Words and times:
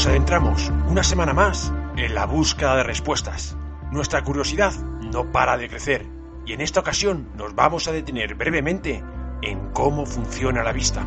Nos 0.00 0.06
adentramos 0.06 0.72
una 0.88 1.02
semana 1.02 1.34
más 1.34 1.70
en 1.98 2.14
la 2.14 2.24
búsqueda 2.24 2.74
de 2.76 2.84
respuestas. 2.84 3.54
Nuestra 3.92 4.24
curiosidad 4.24 4.72
no 5.12 5.30
para 5.30 5.58
de 5.58 5.68
crecer 5.68 6.06
y 6.46 6.54
en 6.54 6.62
esta 6.62 6.80
ocasión 6.80 7.28
nos 7.36 7.54
vamos 7.54 7.86
a 7.86 7.92
detener 7.92 8.34
brevemente 8.34 9.04
en 9.42 9.58
cómo 9.74 10.06
funciona 10.06 10.62
la 10.62 10.72
vista. 10.72 11.04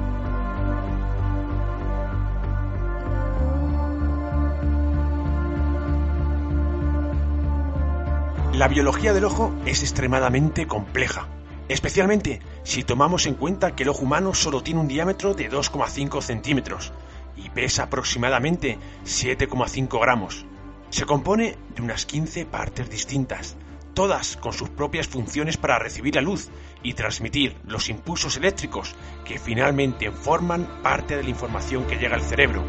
La 8.54 8.68
biología 8.68 9.12
del 9.12 9.26
ojo 9.26 9.52
es 9.66 9.82
extremadamente 9.82 10.68
compleja, 10.68 11.26
especialmente 11.68 12.42
si 12.62 12.84
tomamos 12.84 13.26
en 13.26 13.34
cuenta 13.34 13.76
que 13.76 13.82
el 13.82 13.90
ojo 13.90 14.04
humano 14.04 14.36
solo 14.36 14.62
tiene 14.62 14.82
un 14.82 14.88
diámetro 14.88 15.34
de 15.34 15.50
2,5 15.50 16.22
centímetros 16.22 16.94
y 17.36 17.50
pesa 17.50 17.84
aproximadamente 17.84 18.78
7,5 19.06 20.00
gramos. 20.00 20.46
Se 20.90 21.06
compone 21.06 21.58
de 21.76 21.82
unas 21.82 22.06
15 22.06 22.46
partes 22.46 22.90
distintas, 22.90 23.56
todas 23.94 24.38
con 24.38 24.54
sus 24.54 24.70
propias 24.70 25.08
funciones 25.08 25.58
para 25.58 25.80
recibir 25.80 26.16
la 26.16 26.22
luz 26.22 26.50
y 26.84 26.94
transmitir 26.94 27.56
los 27.66 27.90
impulsos 27.90 28.38
eléctricos 28.38 28.96
que 29.26 29.40
finalmente 29.40 30.12
forman 30.12 30.82
parte 30.82 31.16
de 31.16 31.24
la 31.24 31.30
información 31.30 31.86
que 31.86 31.98
llega 31.98 32.16
al 32.16 32.22
cerebro. 32.22 32.64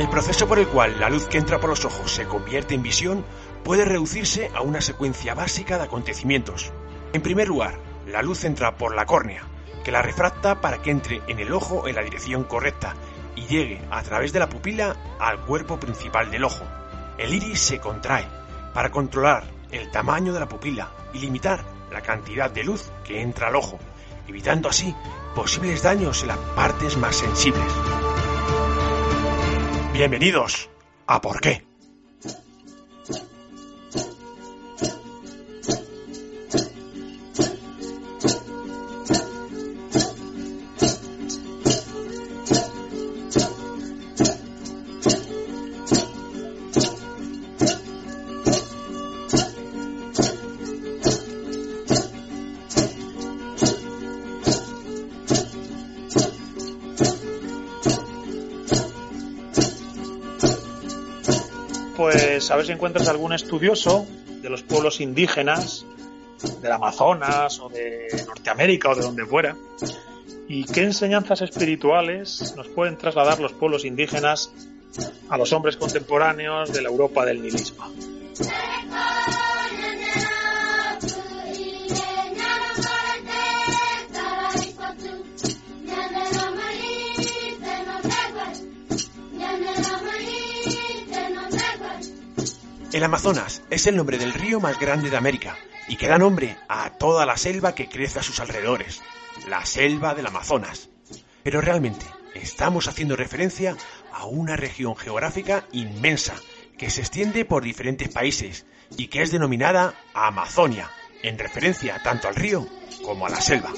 El 0.00 0.08
proceso 0.08 0.48
por 0.48 0.58
el 0.58 0.66
cual 0.66 0.98
la 0.98 1.10
luz 1.10 1.26
que 1.26 1.36
entra 1.36 1.60
por 1.60 1.68
los 1.68 1.84
ojos 1.84 2.10
se 2.10 2.24
convierte 2.24 2.74
en 2.74 2.82
visión 2.82 3.22
puede 3.62 3.84
reducirse 3.84 4.50
a 4.54 4.62
una 4.62 4.80
secuencia 4.80 5.34
básica 5.34 5.76
de 5.76 5.84
acontecimientos. 5.84 6.72
En 7.12 7.20
primer 7.20 7.48
lugar, 7.48 7.78
la 8.12 8.22
luz 8.22 8.44
entra 8.44 8.76
por 8.76 8.94
la 8.94 9.06
córnea, 9.06 9.42
que 9.84 9.92
la 9.92 10.02
refracta 10.02 10.60
para 10.60 10.82
que 10.82 10.90
entre 10.90 11.22
en 11.28 11.38
el 11.40 11.52
ojo 11.52 11.88
en 11.88 11.94
la 11.94 12.02
dirección 12.02 12.44
correcta 12.44 12.94
y 13.36 13.46
llegue 13.46 13.80
a 13.90 14.02
través 14.02 14.32
de 14.32 14.40
la 14.40 14.48
pupila 14.48 14.96
al 15.18 15.40
cuerpo 15.40 15.78
principal 15.78 16.30
del 16.30 16.44
ojo. 16.44 16.64
El 17.18 17.34
iris 17.34 17.60
se 17.60 17.80
contrae 17.80 18.26
para 18.74 18.90
controlar 18.90 19.44
el 19.70 19.90
tamaño 19.90 20.32
de 20.32 20.40
la 20.40 20.48
pupila 20.48 20.90
y 21.12 21.18
limitar 21.18 21.64
la 21.90 22.00
cantidad 22.00 22.50
de 22.50 22.64
luz 22.64 22.90
que 23.04 23.20
entra 23.20 23.48
al 23.48 23.56
ojo, 23.56 23.78
evitando 24.28 24.68
así 24.68 24.94
posibles 25.34 25.82
daños 25.82 26.22
en 26.22 26.28
las 26.28 26.38
partes 26.38 26.96
más 26.96 27.16
sensibles. 27.16 27.72
Bienvenidos 29.92 30.70
a 31.06 31.20
Por 31.20 31.40
qué. 31.40 31.69
Ver 62.60 62.66
si 62.66 62.72
encuentras 62.72 63.08
algún 63.08 63.32
estudioso 63.32 64.06
de 64.42 64.50
los 64.50 64.62
pueblos 64.62 65.00
indígenas 65.00 65.86
del 66.60 66.72
Amazonas 66.72 67.58
o 67.58 67.70
de 67.70 68.06
Norteamérica 68.26 68.90
o 68.90 68.94
de 68.94 69.00
donde 69.00 69.24
fuera. 69.24 69.56
¿Y 70.46 70.64
qué 70.64 70.82
enseñanzas 70.82 71.40
espirituales 71.40 72.52
nos 72.58 72.68
pueden 72.68 72.98
trasladar 72.98 73.40
los 73.40 73.54
pueblos 73.54 73.86
indígenas 73.86 74.52
a 75.30 75.38
los 75.38 75.54
hombres 75.54 75.78
contemporáneos 75.78 76.70
de 76.70 76.82
la 76.82 76.90
Europa 76.90 77.24
del 77.24 77.40
nihilismo? 77.40 77.82
El 92.92 93.04
Amazonas 93.04 93.62
es 93.70 93.86
el 93.86 93.96
nombre 93.96 94.18
del 94.18 94.34
río 94.34 94.58
más 94.58 94.80
grande 94.80 95.10
de 95.10 95.16
América 95.16 95.56
y 95.86 95.94
que 95.94 96.08
da 96.08 96.18
nombre 96.18 96.56
a 96.68 96.90
toda 96.90 97.24
la 97.24 97.36
selva 97.36 97.72
que 97.72 97.88
crece 97.88 98.18
a 98.18 98.22
sus 98.22 98.40
alrededores, 98.40 99.00
la 99.48 99.64
selva 99.64 100.12
del 100.12 100.26
Amazonas. 100.26 100.88
Pero 101.44 101.60
realmente 101.60 102.04
estamos 102.34 102.88
haciendo 102.88 103.14
referencia 103.14 103.76
a 104.12 104.24
una 104.24 104.56
región 104.56 104.96
geográfica 104.96 105.68
inmensa 105.70 106.34
que 106.76 106.90
se 106.90 107.02
extiende 107.02 107.44
por 107.44 107.62
diferentes 107.62 108.08
países 108.08 108.66
y 108.96 109.06
que 109.06 109.22
es 109.22 109.30
denominada 109.30 109.94
Amazonia, 110.12 110.90
en 111.22 111.38
referencia 111.38 112.02
tanto 112.02 112.26
al 112.26 112.34
río 112.34 112.66
como 113.04 113.26
a 113.26 113.30
la 113.30 113.40
selva. 113.40 113.72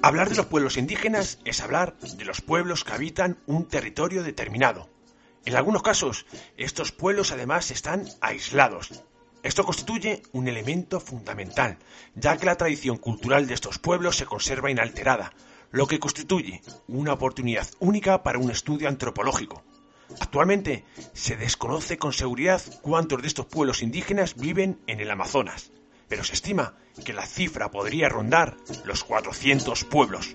Hablar 0.00 0.28
de 0.30 0.36
los 0.36 0.46
pueblos 0.46 0.76
indígenas 0.76 1.40
es 1.44 1.60
hablar 1.60 1.98
de 1.98 2.24
los 2.24 2.40
pueblos 2.40 2.84
que 2.84 2.92
habitan 2.92 3.36
un 3.46 3.66
territorio 3.66 4.22
determinado. 4.22 4.88
En 5.44 5.56
algunos 5.56 5.82
casos, 5.82 6.24
estos 6.56 6.92
pueblos 6.92 7.32
además 7.32 7.72
están 7.72 8.06
aislados. 8.20 9.02
Esto 9.42 9.64
constituye 9.64 10.22
un 10.30 10.46
elemento 10.46 11.00
fundamental, 11.00 11.78
ya 12.14 12.36
que 12.36 12.46
la 12.46 12.54
tradición 12.54 12.96
cultural 12.96 13.48
de 13.48 13.54
estos 13.54 13.80
pueblos 13.80 14.16
se 14.16 14.26
conserva 14.26 14.70
inalterada, 14.70 15.32
lo 15.72 15.88
que 15.88 15.98
constituye 15.98 16.62
una 16.86 17.14
oportunidad 17.14 17.66
única 17.80 18.22
para 18.22 18.38
un 18.38 18.52
estudio 18.52 18.88
antropológico. 18.88 19.64
Actualmente 20.20 20.84
se 21.12 21.36
desconoce 21.36 21.98
con 21.98 22.12
seguridad 22.12 22.62
cuántos 22.82 23.20
de 23.20 23.26
estos 23.26 23.46
pueblos 23.46 23.82
indígenas 23.82 24.36
viven 24.36 24.78
en 24.86 25.00
el 25.00 25.10
Amazonas 25.10 25.72
pero 26.08 26.24
se 26.24 26.34
estima 26.34 26.74
que 27.04 27.12
la 27.12 27.26
cifra 27.26 27.70
podría 27.70 28.08
rondar 28.08 28.56
los 28.84 29.04
400 29.04 29.84
pueblos. 29.84 30.34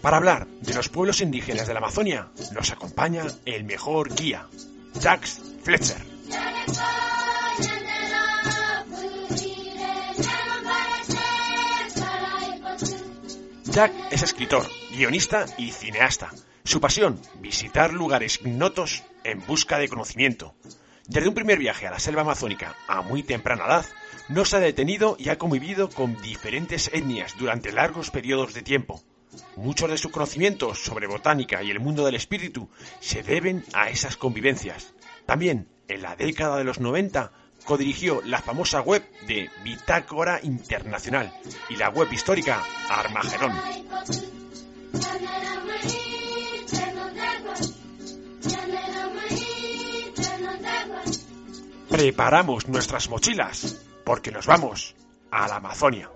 Para 0.00 0.16
hablar 0.16 0.48
de 0.60 0.74
los 0.74 0.88
pueblos 0.88 1.20
indígenas 1.20 1.68
de 1.68 1.74
la 1.74 1.78
Amazonia, 1.78 2.28
nos 2.52 2.72
acompaña 2.72 3.24
el 3.44 3.64
mejor 3.64 4.12
guía, 4.14 4.48
Jacques 5.00 5.40
Fletcher. 5.62 6.02
Jack 13.72 13.94
es 14.10 14.22
escritor, 14.22 14.68
guionista 14.90 15.46
y 15.56 15.70
cineasta. 15.70 16.30
Su 16.62 16.78
pasión, 16.78 17.18
visitar 17.40 17.94
lugares 17.94 18.38
ignotos 18.42 19.02
en 19.24 19.46
busca 19.46 19.78
de 19.78 19.88
conocimiento. 19.88 20.54
Desde 21.08 21.28
un 21.28 21.34
primer 21.34 21.58
viaje 21.58 21.86
a 21.86 21.90
la 21.90 21.98
selva 21.98 22.20
amazónica 22.20 22.76
a 22.86 23.00
muy 23.00 23.22
temprana 23.22 23.64
edad, 23.64 23.86
no 24.28 24.44
se 24.44 24.56
ha 24.56 24.60
detenido 24.60 25.16
y 25.18 25.30
ha 25.30 25.38
convivido 25.38 25.88
con 25.88 26.20
diferentes 26.20 26.90
etnias 26.92 27.34
durante 27.38 27.72
largos 27.72 28.10
periodos 28.10 28.52
de 28.52 28.60
tiempo. 28.60 29.02
Muchos 29.56 29.88
de 29.88 29.96
sus 29.96 30.12
conocimientos 30.12 30.84
sobre 30.84 31.06
botánica 31.06 31.62
y 31.62 31.70
el 31.70 31.80
mundo 31.80 32.04
del 32.04 32.16
espíritu 32.16 32.68
se 33.00 33.22
deben 33.22 33.64
a 33.72 33.88
esas 33.88 34.18
convivencias. 34.18 34.92
También, 35.24 35.66
en 35.88 36.02
la 36.02 36.14
década 36.14 36.58
de 36.58 36.64
los 36.64 36.78
90, 36.78 37.32
codirigió 37.64 38.22
la 38.22 38.40
famosa 38.40 38.80
web 38.80 39.02
de 39.26 39.50
Bitácora 39.64 40.40
Internacional 40.42 41.32
y 41.68 41.76
la 41.76 41.88
web 41.90 42.12
histórica 42.12 42.62
Armagedón. 42.88 43.52
Preparamos 51.88 52.68
nuestras 52.68 53.08
mochilas 53.10 53.84
porque 54.04 54.30
nos 54.30 54.46
vamos 54.46 54.94
a 55.30 55.46
la 55.46 55.56
Amazonia. 55.56 56.10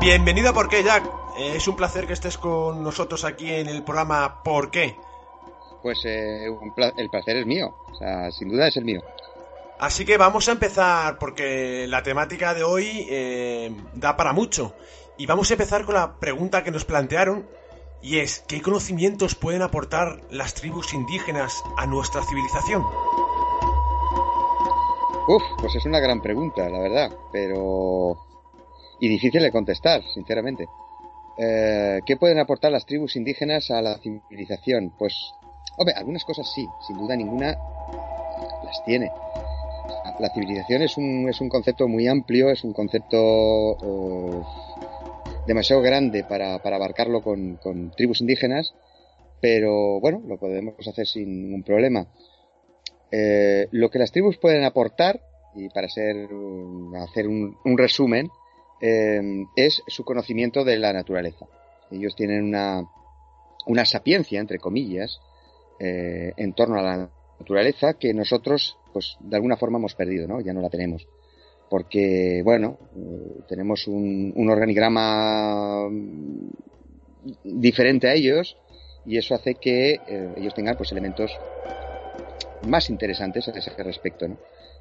Bienvenido 0.00 0.48
a 0.48 0.52
Por 0.54 0.70
qué, 0.70 0.82
Jack. 0.82 1.04
Eh, 1.36 1.56
es 1.56 1.68
un 1.68 1.76
placer 1.76 2.06
que 2.06 2.14
estés 2.14 2.38
con 2.38 2.82
nosotros 2.82 3.22
aquí 3.26 3.52
en 3.52 3.68
el 3.68 3.82
programa 3.82 4.42
¿Por 4.42 4.70
qué? 4.70 4.96
Pues 5.82 6.02
eh, 6.06 6.46
el 6.96 7.10
placer 7.10 7.36
es 7.36 7.44
mío, 7.44 7.74
o 7.92 7.94
sea, 7.94 8.30
sin 8.30 8.48
duda 8.48 8.68
es 8.68 8.78
el 8.78 8.86
mío. 8.86 9.02
Así 9.78 10.06
que 10.06 10.16
vamos 10.16 10.48
a 10.48 10.52
empezar 10.52 11.18
porque 11.18 11.86
la 11.86 12.02
temática 12.02 12.54
de 12.54 12.64
hoy 12.64 13.06
eh, 13.10 13.76
da 13.92 14.16
para 14.16 14.32
mucho. 14.32 14.74
Y 15.18 15.26
vamos 15.26 15.50
a 15.50 15.54
empezar 15.54 15.84
con 15.84 15.94
la 15.94 16.14
pregunta 16.18 16.64
que 16.64 16.70
nos 16.70 16.86
plantearon 16.86 17.46
y 18.00 18.20
es, 18.20 18.42
¿qué 18.48 18.62
conocimientos 18.62 19.34
pueden 19.34 19.60
aportar 19.60 20.22
las 20.30 20.54
tribus 20.54 20.94
indígenas 20.94 21.62
a 21.76 21.86
nuestra 21.86 22.22
civilización? 22.22 22.82
Uf, 25.28 25.42
pues 25.60 25.74
es 25.74 25.84
una 25.84 26.00
gran 26.00 26.22
pregunta, 26.22 26.66
la 26.70 26.80
verdad, 26.80 27.12
pero 27.32 28.29
y 29.00 29.08
difícil 29.08 29.42
de 29.42 29.50
contestar, 29.50 30.02
sinceramente. 30.14 30.68
Eh, 31.38 32.00
¿Qué 32.04 32.16
pueden 32.16 32.38
aportar 32.38 32.70
las 32.70 32.84
tribus 32.84 33.16
indígenas 33.16 33.70
a 33.70 33.80
la 33.80 33.98
civilización? 33.98 34.92
Pues, 34.98 35.14
hombre, 35.78 35.94
algunas 35.96 36.24
cosas 36.24 36.50
sí, 36.54 36.66
sin 36.86 36.98
duda 36.98 37.16
ninguna 37.16 37.56
las 38.62 38.84
tiene. 38.84 39.10
La 40.18 40.28
civilización 40.28 40.82
es 40.82 40.98
un, 40.98 41.28
es 41.30 41.40
un 41.40 41.48
concepto 41.48 41.88
muy 41.88 42.06
amplio, 42.06 42.50
es 42.50 42.62
un 42.62 42.74
concepto 42.74 43.78
eh, 43.82 44.42
demasiado 45.46 45.80
grande 45.80 46.24
para, 46.24 46.58
para 46.58 46.76
abarcarlo 46.76 47.22
con, 47.22 47.56
con, 47.56 47.90
tribus 47.92 48.20
indígenas, 48.20 48.74
pero 49.40 49.98
bueno, 49.98 50.20
lo 50.26 50.36
podemos 50.36 50.86
hacer 50.86 51.06
sin 51.06 51.44
ningún 51.44 51.62
problema. 51.62 52.06
Eh, 53.10 53.66
lo 53.70 53.90
que 53.90 53.98
las 53.98 54.12
tribus 54.12 54.36
pueden 54.36 54.64
aportar, 54.64 55.22
y 55.54 55.70
para 55.70 55.88
ser, 55.88 56.28
hacer 56.98 57.26
un, 57.26 57.56
un 57.64 57.78
resumen, 57.78 58.28
eh, 58.80 59.44
es 59.56 59.82
su 59.86 60.04
conocimiento 60.04 60.64
de 60.64 60.78
la 60.78 60.92
naturaleza. 60.92 61.46
Ellos 61.90 62.14
tienen 62.14 62.44
una, 62.44 62.84
una 63.66 63.84
sapiencia, 63.84 64.40
entre 64.40 64.58
comillas, 64.58 65.20
eh, 65.78 66.32
en 66.36 66.52
torno 66.54 66.78
a 66.78 66.82
la 66.82 67.10
naturaleza 67.38 67.94
que 67.94 68.14
nosotros, 68.14 68.76
pues, 68.92 69.16
de 69.20 69.36
alguna 69.36 69.56
forma 69.56 69.78
hemos 69.78 69.94
perdido, 69.94 70.26
¿no? 70.26 70.40
Ya 70.40 70.52
no 70.52 70.60
la 70.60 70.70
tenemos. 70.70 71.06
Porque, 71.68 72.42
bueno, 72.44 72.78
eh, 72.96 73.42
tenemos 73.48 73.86
un, 73.86 74.32
un 74.34 74.50
organigrama 74.50 75.88
diferente 77.44 78.08
a 78.08 78.14
ellos 78.14 78.56
y 79.04 79.18
eso 79.18 79.34
hace 79.34 79.54
que 79.54 80.00
ellos 80.36 80.54
tengan, 80.54 80.76
pues, 80.76 80.92
elementos 80.92 81.32
más 82.66 82.90
interesantes 82.90 83.48
a 83.48 83.52
ese 83.52 83.70
respecto, 83.82 84.28
¿no? 84.28 84.36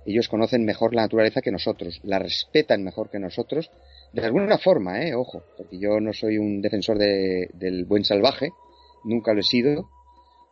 Ellos 0.05 0.29
conocen 0.29 0.65
mejor 0.65 0.95
la 0.95 1.03
naturaleza 1.03 1.41
que 1.41 1.51
nosotros, 1.51 1.99
la 2.03 2.19
respetan 2.19 2.83
mejor 2.83 3.09
que 3.09 3.19
nosotros, 3.19 3.69
de 4.13 4.25
alguna 4.25 4.57
forma, 4.57 5.01
eh, 5.03 5.13
ojo, 5.13 5.43
porque 5.57 5.77
yo 5.79 5.99
no 5.99 6.13
soy 6.13 6.37
un 6.37 6.61
defensor 6.61 6.97
de, 6.97 7.49
del 7.53 7.85
buen 7.85 8.03
salvaje, 8.03 8.51
nunca 9.03 9.33
lo 9.33 9.41
he 9.41 9.43
sido, 9.43 9.89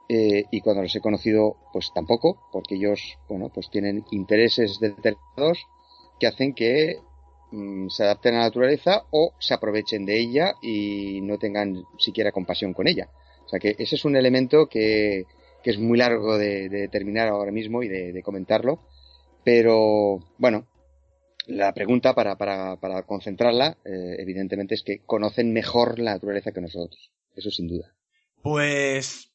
eh, 0.09 0.45
y 0.51 0.61
cuando 0.61 0.83
los 0.83 0.95
he 0.95 1.01
conocido, 1.01 1.57
pues 1.73 1.91
tampoco, 1.93 2.47
porque 2.51 2.75
ellos, 2.75 3.17
bueno, 3.27 3.49
pues 3.53 3.69
tienen 3.69 4.05
intereses 4.11 4.79
determinados 4.79 5.65
que 6.19 6.27
hacen 6.27 6.53
que 6.53 6.99
mm, 7.51 7.89
se 7.89 8.03
adapten 8.03 8.35
a 8.35 8.39
la 8.39 8.43
naturaleza 8.45 9.03
o 9.11 9.33
se 9.39 9.53
aprovechen 9.53 10.05
de 10.05 10.19
ella 10.19 10.53
y 10.61 11.19
no 11.21 11.37
tengan 11.37 11.83
siquiera 11.97 12.31
compasión 12.31 12.73
con 12.73 12.87
ella. 12.87 13.09
O 13.45 13.49
sea 13.49 13.59
que 13.59 13.75
ese 13.77 13.95
es 13.95 14.05
un 14.05 14.15
elemento 14.15 14.67
que, 14.67 15.25
es 15.63 15.77
muy 15.79 15.97
largo 15.97 16.37
de, 16.37 16.69
de 16.69 16.79
determinar 16.79 17.27
ahora 17.27 17.51
mismo 17.51 17.83
y 17.83 17.89
de 17.89 18.23
comentarlo, 18.23 18.79
pero 19.47 20.19
bueno, 20.37 20.67
la 21.45 21.73
pregunta 21.73 22.13
para, 22.13 22.37
para, 22.37 22.81
para 22.81 23.03
concentrarla, 23.03 23.77
eh, 23.85 24.17
evidentemente, 24.19 24.75
es 24.75 24.83
que 24.83 24.99
conocen 25.05 25.53
mejor 25.53 25.99
la 25.99 26.15
naturaleza 26.15 26.51
que 26.51 26.59
nosotros. 26.59 27.13
Eso 27.33 27.49
sin 27.49 27.69
duda. 27.69 27.95
Pues 28.43 29.31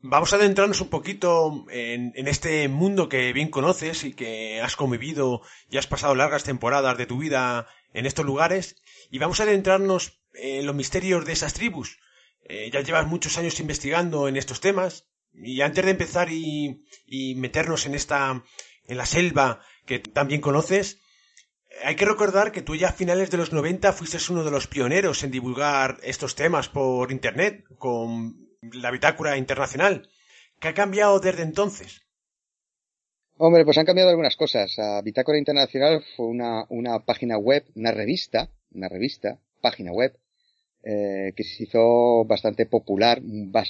vamos 0.00 0.32
a 0.32 0.36
adentrarnos 0.36 0.80
un 0.80 0.88
poquito 0.88 1.64
en, 1.70 2.12
este 2.26 2.66
mundo 2.66 3.08
que 3.08 3.32
bien 3.32 3.50
conoces 3.50 4.02
y 4.02 4.14
que 4.14 4.60
has 4.60 4.74
convivido 4.74 5.42
y 5.70 5.76
has 5.76 5.86
pasado 5.86 6.16
largas 6.16 6.42
temporadas 6.42 6.98
de 6.98 7.06
tu 7.06 7.18
vida 7.18 7.68
en 7.94 8.04
estos 8.04 8.26
lugares. 8.26 8.82
Y 9.12 9.20
vamos 9.20 9.38
a 9.38 9.44
adentrarnos 9.44 10.24
en 10.34 10.66
los 10.66 10.74
misterios 10.74 11.24
de 11.24 11.34
esas 11.34 11.54
tribus. 11.54 12.00
Eh, 12.48 12.68
ya 12.72 12.80
llevas 12.80 13.06
muchos 13.06 13.38
años 13.38 13.60
investigando 13.60 14.26
en 14.26 14.36
estos 14.36 14.60
temas. 14.60 15.06
Y 15.32 15.60
antes 15.60 15.84
de 15.84 15.92
empezar 15.92 16.32
y, 16.32 16.84
y 17.06 17.36
meternos 17.36 17.86
en 17.86 17.94
esta 17.94 18.42
en 18.86 18.96
la 18.96 19.06
selva 19.06 19.60
que 19.86 19.98
también 19.98 20.40
conoces, 20.40 21.00
hay 21.84 21.96
que 21.96 22.04
recordar 22.04 22.52
que 22.52 22.62
tú 22.62 22.76
ya 22.76 22.88
a 22.88 22.92
finales 22.92 23.30
de 23.30 23.38
los 23.38 23.52
90 23.52 23.92
fuiste 23.92 24.18
uno 24.30 24.44
de 24.44 24.50
los 24.50 24.66
pioneros 24.66 25.22
en 25.24 25.30
divulgar 25.30 25.98
estos 26.02 26.34
temas 26.34 26.68
por 26.68 27.10
Internet 27.10 27.64
con 27.78 28.36
la 28.60 28.90
Bitácora 28.90 29.36
Internacional. 29.36 30.08
¿Qué 30.60 30.68
ha 30.68 30.74
cambiado 30.74 31.18
desde 31.18 31.42
entonces? 31.42 32.02
Hombre, 33.36 33.64
pues 33.64 33.78
han 33.78 33.86
cambiado 33.86 34.10
algunas 34.10 34.36
cosas. 34.36 34.78
A 34.78 35.02
Bitácora 35.02 35.38
Internacional 35.38 36.04
fue 36.16 36.26
una, 36.26 36.64
una 36.68 37.00
página 37.00 37.38
web, 37.38 37.64
una 37.74 37.90
revista, 37.90 38.50
una 38.70 38.88
revista, 38.88 39.40
página 39.60 39.92
web, 39.92 40.16
eh, 40.84 41.32
que 41.36 41.44
se 41.44 41.64
hizo 41.64 42.24
bastante 42.24 42.66
popular, 42.66 43.20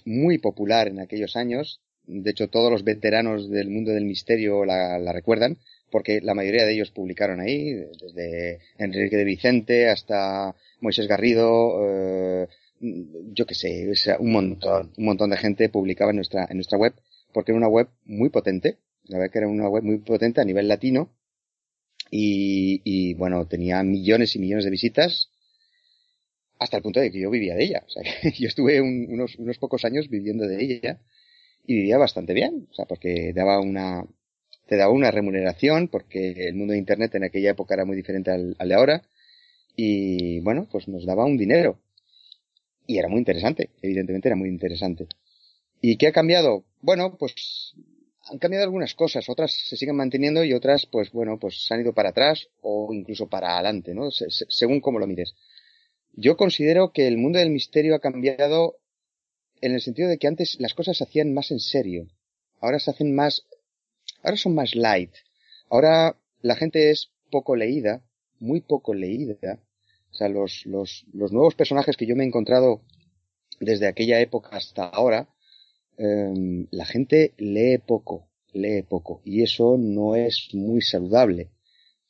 muy 0.04 0.38
popular 0.38 0.88
en 0.88 1.00
aquellos 1.00 1.36
años, 1.36 1.80
de 2.06 2.30
hecho, 2.30 2.48
todos 2.48 2.70
los 2.70 2.84
veteranos 2.84 3.48
del 3.50 3.70
mundo 3.70 3.92
del 3.92 4.04
misterio 4.04 4.64
la, 4.64 4.98
la 4.98 5.12
recuerdan, 5.12 5.58
porque 5.90 6.20
la 6.20 6.34
mayoría 6.34 6.64
de 6.64 6.72
ellos 6.72 6.90
publicaron 6.90 7.40
ahí, 7.40 7.72
desde 8.00 8.60
Enrique 8.78 9.16
de 9.16 9.24
Vicente 9.24 9.88
hasta 9.88 10.54
Moisés 10.80 11.06
Garrido, 11.06 11.78
eh, 11.86 12.48
yo 12.80 13.46
qué 13.46 13.54
sé, 13.54 14.16
un 14.18 14.32
montón, 14.32 14.92
un 14.96 15.04
montón 15.04 15.30
de 15.30 15.36
gente 15.36 15.68
publicaba 15.68 16.10
en 16.10 16.16
nuestra, 16.16 16.46
en 16.50 16.56
nuestra 16.56 16.78
web, 16.78 16.94
porque 17.32 17.52
era 17.52 17.58
una 17.58 17.68
web 17.68 17.88
muy 18.04 18.30
potente, 18.30 18.78
la 19.04 19.18
verdad 19.18 19.32
que 19.32 19.38
era 19.38 19.48
una 19.48 19.68
web 19.68 19.84
muy 19.84 19.98
potente 19.98 20.40
a 20.40 20.44
nivel 20.44 20.66
latino, 20.66 21.10
y, 22.10 22.80
y 22.84 23.14
bueno, 23.14 23.46
tenía 23.46 23.82
millones 23.82 24.34
y 24.34 24.38
millones 24.38 24.64
de 24.64 24.70
visitas, 24.70 25.30
hasta 26.58 26.78
el 26.78 26.82
punto 26.82 27.00
de 27.00 27.10
que 27.12 27.20
yo 27.20 27.30
vivía 27.30 27.54
de 27.54 27.64
ella, 27.64 27.84
o 27.86 27.90
sea, 27.90 28.02
yo 28.38 28.48
estuve 28.48 28.80
un, 28.80 29.06
unos, 29.10 29.36
unos 29.36 29.58
pocos 29.58 29.84
años 29.84 30.08
viviendo 30.08 30.46
de 30.46 30.64
ella, 30.64 31.00
y 31.64 31.74
vivía 31.74 31.98
bastante 31.98 32.34
bien, 32.34 32.68
o 32.70 32.74
sea, 32.74 32.86
porque 32.86 33.32
daba 33.32 33.60
una, 33.60 34.04
te 34.66 34.76
daba 34.76 34.92
una 34.92 35.10
remuneración, 35.10 35.88
porque 35.88 36.48
el 36.48 36.54
mundo 36.54 36.72
de 36.72 36.78
Internet 36.78 37.14
en 37.14 37.24
aquella 37.24 37.50
época 37.50 37.74
era 37.74 37.84
muy 37.84 37.96
diferente 37.96 38.30
al, 38.30 38.56
de 38.56 38.74
ahora, 38.74 39.02
y 39.76 40.40
bueno, 40.40 40.68
pues 40.70 40.88
nos 40.88 41.06
daba 41.06 41.24
un 41.24 41.36
dinero. 41.36 41.78
Y 42.86 42.98
era 42.98 43.08
muy 43.08 43.18
interesante, 43.18 43.70
evidentemente 43.80 44.28
era 44.28 44.36
muy 44.36 44.48
interesante. 44.48 45.06
¿Y 45.80 45.96
qué 45.96 46.08
ha 46.08 46.12
cambiado? 46.12 46.64
Bueno, 46.80 47.16
pues 47.16 47.74
han 48.30 48.38
cambiado 48.38 48.64
algunas 48.64 48.94
cosas, 48.94 49.28
otras 49.28 49.52
se 49.52 49.76
siguen 49.76 49.96
manteniendo 49.96 50.44
y 50.44 50.52
otras, 50.52 50.86
pues 50.86 51.10
bueno, 51.12 51.38
pues 51.38 51.64
se 51.66 51.74
han 51.74 51.80
ido 51.80 51.92
para 51.92 52.10
atrás 52.10 52.48
o 52.60 52.92
incluso 52.92 53.28
para 53.28 53.54
adelante, 53.54 53.94
¿no? 53.94 54.10
Se, 54.10 54.30
se, 54.30 54.46
según 54.48 54.80
como 54.80 54.98
lo 54.98 55.06
mires. 55.06 55.34
Yo 56.12 56.36
considero 56.36 56.92
que 56.92 57.06
el 57.06 57.18
mundo 57.18 57.38
del 57.38 57.50
misterio 57.50 57.94
ha 57.94 58.00
cambiado 58.00 58.76
en 59.62 59.72
el 59.72 59.80
sentido 59.80 60.08
de 60.08 60.18
que 60.18 60.26
antes 60.26 60.56
las 60.60 60.74
cosas 60.74 60.98
se 60.98 61.04
hacían 61.04 61.32
más 61.32 61.50
en 61.50 61.60
serio. 61.60 62.08
Ahora 62.60 62.78
se 62.78 62.90
hacen 62.90 63.14
más, 63.14 63.46
ahora 64.22 64.36
son 64.36 64.54
más 64.54 64.74
light. 64.74 65.14
Ahora 65.70 66.18
la 66.42 66.56
gente 66.56 66.90
es 66.90 67.10
poco 67.30 67.56
leída, 67.56 68.04
muy 68.40 68.60
poco 68.60 68.92
leída. 68.92 69.58
O 70.10 70.14
sea, 70.14 70.28
los, 70.28 70.66
los, 70.66 71.06
los 71.12 71.32
nuevos 71.32 71.54
personajes 71.54 71.96
que 71.96 72.06
yo 72.06 72.14
me 72.16 72.24
he 72.24 72.26
encontrado 72.26 72.82
desde 73.60 73.86
aquella 73.86 74.20
época 74.20 74.50
hasta 74.56 74.84
ahora, 74.84 75.28
eh, 75.96 76.66
la 76.70 76.84
gente 76.84 77.32
lee 77.38 77.78
poco, 77.78 78.28
lee 78.52 78.82
poco. 78.82 79.22
Y 79.24 79.42
eso 79.42 79.76
no 79.78 80.16
es 80.16 80.48
muy 80.52 80.82
saludable. 80.82 81.50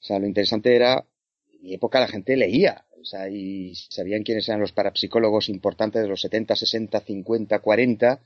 O 0.01 0.05
sea, 0.05 0.19
lo 0.19 0.27
interesante 0.27 0.75
era, 0.75 1.07
en 1.53 1.63
mi 1.63 1.75
época 1.75 2.01
la 2.01 2.09
gente 2.09 2.37
leía, 2.37 2.87
o 3.03 3.05
sea, 3.05 3.29
y 3.29 3.75
sabían 3.75 4.23
quiénes 4.23 4.49
eran 4.49 4.61
los 4.61 4.73
parapsicólogos 4.73 5.49
importantes 5.49 6.03
de 6.03 6.09
los 6.09 6.21
70, 6.21 6.55
60, 6.55 7.01
50, 7.01 7.59
40, 7.59 8.21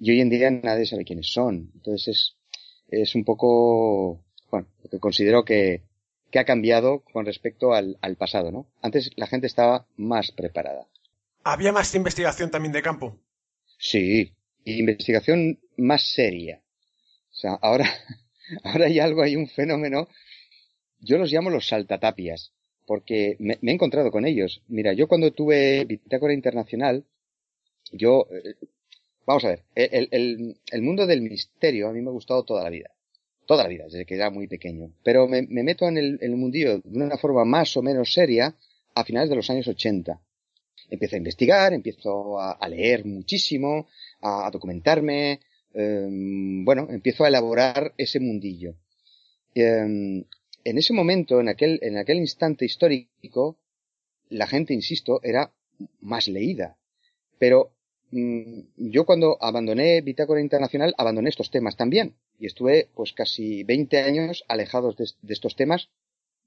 y 0.00 0.10
hoy 0.10 0.20
en 0.20 0.30
día 0.30 0.50
nadie 0.50 0.86
sabe 0.86 1.04
quiénes 1.04 1.30
son. 1.30 1.70
Entonces 1.74 2.08
es, 2.08 2.36
es 2.88 3.14
un 3.14 3.24
poco, 3.24 4.24
bueno, 4.50 4.66
lo 4.82 4.90
que 4.90 4.98
considero 4.98 5.44
que, 5.44 5.82
que 6.30 6.38
ha 6.38 6.44
cambiado 6.44 7.00
con 7.12 7.26
respecto 7.26 7.74
al, 7.74 7.98
al 8.00 8.16
pasado, 8.16 8.50
¿no? 8.50 8.66
Antes 8.80 9.10
la 9.16 9.26
gente 9.26 9.46
estaba 9.46 9.86
más 9.96 10.32
preparada. 10.32 10.88
¿Había 11.44 11.72
más 11.72 11.94
investigación 11.94 12.50
también 12.50 12.72
de 12.72 12.82
campo? 12.82 13.18
Sí, 13.78 14.32
investigación 14.64 15.60
más 15.76 16.02
seria. 16.02 16.62
O 17.30 17.34
sea, 17.34 17.52
ahora, 17.60 17.92
ahora 18.64 18.86
hay 18.86 18.98
algo, 19.00 19.22
hay 19.22 19.36
un 19.36 19.48
fenómeno, 19.48 20.08
yo 21.00 21.18
los 21.18 21.30
llamo 21.30 21.50
los 21.50 21.68
saltatapias 21.68 22.53
porque 22.86 23.36
me, 23.38 23.58
he 23.62 23.70
encontrado 23.72 24.10
con 24.10 24.26
ellos. 24.26 24.62
Mira, 24.68 24.92
yo 24.92 25.08
cuando 25.08 25.32
tuve 25.32 25.84
Bitácora 25.84 26.34
Internacional, 26.34 27.04
yo, 27.92 28.26
eh, 28.30 28.54
vamos 29.26 29.44
a 29.44 29.48
ver, 29.48 29.62
el, 29.74 30.56
mundo 30.82 31.06
del 31.06 31.22
misterio 31.22 31.88
a 31.88 31.92
mí 31.92 32.00
me 32.00 32.08
ha 32.08 32.12
gustado 32.12 32.44
toda 32.44 32.62
la 32.62 32.70
vida. 32.70 32.90
Toda 33.46 33.64
la 33.64 33.68
vida, 33.68 33.84
desde 33.84 34.06
que 34.06 34.14
era 34.14 34.30
muy 34.30 34.46
pequeño. 34.46 34.90
Pero 35.02 35.28
me, 35.28 35.42
me 35.42 35.62
meto 35.62 35.86
en 35.86 35.98
el, 35.98 36.18
en 36.22 36.30
el 36.30 36.36
mundillo 36.36 36.78
de 36.78 37.04
una 37.04 37.18
forma 37.18 37.44
más 37.44 37.76
o 37.76 37.82
menos 37.82 38.12
seria 38.12 38.54
a 38.94 39.04
finales 39.04 39.28
de 39.28 39.36
los 39.36 39.50
años 39.50 39.68
80. 39.68 40.20
Empiezo 40.90 41.16
a 41.16 41.18
investigar, 41.18 41.72
empiezo 41.72 42.40
a, 42.40 42.68
leer 42.68 43.04
muchísimo, 43.04 43.88
a, 44.20 44.50
documentarme, 44.50 45.40
em, 45.72 46.64
bueno, 46.64 46.86
empiezo 46.90 47.24
a 47.24 47.28
elaborar 47.28 47.94
ese 47.96 48.20
mundillo. 48.20 48.76
Em, 49.54 50.24
en 50.64 50.78
ese 50.78 50.92
momento, 50.92 51.40
en 51.40 51.48
aquel, 51.48 51.78
en 51.82 51.98
aquel 51.98 52.18
instante 52.18 52.64
histórico, 52.64 53.58
la 54.30 54.46
gente, 54.46 54.74
insisto, 54.74 55.20
era 55.22 55.52
más 56.00 56.28
leída. 56.28 56.76
Pero 57.38 57.72
mm, 58.10 58.60
yo 58.76 59.04
cuando 59.04 59.36
abandoné 59.40 60.00
Bitácora 60.00 60.40
Internacional, 60.40 60.94
abandoné 60.96 61.28
estos 61.28 61.50
temas 61.50 61.76
también. 61.76 62.16
Y 62.38 62.46
estuve 62.46 62.88
pues 62.94 63.12
casi 63.12 63.62
20 63.62 63.98
años 63.98 64.44
alejados 64.48 64.96
de, 64.96 65.32
estos 65.32 65.54
temas, 65.54 65.90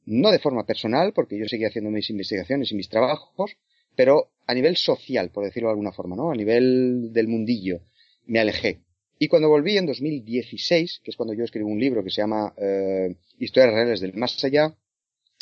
no 0.05 0.31
de 0.31 0.39
forma 0.39 0.65
personal, 0.65 1.13
porque 1.13 1.38
yo 1.38 1.45
seguía 1.47 1.67
haciendo 1.67 1.91
mis 1.91 2.09
investigaciones 2.09 2.71
y 2.71 2.75
mis 2.75 2.89
trabajos, 2.89 3.57
pero 3.95 4.31
a 4.47 4.53
nivel 4.53 4.77
social, 4.77 5.29
por 5.29 5.43
decirlo 5.43 5.69
de 5.69 5.74
alguna 5.74 5.91
forma, 5.91 6.15
¿no? 6.15 6.31
A 6.31 6.36
nivel 6.36 7.13
del 7.13 7.27
mundillo, 7.27 7.81
me 8.25 8.39
alejé. 8.39 8.81
Y 9.19 9.27
cuando 9.27 9.50
volví 9.50 9.77
en 9.77 9.86
2016, 9.86 11.01
que 11.03 11.12
es 11.12 11.17
cuando 11.17 11.33
yo 11.33 11.43
escribí 11.43 11.65
un 11.65 11.79
libro 11.79 12.03
que 12.03 12.12
se 12.12 12.21
llama 12.21 12.53
eh, 12.57 13.15
Historias 13.39 13.74
Reales 13.74 14.00
del 14.00 14.13
Más 14.13 14.43
Allá, 14.43 14.75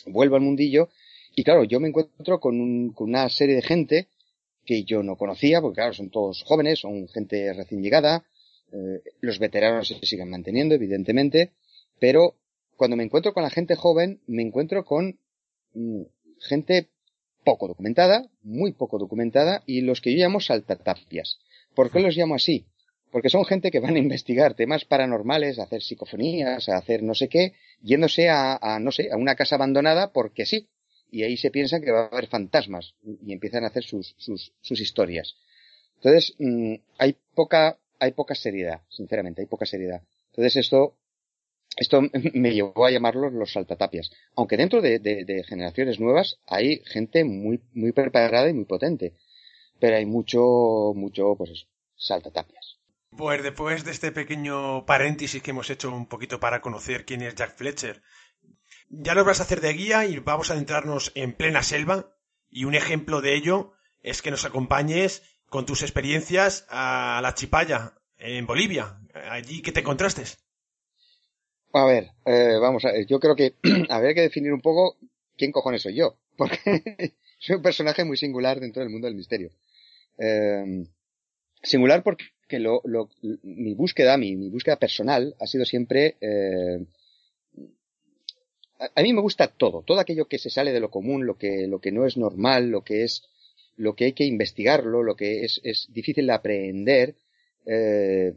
vuelvo 0.06 0.36
al 0.36 0.42
mundillo 0.42 0.90
y 1.36 1.44
claro, 1.44 1.66
yo 1.66 1.80
me 1.80 1.90
encuentro 1.90 2.40
con, 2.40 2.92
con 2.94 3.10
una 3.10 3.28
serie 3.30 3.56
de 3.56 3.62
gente 3.62 4.08
que 4.66 4.84
yo 4.84 5.04
no 5.04 5.18
conocía, 5.18 5.62
porque 5.62 5.76
claro, 5.76 5.94
son 5.94 6.10
todos 6.10 6.44
jóvenes, 6.44 6.80
son 6.80 7.08
gente 7.10 7.54
recién 7.54 7.84
llegada, 7.84 8.26
eh, 8.72 9.02
los 9.20 9.38
veteranos 9.38 9.90
se 9.90 10.06
siguen 10.06 10.30
manteniendo, 10.30 10.76
evidentemente, 10.76 11.52
pero 12.00 12.36
cuando 12.78 12.96
me 12.96 13.04
encuentro 13.04 13.34
con 13.34 13.44
la 13.44 13.50
gente 13.50 13.76
joven, 13.76 14.22
me 14.28 14.42
encuentro 14.42 14.86
con 14.86 15.20
mm, 15.74 16.02
gente 16.40 16.88
poco 17.44 17.68
documentada, 17.68 18.28
muy 18.42 18.72
poco 18.72 18.98
documentada, 18.98 19.62
y 19.66 19.82
los 19.82 20.02
que 20.02 20.14
yo 20.14 20.20
llamo 20.20 20.40
saltatapias. 20.40 21.40
¿Por 21.76 21.92
qué 21.92 22.00
los 22.00 22.16
llamo 22.16 22.36
así? 22.36 22.66
Porque 23.16 23.30
son 23.30 23.46
gente 23.46 23.72
que 23.72 23.80
van 23.80 23.96
a 23.96 24.00
investigar 24.00 24.56
temas 24.56 24.84
paranormales, 24.84 25.58
a 25.58 25.64
hacer 25.64 25.82
psicofonías, 25.82 26.68
a 26.68 26.76
hacer 26.76 27.02
no 27.02 27.16
sé 27.16 27.30
qué, 27.30 27.54
yéndose 27.82 28.28
a, 28.28 28.58
a 28.62 28.78
no 28.78 28.92
sé, 28.92 29.10
a 29.10 29.16
una 29.16 29.36
casa 29.36 29.56
abandonada 29.56 30.12
porque 30.12 30.46
sí, 30.46 30.68
y 31.10 31.24
ahí 31.24 31.38
se 31.38 31.50
piensan 31.50 31.82
que 31.82 31.92
va 31.92 32.02
a 32.02 32.08
haber 32.08 32.28
fantasmas 32.28 32.94
y 33.26 33.32
empiezan 33.32 33.64
a 33.64 33.68
hacer 33.68 33.86
sus, 33.86 34.16
sus, 34.18 34.52
sus 34.60 34.82
historias. 34.82 35.38
Entonces, 35.96 36.36
mm, 36.40 36.74
hay 36.98 37.16
poca, 37.34 37.80
hay 38.00 38.12
poca 38.12 38.36
seriedad, 38.36 38.82
sinceramente, 38.90 39.44
hay 39.44 39.48
poca 39.48 39.66
seriedad. 39.66 40.02
Entonces 40.32 40.58
esto, 40.58 40.98
esto 41.78 42.02
me 42.34 42.54
llevó 42.54 42.86
a 42.86 42.92
llamarlos 42.92 43.32
los 43.32 43.54
saltatapias. 43.54 44.12
Aunque 44.36 44.58
dentro 44.58 44.82
de, 44.82 45.00
de, 45.00 45.44
generaciones 45.46 46.02
nuevas 46.02 46.38
hay 46.48 46.82
gente 46.84 47.24
muy, 47.24 47.62
muy 47.74 47.94
preparada 47.94 48.50
y 48.50 48.54
muy 48.54 48.66
potente. 48.66 49.14
Pero 49.80 49.96
hay 49.96 50.06
mucho, 50.06 50.92
mucho, 50.94 51.34
pues 51.38 51.52
eso, 51.52 51.66
saltatapias. 51.96 52.65
Pues 53.18 53.42
después 53.44 53.86
de 53.86 53.92
este 53.92 54.12
pequeño 54.12 54.86
paréntesis 54.86 55.42
que 55.42 55.52
hemos 55.52 55.70
hecho 55.70 55.90
un 55.90 56.06
poquito 56.06 56.40
para 56.42 56.60
conocer 56.60 57.06
quién 57.06 57.22
es 57.22 57.36
Jack 57.36 57.56
Fletcher, 57.56 58.02
ya 58.90 59.14
lo 59.14 59.24
vas 59.24 59.40
a 59.40 59.44
hacer 59.44 59.62
de 59.62 59.72
guía 59.72 60.06
y 60.06 60.20
vamos 60.20 60.50
a 60.50 60.54
adentrarnos 60.54 61.14
en 61.16 61.34
plena 61.34 61.64
selva 61.64 62.14
y 62.50 62.66
un 62.66 62.76
ejemplo 62.76 63.22
de 63.22 63.36
ello 63.36 63.74
es 64.04 64.22
que 64.22 64.32
nos 64.32 64.44
acompañes 64.44 65.24
con 65.50 65.66
tus 65.66 65.82
experiencias 65.82 66.66
a 66.70 67.22
la 67.24 67.34
Chipaya 67.34 67.94
en 68.18 68.46
Bolivia, 68.46 69.00
allí 69.30 69.62
que 69.62 69.72
te 69.72 69.80
encontraste. 69.80 70.24
A 71.72 71.86
ver, 71.86 72.12
eh, 72.26 72.58
vamos 72.60 72.84
a 72.84 72.92
ver, 72.92 73.06
yo 73.06 73.20
creo 73.20 73.36
que 73.36 73.56
habría 73.90 74.14
que 74.14 74.22
definir 74.22 74.52
un 74.52 74.62
poco 74.62 74.98
quién 75.38 75.54
cojones 75.54 75.84
soy 75.84 75.96
yo, 75.96 76.18
porque 76.38 77.14
soy 77.40 77.56
un 77.56 77.62
personaje 77.62 78.04
muy 78.04 78.18
singular 78.18 78.60
dentro 78.60 78.82
del 78.82 78.92
mundo 78.92 79.08
del 79.08 79.16
misterio. 79.16 79.52
Eh, 80.18 80.86
singular 81.64 82.04
porque 82.04 82.35
lo, 82.50 82.82
lo, 82.86 83.10
mi 83.44 83.74
búsqueda, 83.74 84.18
mi, 84.18 84.50
búsqueda 84.50 84.78
personal 84.78 85.36
ha 85.40 85.48
sido 85.48 85.66
siempre 85.66 86.18
eh, 86.22 86.86
a, 88.80 89.02
mí 89.02 89.14
me 89.14 89.22
gusta 89.22 89.48
todo, 89.48 89.84
todo 89.84 90.00
aquello 90.00 90.28
que 90.28 90.38
se 90.38 90.50
sale 90.50 90.72
de 90.72 90.80
lo 90.80 90.90
común, 90.90 91.26
lo 91.26 91.38
que, 91.38 91.68
lo 91.68 91.80
que 91.80 91.92
no 91.92 92.06
es 92.06 92.18
normal, 92.18 92.70
lo 92.70 92.84
que 92.84 93.04
es, 93.04 93.24
lo 93.78 93.96
que 93.96 94.06
hay 94.06 94.14
que 94.14 94.26
investigarlo, 94.26 95.04
lo 95.04 95.16
que 95.16 95.44
es, 95.44 95.62
es 95.64 95.88
difícil 95.92 96.28
de 96.28 96.34
aprender, 96.34 97.16
eh, 97.66 98.34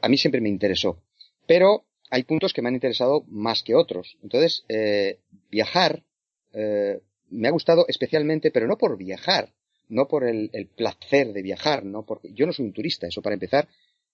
a 0.00 0.08
mí 0.08 0.16
siempre 0.16 0.40
me 0.40 0.48
interesó. 0.48 1.02
Pero 1.46 1.84
hay 2.10 2.22
puntos 2.24 2.52
que 2.52 2.62
me 2.62 2.68
han 2.68 2.74
interesado 2.74 3.24
más 3.28 3.62
que 3.62 3.74
otros. 3.74 4.16
Entonces, 4.22 4.64
eh, 4.68 5.20
viajar 5.50 6.04
eh, 6.52 7.00
me 7.30 7.48
ha 7.48 7.52
gustado 7.52 7.86
especialmente, 7.88 8.50
pero 8.50 8.66
no 8.66 8.78
por 8.78 8.96
viajar, 8.96 9.52
no 9.88 10.08
por 10.08 10.24
el, 10.24 10.50
el, 10.52 10.66
placer 10.66 11.32
de 11.32 11.42
viajar, 11.42 11.84
no 11.84 12.04
porque 12.04 12.32
yo 12.32 12.46
no 12.46 12.52
soy 12.52 12.66
un 12.66 12.72
turista, 12.72 13.06
eso 13.06 13.22
para 13.22 13.34
empezar, 13.34 13.68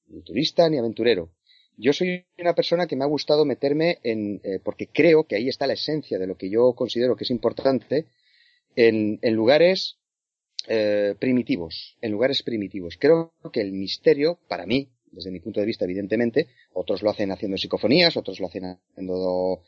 ni 0.08 0.22
turista 0.22 0.68
ni 0.68 0.78
aventurero. 0.78 1.30
Yo 1.76 1.92
soy 1.92 2.24
una 2.38 2.54
persona 2.54 2.86
que 2.86 2.96
me 2.96 3.04
ha 3.04 3.08
gustado 3.08 3.44
meterme 3.44 3.98
en, 4.02 4.40
eh, 4.44 4.60
porque 4.62 4.88
creo 4.88 5.24
que 5.24 5.36
ahí 5.36 5.48
está 5.48 5.66
la 5.66 5.72
esencia 5.72 6.18
de 6.18 6.26
lo 6.26 6.36
que 6.36 6.50
yo 6.50 6.74
considero 6.74 7.16
que 7.16 7.24
es 7.24 7.30
importante, 7.30 8.06
en, 8.76 9.18
en 9.22 9.34
lugares 9.34 9.98
eh, 10.68 11.14
primitivos, 11.18 11.96
en 12.00 12.12
lugares 12.12 12.42
primitivos. 12.42 12.96
Creo 12.98 13.32
que 13.52 13.60
el 13.60 13.72
misterio, 13.72 14.38
para 14.48 14.66
mí, 14.66 14.90
desde 15.10 15.30
mi 15.30 15.40
punto 15.40 15.60
de 15.60 15.66
vista, 15.66 15.84
evidentemente, 15.84 16.48
otros 16.72 17.02
lo 17.02 17.10
hacen 17.10 17.32
haciendo 17.32 17.56
psicofonías, 17.56 18.16
otros 18.16 18.40
lo 18.40 18.46
hacen 18.46 18.64
haciendo 18.64 19.62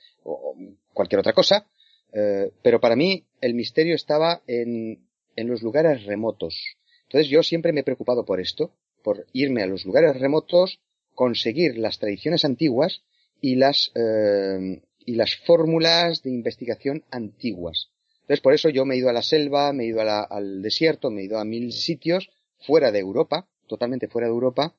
cualquier 0.93 1.19
otra 1.19 1.33
cosa, 1.33 1.67
eh, 2.13 2.51
pero 2.63 2.81
para 2.81 2.97
mí 2.97 3.27
el 3.41 3.55
misterio 3.55 3.95
estaba 3.95 4.43
en, 4.47 5.07
en 5.37 5.49
los 5.49 5.63
lugares 5.63 6.05
remotos. 6.05 6.77
Entonces 7.05 7.29
yo 7.29 7.43
siempre 7.43 7.73
me 7.73 7.81
he 7.81 7.85
preocupado 7.85 8.25
por 8.25 8.41
esto, 8.41 8.73
por 9.03 9.27
irme 9.33 9.63
a 9.63 9.67
los 9.67 9.85
lugares 9.85 10.19
remotos, 10.19 10.81
conseguir 11.15 11.79
las 11.79 11.99
tradiciones 11.99 12.45
antiguas 12.45 13.03
y 13.41 13.57
las, 13.57 13.93
eh, 13.95 14.81
y 15.05 15.15
las 15.15 15.37
fórmulas 15.37 16.23
de 16.23 16.31
investigación 16.31 17.05
antiguas. 17.11 17.91
Entonces, 18.23 18.41
por 18.41 18.55
eso 18.55 18.71
yo 18.71 18.87
me 18.87 18.95
he 18.95 18.99
ido 18.99 19.11
a 19.11 19.13
la 19.13 19.23
selva, 19.23 19.73
me 19.75 19.85
he 19.85 19.89
ido 19.89 20.01
al 20.01 20.63
desierto, 20.63 21.11
me 21.11 21.21
he 21.21 21.25
ido 21.25 21.39
a 21.39 21.45
mil 21.45 21.73
sitios 21.73 22.31
fuera 22.59 22.91
de 22.91 23.01
Europa, 23.01 23.47
totalmente 23.67 24.09
fuera 24.09 24.29
de 24.29 24.33
Europa. 24.33 24.75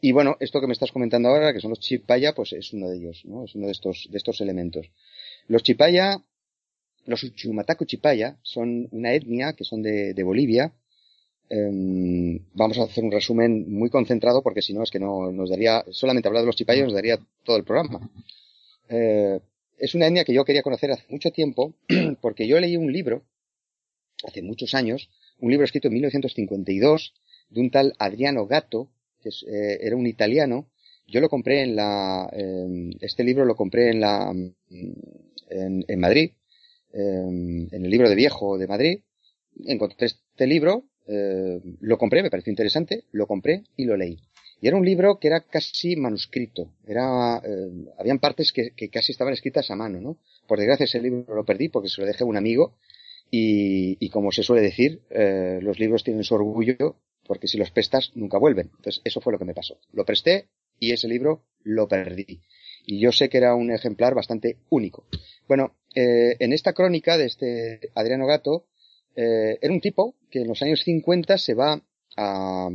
Y 0.00 0.12
bueno, 0.12 0.36
esto 0.40 0.60
que 0.60 0.66
me 0.66 0.72
estás 0.72 0.92
comentando 0.92 1.28
ahora, 1.28 1.52
que 1.52 1.60
son 1.60 1.70
los 1.70 1.80
chipaya, 1.80 2.34
pues 2.34 2.54
es 2.54 2.72
uno 2.72 2.88
de 2.88 2.96
ellos, 2.96 3.22
¿no? 3.26 3.44
Es 3.44 3.54
uno 3.54 3.66
de 3.66 3.72
estos, 3.72 4.08
de 4.10 4.16
estos 4.16 4.40
elementos. 4.40 4.90
Los 5.46 5.62
chipaya, 5.62 6.22
los 7.06 7.22
Uchumataco 7.22 7.84
chipaya, 7.84 8.36
son 8.42 8.88
una 8.92 9.14
etnia 9.14 9.54
que 9.54 9.64
son 9.64 9.82
de, 9.82 10.22
Bolivia, 10.22 10.72
Em, 11.48 12.40
vamos 12.54 12.76
a 12.78 12.84
hacer 12.84 13.04
un 13.04 13.12
resumen 13.12 13.70
muy 13.72 13.88
concentrado 13.88 14.42
porque 14.42 14.62
si 14.62 14.72
no 14.74 14.82
es 14.82 14.90
que 14.90 14.98
no 14.98 15.30
nos 15.30 15.48
daría, 15.48 15.84
solamente 15.90 16.26
hablar 16.26 16.42
de 16.42 16.46
los 16.46 16.56
chipayos 16.56 16.86
nos 16.86 16.94
daría 16.94 17.18
todo 17.44 17.56
el 17.56 17.64
programa. 17.64 18.10
Eh, 18.88 19.38
es 19.78 19.94
una 19.94 20.06
etnia 20.06 20.24
que 20.24 20.34
yo 20.34 20.44
quería 20.44 20.62
conocer 20.62 20.90
hace 20.90 21.04
mucho 21.08 21.30
tiempo 21.30 21.74
porque 22.20 22.48
yo 22.48 22.58
leí 22.58 22.76
un 22.76 22.92
libro, 22.92 23.22
hace 24.26 24.42
muchos 24.42 24.74
años, 24.74 25.08
un 25.38 25.50
libro 25.50 25.64
escrito 25.64 25.88
en 25.88 25.94
1952 25.94 27.14
de 27.50 27.60
un 27.60 27.70
tal 27.70 27.94
Adriano 27.98 28.46
Gatto, 28.46 28.88
que 29.22 29.28
eh, 29.28 29.78
era 29.82 29.94
un 29.96 30.06
italiano. 30.06 30.66
Yo 31.06 31.20
lo 31.20 31.28
compré 31.28 31.62
en 31.62 31.76
la, 31.76 32.28
este 33.00 33.22
libro 33.22 33.44
lo 33.44 33.54
compré 33.54 33.90
en 33.90 34.00
la, 34.00 34.34
en, 34.68 35.84
en 35.86 36.00
Madrid, 36.00 36.30
em, 36.30 36.36
en 36.96 37.84
el 37.84 37.90
libro 37.90 38.08
de 38.08 38.14
viejo 38.14 38.58
de 38.58 38.66
Madrid. 38.66 39.00
Encontré 39.64 40.06
este 40.06 40.46
libro, 40.46 40.84
eh, 41.06 41.60
lo 41.80 41.98
compré, 41.98 42.22
me 42.22 42.30
pareció 42.30 42.50
interesante, 42.50 43.04
lo 43.12 43.26
compré 43.26 43.64
y 43.76 43.84
lo 43.84 43.96
leí. 43.96 44.18
Y 44.60 44.68
era 44.68 44.76
un 44.76 44.84
libro 44.84 45.18
que 45.18 45.28
era 45.28 45.40
casi 45.40 45.96
manuscrito. 45.96 46.72
Era, 46.86 47.38
eh, 47.44 47.70
habían 47.98 48.18
partes 48.18 48.52
que, 48.52 48.72
casi 48.90 49.12
estaban 49.12 49.34
escritas 49.34 49.70
a 49.70 49.76
mano, 49.76 50.00
¿no? 50.00 50.18
Por 50.46 50.58
desgracia 50.58 50.84
ese 50.84 51.00
libro 51.00 51.34
lo 51.34 51.44
perdí 51.44 51.68
porque 51.68 51.88
se 51.88 52.00
lo 52.00 52.06
dejé 52.06 52.24
a 52.24 52.26
un 52.26 52.36
amigo 52.36 52.74
y, 53.30 53.96
y 54.00 54.08
como 54.08 54.32
se 54.32 54.42
suele 54.42 54.62
decir, 54.62 55.02
eh, 55.10 55.58
los 55.60 55.78
libros 55.78 56.04
tienen 56.04 56.24
su 56.24 56.34
orgullo 56.34 56.96
porque 57.26 57.48
si 57.48 57.58
los 57.58 57.70
prestas 57.70 58.12
nunca 58.14 58.38
vuelven. 58.38 58.70
Entonces 58.76 59.02
eso 59.04 59.20
fue 59.20 59.32
lo 59.32 59.38
que 59.38 59.44
me 59.44 59.54
pasó. 59.54 59.78
Lo 59.92 60.04
presté 60.04 60.48
y 60.78 60.92
ese 60.92 61.08
libro 61.08 61.44
lo 61.62 61.86
perdí. 61.88 62.40
Y 62.86 63.00
yo 63.00 63.12
sé 63.12 63.28
que 63.28 63.38
era 63.38 63.54
un 63.54 63.70
ejemplar 63.70 64.14
bastante 64.14 64.56
único. 64.70 65.04
Bueno, 65.48 65.76
en 65.94 66.52
esta 66.52 66.72
crónica 66.72 67.16
de 67.16 67.24
este 67.24 67.90
Adriano 67.94 68.26
Gato, 68.26 68.66
eh, 69.16 69.58
era 69.62 69.72
un 69.72 69.80
tipo 69.80 70.14
que 70.30 70.42
en 70.42 70.48
los 70.48 70.60
años 70.60 70.82
50 70.84 71.38
se 71.38 71.54
va 71.54 71.82
a, 72.18 72.68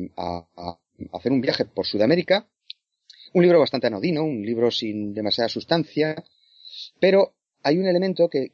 hacer 1.14 1.32
un 1.32 1.42
viaje 1.42 1.66
por 1.66 1.86
Sudamérica, 1.86 2.48
un 3.34 3.44
libro 3.44 3.60
bastante 3.60 3.88
anodino, 3.88 4.24
un 4.24 4.44
libro 4.44 4.72
sin 4.72 5.14
demasiada 5.14 5.50
sustancia, 5.50 6.16
pero 7.00 7.36
hay 7.64 7.78
un 7.78 7.88
elemento 7.88 8.28
que, 8.28 8.50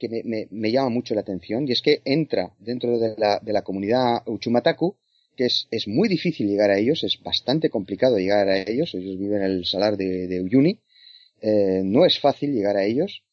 me, 0.52 0.72
llama 0.72 0.90
mucho 0.90 1.16
la 1.16 1.22
atención 1.22 1.66
y 1.68 1.72
es 1.72 1.82
que 1.82 2.02
entra 2.04 2.54
dentro 2.60 3.00
de 3.00 3.16
la, 3.18 3.62
comunidad 3.64 4.22
Uchumataku, 4.28 4.98
que 5.38 5.46
es, 5.46 5.88
muy 5.88 6.10
difícil 6.10 6.48
llegar 6.48 6.72
a 6.72 6.78
ellos, 6.78 7.04
es 7.04 7.22
bastante 7.24 7.70
complicado 7.70 8.18
llegar 8.18 8.50
a 8.50 8.58
ellos, 8.58 8.94
ellos 8.96 9.18
viven 9.18 9.44
en 9.44 9.52
el 9.52 9.66
salar 9.66 9.96
de, 9.96 10.42
Uyuni, 10.42 10.82
eh, 11.42 11.82
no 11.84 12.06
es 12.06 12.20
fácil 12.20 12.54
llegar 12.54 12.78
a 12.78 12.86
ellos, 12.86 13.24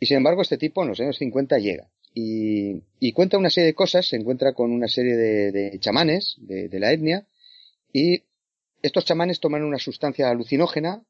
y 0.00 0.06
sin 0.06 0.18
embargo 0.18 0.42
este 0.42 0.58
tipo 0.58 0.82
en 0.82 0.88
los 0.88 1.00
años 1.00 1.16
50 1.18 1.58
llega 1.58 1.88
y, 2.14 3.12
cuenta 3.12 3.38
una 3.38 3.50
serie 3.50 3.66
de 3.68 3.74
cosas, 3.74 4.06
se 4.06 4.16
encuentra 4.16 4.52
con 4.52 4.72
una 4.72 4.88
serie 4.88 5.16
de, 5.16 5.78
chamanes 5.78 6.36
de, 6.38 6.78
la 6.78 6.92
etnia 6.92 7.26
y 7.92 8.22
estos 8.82 9.04
chamanes 9.04 9.40
toman 9.40 9.62
una 9.62 9.78
sustancia 9.78 10.28
alucinógena 10.28 11.04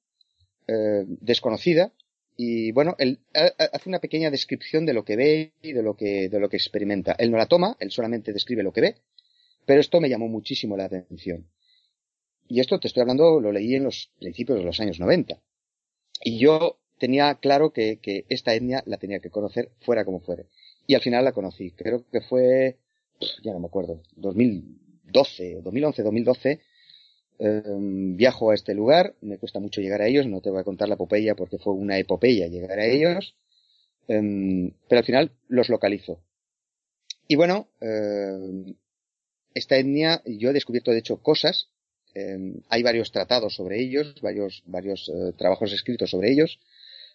eh, 0.66 1.04
desconocida 1.06 1.92
y 2.37 2.70
bueno, 2.73 2.94
él 2.99 3.18
hace 3.35 3.88
una 3.88 3.99
pequeña 3.99 4.30
descripción 4.30 4.87
de 4.87 4.92
lo 4.92 5.04
que 5.04 5.16
ve 5.16 5.52
y 5.61 5.73
de 5.73 5.82
lo 5.82 5.97
que, 5.97 6.28
de 6.28 6.38
lo 6.38 6.49
que 6.49 6.56
experimenta. 6.56 7.16
Él 7.18 7.32
no 7.32 7.37
la 7.37 7.47
toma, 7.47 7.76
él 7.80 7.90
solamente 7.90 8.32
describe 8.32 8.62
lo 8.62 8.73
que 8.73 8.80
ve, 8.80 8.97
pero 9.66 9.80
esto 9.80 10.00
me 10.00 10.08
llamó 10.08 10.28
muchísimo 10.28 10.76
la 10.76 10.85
atención. 10.85 11.49
Y 12.49 12.61
esto 12.61 12.78
te 12.78 12.87
estoy 12.87 13.00
hablando, 13.00 13.40
lo 13.40 13.50
leí 13.50 13.75
en 13.75 13.85
los 13.85 14.12
principios 14.20 14.58
de 14.58 14.64
los 14.64 14.78
años 14.78 15.00
90. 15.00 15.42
Y 16.22 16.38
yo 16.38 16.78
tenía 16.98 17.34
claro 17.37 17.72
que, 17.72 17.98
que 18.00 18.25
esta 18.28 18.54
etnia 18.54 18.82
la 18.87 18.98
tenía 18.98 19.20
que 19.20 19.30
conocer 19.30 19.70
fuera 19.80 20.04
como 20.04 20.20
fuere. 20.20 20.46
Y 20.87 20.94
al 20.94 21.02
final 21.02 21.25
la 21.25 21.32
conocí. 21.32 21.70
Creo 21.72 22.04
que 22.10 22.20
fue, 22.22 22.78
ya 23.42 23.52
no 23.52 23.60
me 23.60 23.66
acuerdo, 23.66 24.02
2012, 24.16 25.60
2011, 25.62 26.02
2012. 26.02 26.60
viajo 28.16 28.50
a 28.50 28.54
este 28.54 28.75
lugar, 28.75 29.14
me 29.20 29.38
cuesta 29.38 29.60
mucho 29.60 29.80
llegar 29.80 30.02
a 30.02 30.06
ellos, 30.08 30.26
no 30.26 30.40
te 30.40 30.50
voy 30.50 30.60
a 30.60 30.64
contar 30.64 30.88
la 30.88 30.94
epopeya 30.94 31.34
porque 31.34 31.58
fue 31.58 31.72
una 31.72 31.98
epopeya 31.98 32.48
llegar 32.48 32.78
a 32.78 32.87
ellos, 32.87 33.37
em, 34.08 34.72
pero 34.88 34.98
al 35.00 35.04
final 35.04 35.32
los 35.46 35.68
localizo. 35.68 36.20
Y 37.28 37.37
bueno, 37.37 37.68
em, 37.80 38.75
esta 39.54 39.76
etnia, 39.76 40.22
yo 40.25 40.50
he 40.50 40.52
descubierto 40.54 40.90
de 40.90 40.98
hecho 40.98 41.22
cosas, 41.22 41.68
em, 42.14 42.60
hay 42.68 42.82
varios 42.82 43.12
tratados 43.12 43.54
sobre 43.54 43.80
ellos, 43.80 44.14
varios, 44.20 44.62
varios 44.66 45.08
eh, 45.08 45.32
trabajos 45.36 45.72
escritos 45.72 46.10
sobre 46.10 46.30
ellos, 46.32 46.58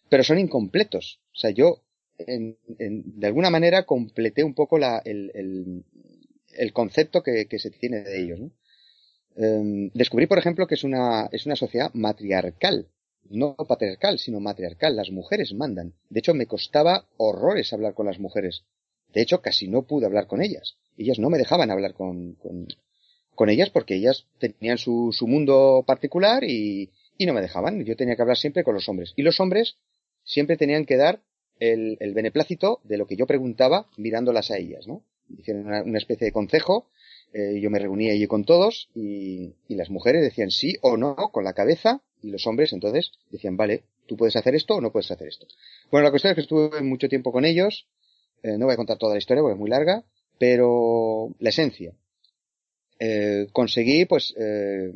pero 0.10 0.24
son 0.24 0.40
incompletos. 0.40 1.20
O 1.34 1.36
sea, 1.36 1.52
yo 1.52 1.82
en, 2.18 2.58
de 2.68 3.28
alguna 3.28 3.50
manera 3.50 3.86
completé 3.86 4.44
un 4.44 4.54
poco 4.54 4.78
la, 4.78 5.02
el, 5.04 5.32
el, 5.34 5.84
el, 6.54 6.74
concepto 6.74 7.24
que, 7.24 7.48
se 7.60 7.72
tiene 7.72 8.02
de 8.02 8.22
ellos. 8.22 8.40
¿no? 8.40 8.52
Eh, 9.36 9.92
descubrí, 9.94 10.28
por 10.28 10.38
ejemplo, 10.38 10.68
que 10.68 10.76
es 10.76 10.84
una, 10.84 11.28
es 11.32 11.46
una 11.46 11.56
sociedad 11.56 11.92
matriarcal, 11.94 12.88
no 13.30 13.56
patriarcal, 13.56 14.20
sino 14.20 14.40
matriarcal. 14.40 14.96
Las 14.96 15.12
mujeres 15.12 15.54
mandan. 15.54 15.94
De 16.10 16.20
hecho, 16.20 16.34
me 16.34 16.48
costaba 16.48 17.08
horrores 17.18 17.74
hablar 17.74 17.94
con 17.94 18.06
las 18.06 18.20
mujeres. 18.20 18.64
De 19.14 19.22
hecho, 19.22 19.42
casi 19.42 19.68
no 19.68 19.84
pude 19.84 20.06
hablar 20.06 20.28
con 20.28 20.42
ellas. 20.42 20.78
Ellas 20.98 21.20
no 21.20 21.30
me 21.30 21.38
dejaban 21.38 21.72
hablar 21.72 21.94
con, 21.94 22.38
con 23.36 23.50
ellas 23.50 23.70
porque 23.70 23.96
ellas 23.96 24.26
tenían 24.40 24.78
su, 24.78 25.12
su 25.12 25.28
mundo 25.28 25.84
particular 25.86 26.44
y, 26.44 26.92
y 27.18 27.26
no 27.26 27.34
me 27.34 27.42
dejaban. 27.42 27.84
Yo 27.86 27.96
tenía 27.96 28.16
que 28.16 28.22
hablar 28.22 28.38
siempre 28.38 28.64
con 28.64 28.74
los 28.74 28.88
hombres. 28.90 29.14
Y 29.16 29.24
los 29.24 29.40
hombres 29.40 29.78
siempre 30.24 30.58
tenían 30.58 30.86
que 30.86 30.98
dar 30.98 31.22
el, 31.60 31.98
el, 32.00 32.14
beneplácito 32.14 32.80
de 32.84 32.98
lo 32.98 33.08
que 33.08 33.16
yo 33.16 33.28
preguntaba 33.28 33.88
mirándolas 33.98 34.52
a 34.52 34.58
ellas, 34.58 34.88
¿no? 34.88 35.04
Hicieron 35.38 35.66
una, 35.68 35.98
especie 35.98 36.26
de 36.26 36.32
consejo, 36.32 36.90
eh, 37.34 37.60
yo 37.62 37.70
me 37.70 37.80
reunía 37.80 38.14
allí 38.14 38.28
con 38.28 38.44
todos 38.44 38.90
y, 38.94 39.54
y, 39.68 39.76
las 39.76 39.90
mujeres 39.90 40.22
decían 40.22 40.52
sí 40.52 40.76
o 40.82 40.98
no 40.98 41.16
con 41.32 41.44
la 41.44 41.54
cabeza 41.54 42.02
y 42.22 42.30
los 42.30 42.46
hombres 42.46 42.74
entonces 42.74 43.12
decían 43.32 43.58
vale, 43.58 43.84
tú 44.06 44.18
puedes 44.18 44.36
hacer 44.36 44.56
esto 44.56 44.76
o 44.76 44.82
no 44.82 44.92
puedes 44.92 45.10
hacer 45.12 45.28
esto. 45.28 45.48
Bueno, 45.92 46.04
la 46.04 46.12
cuestión 46.12 46.32
es 46.32 46.36
que 46.36 46.42
estuve 46.42 46.82
mucho 46.82 47.08
tiempo 47.08 47.32
con 47.32 47.46
ellos, 47.46 47.88
eh, 48.44 48.58
no 48.58 48.66
voy 48.66 48.74
a 48.74 48.78
contar 48.78 48.98
toda 48.98 49.14
la 49.14 49.20
historia 49.20 49.42
porque 49.42 49.54
es 49.54 49.60
muy 49.60 49.70
larga, 49.70 50.04
pero 50.38 51.34
la 51.40 51.50
esencia. 51.50 51.94
Eh, 53.06 53.48
conseguí 53.52 54.06
pues 54.06 54.34
eh, 54.38 54.92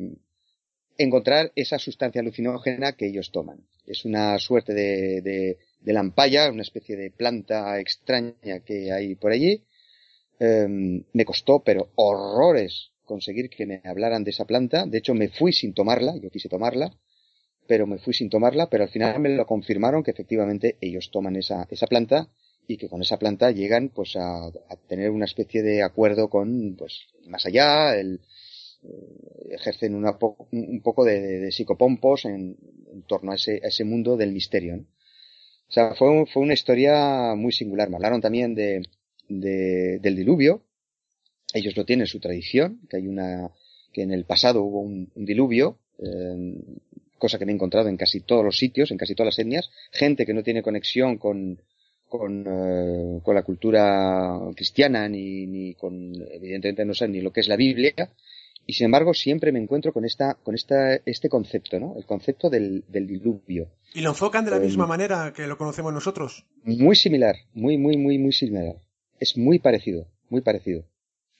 encontrar 0.96 1.52
esa 1.54 1.78
sustancia 1.78 2.20
alucinógena 2.20 2.92
que 2.92 3.06
ellos 3.06 3.30
toman. 3.30 3.58
Es 3.86 4.04
una 4.04 4.38
suerte 4.38 4.72
de, 4.72 5.20
de 5.20 5.58
de 5.80 5.92
lampaya, 5.92 6.50
una 6.50 6.62
especie 6.62 6.96
de 6.96 7.10
planta 7.10 7.78
extraña 7.78 8.60
que 8.64 8.92
hay 8.92 9.14
por 9.14 9.32
allí. 9.32 9.64
Em, 10.38 11.04
me 11.12 11.24
costó, 11.24 11.62
pero 11.64 11.90
horrores 11.96 12.90
conseguir 13.04 13.48
que 13.48 13.66
me 13.66 13.80
hablaran 13.84 14.24
de 14.24 14.30
esa 14.30 14.44
planta. 14.44 14.86
De 14.86 14.98
hecho, 14.98 15.14
me 15.14 15.28
fui 15.28 15.52
sin 15.52 15.74
tomarla, 15.74 16.16
yo 16.16 16.30
quise 16.30 16.48
tomarla, 16.48 16.92
pero 17.66 17.86
me 17.86 17.98
fui 17.98 18.14
sin 18.14 18.30
tomarla, 18.30 18.68
pero 18.68 18.84
al 18.84 18.90
final 18.90 19.18
me 19.20 19.30
lo 19.30 19.46
confirmaron 19.46 20.02
que 20.02 20.10
efectivamente 20.10 20.76
ellos 20.80 21.10
toman 21.10 21.36
esa, 21.36 21.66
esa 21.70 21.86
planta 21.86 22.28
y 22.68 22.76
que 22.76 22.88
con 22.88 23.00
esa 23.00 23.18
planta 23.18 23.50
llegan 23.50 23.88
pues 23.88 24.14
a, 24.16 24.52
tener 24.86 25.10
una 25.10 25.24
especie 25.24 25.62
de 25.62 25.82
acuerdo 25.82 26.28
con 26.28 26.76
pues 26.76 27.06
más 27.26 27.46
allá, 27.46 27.96
el, 27.96 28.20
eh, 28.84 29.54
ejercen 29.54 29.94
una 29.94 30.18
un 30.52 30.82
poco 30.82 31.04
de, 31.04 31.50
psicopompos 31.50 32.26
en, 32.26 32.58
en, 32.92 33.02
torno 33.04 33.32
a 33.32 33.36
ese, 33.36 33.60
a 33.64 33.68
ese 33.68 33.84
mundo 33.84 34.18
del 34.18 34.32
misterio. 34.32 34.76
¿no? 34.76 34.82
O 34.82 35.72
sea, 35.72 35.94
fue, 35.94 36.26
fue 36.26 36.42
una 36.42 36.52
historia 36.52 37.34
muy 37.34 37.52
singular. 37.52 37.88
Me 37.88 37.96
hablaron 37.96 38.20
también 38.20 38.54
de, 38.54 38.82
de, 39.28 39.98
del 39.98 40.16
diluvio. 40.16 40.62
Ellos 41.54 41.74
lo 41.74 41.86
tienen 41.86 42.06
su 42.06 42.20
tradición, 42.20 42.80
que 42.90 42.98
hay 42.98 43.06
una, 43.06 43.50
que 43.94 44.02
en 44.02 44.12
el 44.12 44.24
pasado 44.24 44.62
hubo 44.62 44.80
un, 44.80 45.10
un 45.14 45.24
diluvio, 45.24 45.78
eh, 45.98 46.60
cosa 47.16 47.38
que 47.38 47.46
me 47.46 47.52
he 47.52 47.54
encontrado 47.54 47.88
en 47.88 47.96
casi 47.96 48.20
todos 48.20 48.44
los 48.44 48.58
sitios, 48.58 48.90
en 48.90 48.98
casi 48.98 49.14
todas 49.14 49.34
las 49.34 49.38
etnias. 49.38 49.70
Gente 49.90 50.26
que 50.26 50.34
no 50.34 50.42
tiene 50.42 50.62
conexión 50.62 51.16
con, 51.16 51.62
con, 52.08 52.44
eh, 52.46 53.20
con 53.22 53.34
la 53.34 53.42
cultura 53.42 54.38
cristiana 54.56 55.08
ni, 55.08 55.46
ni 55.46 55.74
con, 55.74 56.12
evidentemente 56.32 56.84
no 56.84 56.94
saben 56.94 57.12
ni 57.12 57.20
lo 57.20 57.32
que 57.32 57.40
es 57.40 57.48
la 57.48 57.56
Biblia, 57.56 57.92
y 58.66 58.74
sin 58.74 58.86
embargo 58.86 59.14
siempre 59.14 59.50
me 59.50 59.58
encuentro 59.58 59.92
con 59.92 60.04
esta, 60.04 60.34
con 60.34 60.54
esta, 60.54 60.96
este 61.06 61.28
concepto, 61.28 61.80
¿no? 61.80 61.94
El 61.96 62.04
concepto 62.04 62.50
del, 62.50 62.84
del 62.88 63.06
diluvio. 63.06 63.70
¿Y 63.94 64.02
lo 64.02 64.10
enfocan 64.10 64.44
de 64.44 64.50
la 64.50 64.58
misma 64.58 64.84
eh, 64.84 64.88
manera 64.88 65.32
que 65.34 65.46
lo 65.46 65.56
conocemos 65.56 65.92
nosotros? 65.92 66.44
Muy 66.64 66.94
similar, 66.94 67.36
muy, 67.54 67.78
muy, 67.78 67.96
muy, 67.96 68.18
muy 68.18 68.32
similar. 68.32 68.76
Es 69.18 69.38
muy 69.38 69.58
parecido, 69.58 70.06
muy 70.28 70.42
parecido. 70.42 70.84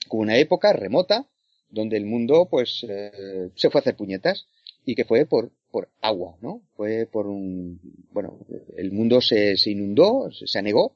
Con 0.07 0.21
una 0.21 0.37
época 0.37 0.73
remota 0.73 1.27
donde 1.69 1.97
el 1.97 2.05
mundo, 2.05 2.47
pues, 2.49 2.83
eh, 2.89 3.51
se 3.55 3.69
fue 3.69 3.79
a 3.79 3.81
hacer 3.81 3.95
puñetas 3.95 4.47
y 4.83 4.95
que 4.95 5.05
fue 5.05 5.25
por, 5.27 5.51
por 5.71 5.89
agua, 6.01 6.37
¿no? 6.41 6.61
Fue 6.75 7.07
por 7.11 7.27
un, 7.27 7.79
bueno, 8.11 8.39
el 8.77 8.91
mundo 8.91 9.21
se, 9.21 9.57
se 9.57 9.71
inundó, 9.71 10.29
se, 10.31 10.59
anegó 10.59 10.95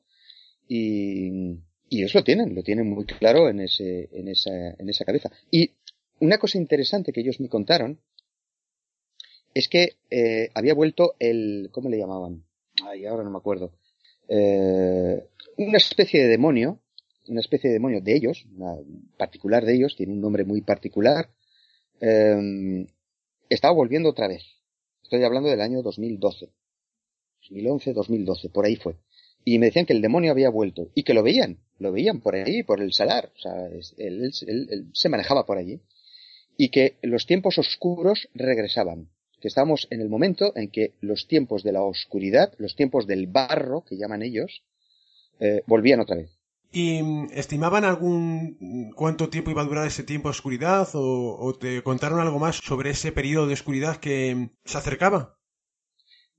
y, 0.67 1.57
y 1.89 1.99
ellos 1.99 2.15
lo 2.15 2.23
tienen, 2.23 2.55
lo 2.55 2.63
tienen 2.63 2.89
muy 2.89 3.05
claro 3.05 3.49
en 3.49 3.59
ese, 3.59 4.09
en 4.11 4.27
esa, 4.27 4.51
en 4.51 4.89
esa 4.89 5.05
cabeza. 5.05 5.31
Y 5.51 5.71
una 6.19 6.37
cosa 6.37 6.57
interesante 6.57 7.11
que 7.11 7.21
ellos 7.21 7.39
me 7.39 7.49
contaron 7.49 7.99
es 9.53 9.67
que 9.67 9.97
eh, 10.09 10.49
había 10.55 10.73
vuelto 10.73 11.15
el, 11.19 11.69
¿cómo 11.71 11.89
le 11.89 11.97
llamaban? 11.97 12.43
Ay, 12.83 13.05
ahora 13.05 13.23
no 13.23 13.29
me 13.29 13.37
acuerdo. 13.37 13.73
Eh, 14.27 15.23
una 15.57 15.77
especie 15.77 16.23
de 16.23 16.27
demonio, 16.27 16.79
una 17.27 17.39
especie 17.39 17.69
de 17.69 17.75
demonio 17.75 18.01
de 18.01 18.15
ellos, 18.15 18.45
una 18.55 18.75
particular 19.17 19.65
de 19.65 19.75
ellos, 19.75 19.95
tiene 19.95 20.13
un 20.13 20.21
nombre 20.21 20.43
muy 20.43 20.61
particular, 20.61 21.29
eh, 22.01 22.87
estaba 23.49 23.73
volviendo 23.73 24.09
otra 24.09 24.27
vez. 24.27 24.43
Estoy 25.13 25.25
hablando 25.25 25.49
del 25.51 25.61
año 25.61 25.83
2012. 25.83 26.49
2011, 27.43 27.93
2012, 27.93 28.49
por 28.49 28.65
ahí 28.65 28.77
fue. 28.77 28.95
Y 29.45 29.59
me 29.59 29.67
decían 29.67 29.85
que 29.85 29.93
el 29.93 30.01
demonio 30.01 30.31
había 30.31 30.49
vuelto 30.49 30.89
y 30.95 31.03
que 31.03 31.13
lo 31.13 31.21
veían, 31.21 31.59
lo 31.77 31.91
veían 31.91 32.19
por 32.19 32.33
ahí, 32.33 32.63
por 32.63 32.81
el 32.81 32.93
salar. 32.93 33.31
O 33.35 33.39
sea, 33.39 33.67
él, 33.97 34.31
se 34.91 35.09
manejaba 35.09 35.45
por 35.45 35.59
allí 35.59 35.81
y 36.57 36.69
que 36.69 36.97
los 37.03 37.27
tiempos 37.27 37.59
oscuros 37.59 38.27
regresaban, 38.33 39.11
que 39.39 39.49
estamos 39.49 39.87
en 39.91 40.01
el 40.01 40.09
momento 40.09 40.51
en 40.55 40.71
que 40.71 40.95
los 40.99 41.27
tiempos 41.27 41.61
de 41.61 41.73
la 41.73 41.83
oscuridad, 41.83 42.51
los 42.57 42.75
tiempos 42.75 43.05
del 43.05 43.27
barro, 43.27 43.83
que 43.87 43.97
llaman 43.97 44.23
ellos, 44.23 44.63
eh, 45.39 45.61
volvían 45.67 45.99
otra 45.99 46.15
vez. 46.15 46.31
¿Y 46.75 47.03
mm, 47.03 47.27
estimaban 47.33 47.85
algún 47.85 48.91
cuánto 48.95 49.29
tiempo 49.29 49.51
iba 49.51 49.61
a 49.61 49.65
durar 49.65 49.85
ese 49.85 50.03
tiempo 50.03 50.27
de 50.27 50.31
oscuridad 50.31 50.89
o, 50.93 51.53
te 51.53 51.83
contaron 51.83 52.19
algo 52.19 52.39
más 52.39 52.57
sobre 52.57 52.89
ese 52.89 53.11
periodo 53.11 53.45
de 53.45 53.53
oscuridad 53.53 53.97
que 53.97 54.33
mm, 54.33 54.49
se 54.65 54.77
acercaba? 54.79 55.37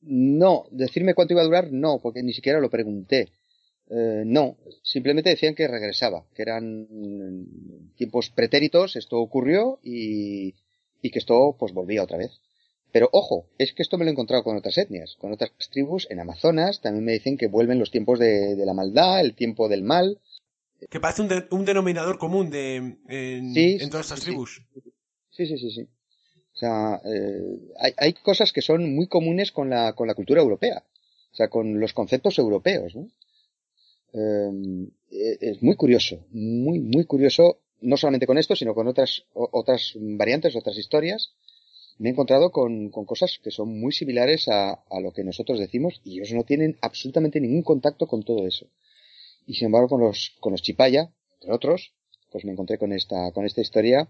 No, 0.03 0.67
decirme 0.73 1.15
cuánto 1.15 1.35
iba 1.35 1.43
a 1.43 1.47
durar, 1.47 1.73
no, 1.73 2.01
porque 2.03 2.23
ni 2.23 2.35
siquiera 2.35 2.61
lo 2.61 2.69
pregunté. 2.69 3.33
Eh, 3.89 4.25
no, 4.27 4.57
simplemente 4.83 5.31
decían 5.31 5.55
que 5.55 5.69
regresaba, 5.69 6.27
que 6.35 6.43
eran 6.43 6.89
tiempos 7.95 8.31
pretéritos, 8.31 8.97
esto 8.97 9.19
ocurrió 9.19 9.79
y, 9.85 10.55
y 11.01 11.11
que 11.11 11.21
esto 11.21 11.57
pues 11.59 11.73
volvía 11.73 12.03
otra 12.03 12.19
vez. 12.19 12.41
Pero 12.95 13.09
ojo, 13.11 13.49
es 13.59 13.73
que 13.73 13.83
esto 13.83 13.99
me 13.99 14.05
lo 14.05 14.11
he 14.11 14.13
encontrado 14.13 14.45
con 14.45 14.57
otras 14.57 14.79
etnias, 14.79 15.17
con 15.19 15.33
otras 15.33 15.51
tribus 15.73 16.07
en 16.11 16.21
Amazonas, 16.21 16.81
también 16.81 17.05
me 17.05 17.15
dicen 17.15 17.37
que 17.37 17.49
vuelven 17.49 17.81
los 17.81 17.91
tiempos 17.91 18.21
de, 18.21 18.55
de 18.55 18.65
la 18.65 18.73
maldad, 18.73 19.21
el 19.21 19.35
tiempo 19.35 19.69
del 19.69 19.83
mal. 19.83 20.21
Que 20.89 21.01
parece 21.01 21.23
un, 21.23 21.29
de, 21.29 21.45
un 21.51 21.65
denominador 21.65 22.19
común 22.19 22.51
de, 22.51 22.77
en, 23.09 23.53
sí, 23.53 23.79
en 23.81 23.91
todas 23.91 24.07
estas 24.07 24.21
sí, 24.21 24.27
tribus. 24.27 24.63
Sí, 25.31 25.45
sí, 25.45 25.59
sí, 25.59 25.73
sí. 25.73 25.83
O 25.83 26.57
sea, 26.57 27.01
eh, 27.05 27.59
hay, 27.81 27.95
hay 27.97 28.13
cosas 28.13 28.53
que 28.53 28.63
son 28.63 28.95
muy 28.95 29.09
comunes 29.09 29.51
con 29.51 29.71
la, 29.71 29.95
con 29.95 30.07
la 30.07 30.15
cultura 30.15 30.41
europea. 30.41 30.85
O 31.33 31.35
sea, 31.35 31.49
con 31.49 31.81
los 31.81 31.95
conceptos 31.95 32.39
europeos, 32.39 32.95
¿no? 32.95 33.09
Em, 34.13 34.85
eh, 35.11 35.39
es 35.41 35.61
muy 35.65 35.75
curioso, 35.75 36.25
muy, 36.31 36.79
muy 36.79 37.07
curioso, 37.07 37.59
no 37.81 37.97
solamente 37.97 38.29
con 38.29 38.39
esto, 38.39 38.55
sino 38.55 38.73
con 38.73 38.87
otras, 38.87 39.25
otras 39.33 39.95
variantes, 39.97 40.55
otras 40.55 40.79
historias. 40.79 41.35
Me 41.99 42.09
he 42.09 42.13
encontrado 42.13 42.51
con, 42.51 42.91
con 42.91 43.05
cosas 43.05 43.39
que 43.43 43.51
son 43.51 43.79
muy 43.79 43.93
similares 43.93 44.49
a, 44.49 44.73
a, 44.73 45.01
lo 45.01 45.13
que 45.13 45.25
nosotros 45.25 45.59
decimos 45.59 46.01
y 46.05 46.19
ellos 46.19 46.33
no 46.33 46.45
tienen 46.45 46.77
absolutamente 46.81 47.41
ningún 47.41 47.63
contacto 47.63 48.07
con 48.07 48.23
todo 48.25 48.47
eso. 48.47 48.67
Y 49.47 49.55
sin 49.55 49.67
embargo, 49.67 49.89
con 49.89 50.01
los, 50.01 50.37
con 50.41 50.53
los 50.53 50.63
chipaya, 50.63 51.13
entre 51.41 51.53
otros, 51.53 51.95
pues 52.31 52.45
me 52.45 52.53
encontré 52.53 52.79
con 52.79 52.93
esta, 52.93 53.31
con 53.33 53.45
esta 53.45 53.61
historia. 53.61 54.09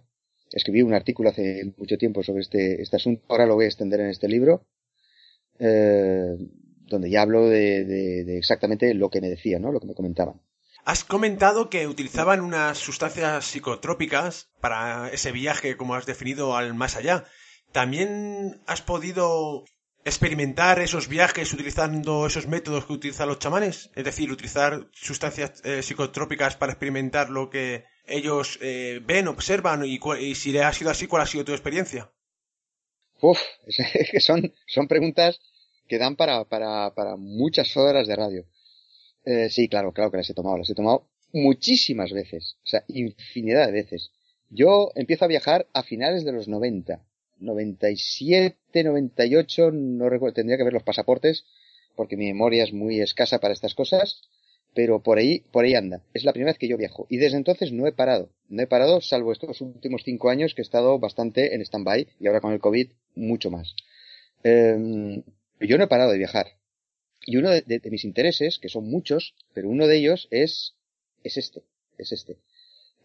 Escribí 0.50 0.82
un 0.82 0.94
artículo 0.94 1.30
hace 1.30 1.74
mucho 1.76 1.98
tiempo 1.98 2.22
sobre 2.22 2.42
este, 2.42 2.80
este 2.80 2.96
asunto. 2.96 3.24
Ahora 3.28 3.46
lo 3.46 3.54
voy 3.54 3.64
a 3.64 3.68
extender 3.68 4.00
en 4.00 4.08
este 4.08 4.28
libro. 4.28 4.66
Eh, 5.58 6.36
donde 6.86 7.10
ya 7.10 7.22
hablo 7.22 7.48
de, 7.48 7.84
de, 7.84 8.24
de, 8.24 8.38
exactamente 8.38 8.92
lo 8.94 9.10
que 9.10 9.20
me 9.20 9.28
decían, 9.28 9.62
¿no? 9.62 9.72
Lo 9.72 9.80
que 9.80 9.86
me 9.86 9.94
comentaban. 9.94 10.40
Has 10.84 11.02
comentado 11.02 11.70
que 11.70 11.86
utilizaban 11.86 12.40
unas 12.40 12.76
sustancias 12.76 13.46
psicotrópicas 13.46 14.50
para 14.60 15.08
ese 15.08 15.32
viaje, 15.32 15.76
como 15.76 15.94
has 15.94 16.04
definido, 16.04 16.56
al 16.56 16.74
más 16.74 16.96
allá. 16.96 17.24
¿También 17.74 18.60
has 18.68 18.82
podido 18.82 19.64
experimentar 20.04 20.78
esos 20.78 21.08
viajes 21.08 21.52
utilizando 21.52 22.24
esos 22.24 22.46
métodos 22.46 22.86
que 22.86 22.92
utilizan 22.92 23.26
los 23.26 23.40
chamanes? 23.40 23.90
Es 23.96 24.04
decir, 24.04 24.30
utilizar 24.30 24.86
sustancias 24.92 25.60
eh, 25.64 25.82
psicotrópicas 25.82 26.54
para 26.54 26.70
experimentar 26.70 27.30
lo 27.30 27.50
que 27.50 27.82
ellos 28.06 28.60
eh, 28.62 29.00
ven, 29.04 29.26
observan 29.26 29.84
y, 29.84 29.98
y, 30.20 30.36
si 30.36 30.56
ha 30.56 30.72
sido 30.72 30.92
así, 30.92 31.08
¿cuál 31.08 31.22
ha 31.22 31.26
sido 31.26 31.44
tu 31.44 31.50
experiencia? 31.50 32.12
Uf, 33.20 33.40
es 33.66 33.78
que 34.12 34.20
son, 34.20 34.54
son 34.68 34.86
preguntas 34.86 35.40
que 35.88 35.98
dan 35.98 36.14
para, 36.14 36.44
para, 36.44 36.94
para 36.94 37.16
muchas 37.16 37.76
horas 37.76 38.06
de 38.06 38.14
radio. 38.14 38.44
Eh, 39.24 39.50
sí, 39.50 39.68
claro, 39.68 39.90
claro 39.92 40.12
que 40.12 40.18
las 40.18 40.30
he 40.30 40.34
tomado, 40.34 40.58
las 40.58 40.70
he 40.70 40.76
tomado 40.76 41.08
muchísimas 41.32 42.12
veces, 42.12 42.56
o 42.62 42.68
sea, 42.68 42.84
infinidad 42.86 43.66
de 43.66 43.72
veces. 43.72 44.12
Yo 44.48 44.92
empiezo 44.94 45.24
a 45.24 45.28
viajar 45.28 45.66
a 45.72 45.82
finales 45.82 46.24
de 46.24 46.30
los 46.30 46.46
90, 46.46 47.04
97, 47.44 48.84
98, 48.84 49.70
no 49.72 50.08
recuerdo, 50.08 50.34
tendría 50.34 50.56
que 50.56 50.64
ver 50.64 50.72
los 50.72 50.82
pasaportes, 50.82 51.44
porque 51.96 52.16
mi 52.16 52.26
memoria 52.26 52.64
es 52.64 52.72
muy 52.72 53.00
escasa 53.00 53.38
para 53.38 53.54
estas 53.54 53.74
cosas, 53.74 54.22
pero 54.74 55.02
por 55.02 55.18
ahí, 55.18 55.40
por 55.52 55.64
ahí 55.64 55.74
anda. 55.74 56.02
Es 56.12 56.24
la 56.24 56.32
primera 56.32 56.50
vez 56.50 56.58
que 56.58 56.68
yo 56.68 56.76
viajo. 56.76 57.06
Y 57.08 57.18
desde 57.18 57.36
entonces 57.36 57.72
no 57.72 57.86
he 57.86 57.92
parado. 57.92 58.30
No 58.48 58.62
he 58.62 58.66
parado, 58.66 59.00
salvo 59.00 59.32
estos 59.32 59.60
últimos 59.60 60.02
cinco 60.04 60.30
años 60.30 60.54
que 60.54 60.62
he 60.62 60.64
estado 60.64 60.98
bastante 60.98 61.54
en 61.54 61.60
stand-by, 61.60 62.08
y 62.18 62.26
ahora 62.26 62.40
con 62.40 62.52
el 62.52 62.60
COVID, 62.60 62.90
mucho 63.14 63.50
más. 63.50 63.74
Eh, 64.42 65.22
yo 65.60 65.78
no 65.78 65.84
he 65.84 65.88
parado 65.88 66.10
de 66.10 66.18
viajar. 66.18 66.46
Y 67.26 67.36
uno 67.36 67.50
de, 67.50 67.62
de, 67.62 67.90
mis 67.90 68.04
intereses, 68.04 68.58
que 68.58 68.68
son 68.68 68.90
muchos, 68.90 69.34
pero 69.54 69.70
uno 69.70 69.86
de 69.86 69.96
ellos 69.96 70.28
es, 70.30 70.74
es 71.22 71.36
este, 71.38 71.62
es 71.96 72.12
este. 72.12 72.36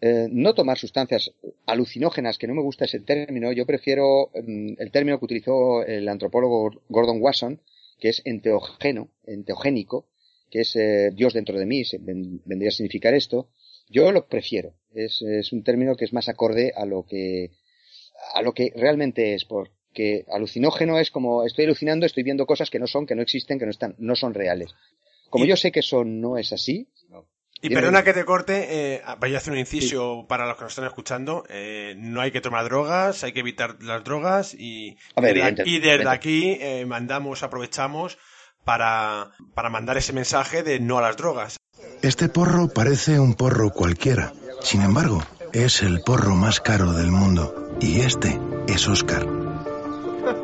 Eh, 0.02 0.28
no 0.30 0.54
tomar 0.54 0.78
sustancias 0.78 1.30
alucinógenas, 1.66 2.38
que 2.38 2.46
no 2.46 2.54
me 2.54 2.62
gusta 2.62 2.86
ese 2.86 3.00
término, 3.00 3.52
yo 3.52 3.66
prefiero 3.66 4.30
eh, 4.34 4.74
el 4.78 4.90
término 4.90 5.18
que 5.18 5.26
utilizó 5.26 5.82
el 5.84 6.08
antropólogo 6.08 6.70
Gordon 6.88 7.20
Wasson, 7.20 7.60
que 7.98 8.08
es 8.08 8.22
enteogeno, 8.24 9.10
enteogénico, 9.26 10.06
que 10.50 10.62
es 10.62 10.74
eh, 10.74 11.10
Dios 11.14 11.34
dentro 11.34 11.58
de 11.58 11.66
mí, 11.66 11.82
vendría 12.00 12.68
a 12.68 12.72
significar 12.72 13.12
esto. 13.12 13.50
Yo 13.90 14.10
lo 14.10 14.26
prefiero. 14.26 14.74
Es, 14.94 15.20
es, 15.22 15.52
un 15.52 15.62
término 15.62 15.94
que 15.96 16.06
es 16.06 16.12
más 16.12 16.28
acorde 16.28 16.72
a 16.74 16.86
lo 16.86 17.04
que, 17.04 17.50
a 18.34 18.42
lo 18.42 18.52
que 18.52 18.72
realmente 18.74 19.34
es, 19.34 19.44
por, 19.44 19.70
que 19.92 20.24
alucinógeno 20.28 20.98
es 20.98 21.10
como 21.10 21.44
estoy 21.44 21.66
alucinando, 21.66 22.06
estoy 22.06 22.22
viendo 22.22 22.46
cosas 22.46 22.70
que 22.70 22.78
no 22.78 22.86
son, 22.86 23.06
que 23.06 23.14
no 23.14 23.22
existen, 23.22 23.58
que 23.58 23.66
no 23.66 23.70
están, 23.70 23.94
no 23.98 24.16
son 24.16 24.34
reales. 24.34 24.70
Como 25.28 25.44
yo 25.44 25.56
sé 25.56 25.70
que 25.70 25.80
eso 25.80 26.04
no 26.04 26.38
es 26.38 26.52
así. 26.52 26.88
Y 27.62 27.74
perdona 27.74 28.02
que 28.02 28.14
te 28.14 28.24
corte, 28.24 28.94
eh, 28.94 29.02
vaya 29.18 29.36
a 29.36 29.38
hacer 29.38 29.52
un 29.52 29.58
inciso 29.58 30.20
sí. 30.20 30.26
para 30.28 30.46
los 30.46 30.56
que 30.56 30.64
nos 30.64 30.72
están 30.72 30.86
escuchando. 30.86 31.44
Eh, 31.48 31.94
no 31.98 32.22
hay 32.22 32.30
que 32.30 32.40
tomar 32.40 32.64
drogas, 32.64 33.22
hay 33.22 33.32
que 33.32 33.40
evitar 33.40 33.76
las 33.82 34.02
drogas 34.02 34.54
y, 34.54 34.96
ver, 35.20 35.36
y, 35.36 35.40
de, 35.40 35.62
y 35.66 35.78
desde 35.78 36.08
aquí 36.08 36.56
eh, 36.60 36.86
mandamos, 36.86 37.42
aprovechamos 37.42 38.18
para, 38.64 39.32
para 39.54 39.68
mandar 39.68 39.98
ese 39.98 40.12
mensaje 40.14 40.62
de 40.62 40.80
no 40.80 40.98
a 40.98 41.02
las 41.02 41.16
drogas. 41.16 41.56
Este 42.02 42.30
porro 42.30 42.68
parece 42.68 43.20
un 43.20 43.34
porro 43.34 43.70
cualquiera. 43.70 44.32
Sin 44.62 44.80
embargo, 44.80 45.22
es 45.52 45.82
el 45.82 46.00
porro 46.00 46.36
más 46.36 46.60
caro 46.60 46.92
del 46.92 47.10
mundo. 47.10 47.76
Y 47.80 48.00
este 48.00 48.40
es 48.68 48.88
Oscar. 48.88 49.26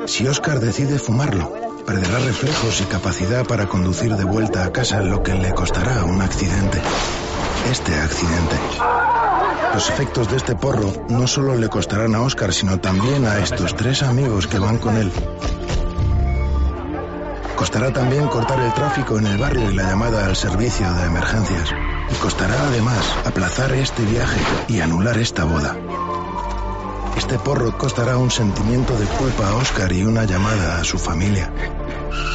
Si 0.06 0.26
Oscar 0.26 0.60
decide 0.60 0.98
fumarlo, 0.98 1.65
perderá 1.86 2.18
reflejos 2.18 2.80
y 2.80 2.84
capacidad 2.84 3.46
para 3.46 3.66
conducir 3.66 4.16
de 4.16 4.24
vuelta 4.24 4.64
a 4.64 4.72
casa, 4.72 5.00
lo 5.02 5.22
que 5.22 5.34
le 5.34 5.54
costará 5.54 6.04
un 6.04 6.20
accidente. 6.20 6.82
Este 7.70 7.94
accidente. 7.94 8.56
Los 9.72 9.88
efectos 9.88 10.28
de 10.28 10.36
este 10.36 10.56
porro 10.56 10.92
no 11.08 11.26
solo 11.26 11.54
le 11.54 11.68
costarán 11.68 12.14
a 12.14 12.22
Oscar, 12.22 12.52
sino 12.52 12.80
también 12.80 13.24
a 13.24 13.38
estos 13.38 13.76
tres 13.76 14.02
amigos 14.02 14.46
que 14.46 14.58
van 14.58 14.78
con 14.78 14.96
él. 14.96 15.12
Costará 17.54 17.92
también 17.92 18.26
cortar 18.28 18.60
el 18.60 18.74
tráfico 18.74 19.18
en 19.18 19.26
el 19.26 19.38
barrio 19.38 19.70
y 19.70 19.74
la 19.74 19.84
llamada 19.84 20.26
al 20.26 20.36
servicio 20.36 20.92
de 20.92 21.06
emergencias. 21.06 21.72
Y 22.10 22.14
costará 22.16 22.54
además 22.66 23.04
aplazar 23.24 23.72
este 23.72 24.04
viaje 24.04 24.40
y 24.68 24.80
anular 24.80 25.16
esta 25.18 25.44
boda. 25.44 25.76
Este 27.16 27.38
porro 27.38 27.76
costará 27.78 28.18
un 28.18 28.30
sentimiento 28.30 28.96
de 28.98 29.06
culpa 29.06 29.48
a 29.48 29.56
Oscar 29.56 29.90
y 29.90 30.02
una 30.02 30.24
llamada 30.24 30.80
a 30.80 30.84
su 30.84 30.98
familia. 30.98 31.52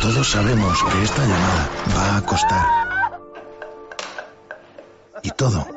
Todos 0.01 0.31
sabemos 0.31 0.77
que 0.83 1.03
esta 1.03 1.21
llamada 1.21 1.69
va 1.95 2.17
a 2.17 2.25
costar. 2.25 2.65
Y 5.23 5.29
todo 5.29 5.67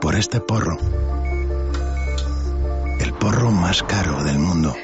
por 0.00 0.14
este 0.16 0.40
porro. 0.40 0.76
El 3.00 3.14
porro 3.14 3.50
más 3.50 3.82
caro 3.82 4.22
del 4.22 4.38
mundo. 4.38 4.76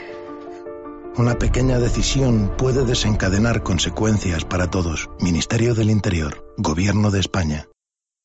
Una 1.19 1.39
pequeña 1.39 1.79
decisión 1.79 2.55
puede 2.57 2.85
desencadenar 2.85 3.63
consecuencias 3.63 4.45
para 4.45 4.71
todos. 4.71 5.11
Ministerio 5.21 5.75
del 5.75 5.91
Interior, 5.91 6.55
Gobierno 6.57 7.11
de 7.11 7.21
España. 7.21 7.69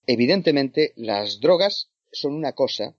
Evidentemente, 0.08 0.94
las 0.96 1.42
drogas 1.42 1.90
son 2.12 2.34
una 2.34 2.54
cosa 2.54 2.96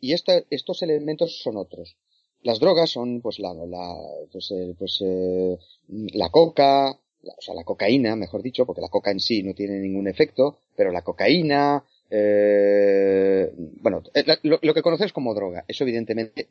y 0.00 0.12
esta, 0.12 0.42
estos 0.50 0.82
elementos 0.82 1.40
son 1.42 1.56
otros. 1.56 1.96
Las 2.42 2.60
drogas 2.60 2.90
son, 2.90 3.20
pues, 3.20 3.38
la, 3.38 3.52
la 3.54 3.94
pues, 4.30 4.50
eh, 4.52 4.74
pues 4.78 5.02
eh, 5.04 5.58
la 5.88 6.28
coca, 6.30 6.90
o 6.90 7.42
sea, 7.42 7.54
la 7.54 7.64
cocaína, 7.64 8.14
mejor 8.16 8.42
dicho, 8.42 8.66
porque 8.66 8.82
la 8.82 8.88
coca 8.88 9.10
en 9.10 9.20
sí 9.20 9.42
no 9.42 9.54
tiene 9.54 9.78
ningún 9.78 10.08
efecto, 10.08 10.58
pero 10.76 10.92
la 10.92 11.02
cocaína, 11.02 11.84
eh, 12.10 13.52
bueno, 13.80 14.02
eh, 14.14 14.24
lo, 14.42 14.58
lo, 14.62 14.74
que 14.74 14.82
conoces 14.82 15.12
como 15.12 15.34
droga, 15.34 15.64
eso 15.66 15.84
evidentemente 15.84 16.48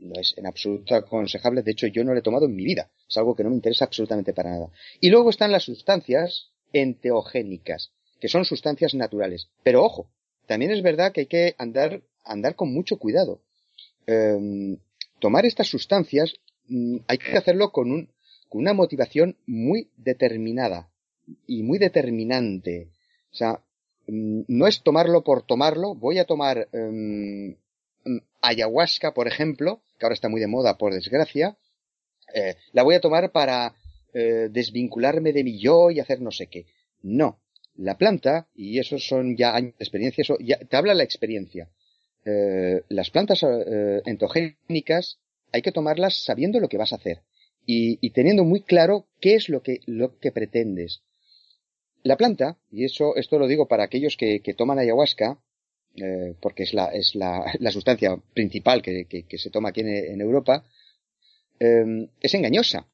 no 0.00 0.20
es 0.20 0.36
en 0.36 0.46
absoluto 0.46 0.94
aconsejable, 0.94 1.62
de 1.62 1.72
hecho 1.72 1.86
yo 1.86 2.04
no 2.04 2.12
lo 2.12 2.18
he 2.18 2.22
tomado 2.22 2.46
en 2.46 2.56
mi 2.56 2.64
vida, 2.64 2.90
es 3.08 3.16
algo 3.16 3.34
que 3.34 3.44
no 3.44 3.50
me 3.50 3.56
interesa 3.56 3.84
absolutamente 3.84 4.32
para 4.32 4.50
nada. 4.50 4.70
Y 5.00 5.10
luego 5.10 5.30
están 5.30 5.52
las 5.52 5.64
sustancias 5.64 6.50
enteogénicas, 6.72 7.92
que 8.20 8.28
son 8.28 8.44
sustancias 8.44 8.94
naturales. 8.94 9.48
Pero 9.62 9.84
ojo, 9.84 10.10
también 10.46 10.70
es 10.72 10.82
verdad 10.82 11.12
que 11.12 11.20
hay 11.20 11.26
que 11.26 11.54
andar 11.58 12.02
andar 12.24 12.54
con 12.54 12.72
mucho 12.72 12.98
cuidado. 12.98 13.42
Eh, 14.06 14.76
tomar 15.20 15.46
estas 15.46 15.68
sustancias 15.68 16.34
mm, 16.68 16.96
hay 17.06 17.18
que 17.18 17.36
hacerlo 17.36 17.70
con, 17.70 17.92
un, 17.92 18.10
con 18.48 18.62
una 18.62 18.74
motivación 18.74 19.36
muy 19.46 19.90
determinada 19.96 20.90
y 21.46 21.62
muy 21.62 21.78
determinante. 21.78 22.90
O 23.30 23.34
sea, 23.34 23.62
mm, 24.08 24.42
no 24.48 24.66
es 24.66 24.82
tomarlo 24.82 25.22
por 25.22 25.46
tomarlo. 25.46 25.94
Voy 25.94 26.18
a 26.18 26.24
tomar 26.24 26.68
eh, 26.72 27.56
ayahuasca, 28.40 29.14
por 29.14 29.28
ejemplo, 29.28 29.82
que 29.98 30.06
ahora 30.06 30.14
está 30.14 30.28
muy 30.28 30.40
de 30.40 30.48
moda, 30.48 30.78
por 30.78 30.92
desgracia. 30.92 31.56
Eh, 32.34 32.56
la 32.72 32.82
voy 32.82 32.94
a 32.94 33.00
tomar 33.00 33.30
para 33.32 33.74
eh, 34.12 34.48
desvincularme 34.50 35.32
de 35.32 35.44
mi 35.44 35.60
yo 35.60 35.90
y 35.90 36.00
hacer 36.00 36.20
no 36.20 36.30
sé 36.30 36.48
qué. 36.48 36.66
No. 37.02 37.40
La 37.76 37.96
planta, 37.96 38.48
y 38.54 38.78
eso 38.78 38.98
son 38.98 39.36
ya 39.36 39.54
años 39.54 39.74
de 39.78 39.84
experiencia, 39.84 40.22
eso 40.22 40.36
ya 40.40 40.58
te 40.58 40.76
habla 40.76 40.92
la 40.92 41.04
experiencia 41.04 41.70
eh, 42.24 42.82
las 42.88 43.10
plantas 43.10 43.42
eh, 43.42 44.02
entogénicas 44.04 45.18
hay 45.52 45.62
que 45.62 45.72
tomarlas 45.72 46.22
sabiendo 46.24 46.60
lo 46.60 46.68
que 46.68 46.78
vas 46.78 46.92
a 46.92 46.96
hacer 46.96 47.22
y, 47.66 47.98
y, 48.00 48.10
teniendo 48.10 48.44
muy 48.44 48.62
claro 48.62 49.06
qué 49.20 49.34
es 49.34 49.48
lo 49.48 49.62
que, 49.62 49.80
lo 49.86 50.18
que 50.18 50.32
pretendes. 50.32 51.02
La 52.02 52.16
planta, 52.16 52.58
y 52.70 52.84
eso, 52.84 53.14
esto 53.16 53.38
lo 53.38 53.46
digo 53.46 53.68
para 53.68 53.84
aquellos 53.84 54.16
que, 54.16 54.40
que 54.40 54.54
toman 54.54 54.78
ayahuasca, 54.78 55.38
eh, 55.96 56.34
porque 56.40 56.62
es 56.62 56.72
la, 56.72 56.86
es 56.86 57.14
la, 57.14 57.44
la 57.60 57.70
sustancia 57.70 58.16
principal 58.34 58.82
que, 58.82 59.06
que, 59.06 59.24
que, 59.24 59.38
se 59.38 59.50
toma 59.50 59.70
aquí 59.70 59.80
en, 59.80 60.20
Europa, 60.20 60.64
eh, 61.58 62.08
es 62.20 62.34
engañosa. 62.34 62.86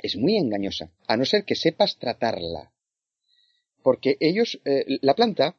Es 0.00 0.16
muy 0.16 0.36
engañosa, 0.36 0.92
a 1.08 1.16
no 1.16 1.24
ser 1.24 1.44
que 1.44 1.56
sepas 1.56 1.98
tratarla. 1.98 2.72
Porque 3.82 4.16
ellos, 4.20 4.60
eh, 4.64 4.84
la 5.02 5.14
planta, 5.14 5.56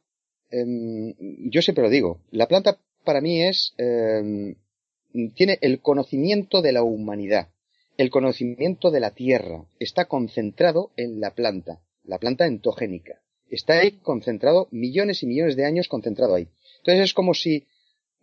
em, 0.50 1.14
yo 1.50 1.60
siempre 1.60 1.84
lo 1.84 1.90
digo, 1.90 2.22
la 2.30 2.48
planta 2.48 2.78
para 3.04 3.20
mí 3.20 3.42
es, 3.42 3.74
eh, 3.78 4.54
tiene 5.34 5.58
el 5.60 5.80
conocimiento 5.80 6.62
de 6.62 6.72
la 6.72 6.82
humanidad, 6.82 7.48
el 7.96 8.10
conocimiento 8.10 8.90
de 8.90 9.00
la 9.00 9.10
tierra, 9.10 9.64
está 9.78 10.06
concentrado 10.06 10.92
en 10.96 11.20
la 11.20 11.34
planta, 11.34 11.80
la 12.04 12.18
planta 12.18 12.46
entogénica. 12.46 13.20
Está 13.48 13.80
ahí 13.80 13.92
concentrado, 14.02 14.68
millones 14.70 15.22
y 15.22 15.26
millones 15.26 15.56
de 15.56 15.66
años 15.66 15.88
concentrado 15.88 16.34
ahí. 16.34 16.48
Entonces 16.78 17.04
es 17.04 17.14
como 17.14 17.34
si 17.34 17.66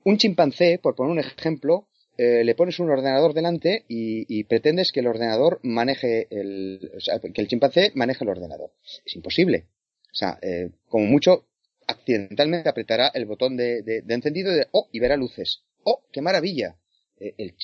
un 0.04 0.18
chimpancé, 0.18 0.80
por 0.82 0.96
poner 0.96 1.12
un 1.12 1.20
ejemplo, 1.20 1.88
eh, 2.18 2.44
le 2.44 2.56
pones 2.56 2.80
un 2.80 2.90
ordenador 2.90 3.34
delante 3.34 3.86
y, 3.88 4.26
y, 4.28 4.46
pretendes 4.46 4.92
que 4.92 5.02
el 5.02 5.08
ordenador 5.08 5.60
maneje 5.62 6.28
el, 6.32 6.92
o 6.98 7.00
sea, 7.00 7.20
que 7.20 7.42
el 7.42 7.48
chimpancé 7.48 7.92
maneje 7.94 8.24
el 8.24 8.30
ordenador. 8.30 8.72
Es 9.06 9.16
imposible. 9.16 9.68
O 10.12 10.16
sea, 10.16 10.40
eh, 10.42 10.72
como 10.88 11.06
mucho 11.06 11.46
accidentalmente 11.88 12.69
apretará 12.69 13.08
el 13.13 13.26
botón 13.26 13.58
de, 13.58 13.82
de, 13.82 14.04
encendido 14.13 14.52
de, 14.52 14.67
oh, 14.71 14.89
y 14.91 15.00
verá 15.00 15.17
luces. 15.17 15.63
Oh, 15.84 16.04
qué 16.12 16.21
maravilla. 16.21 16.78
Eh, 17.19 17.34
el, 17.38 17.56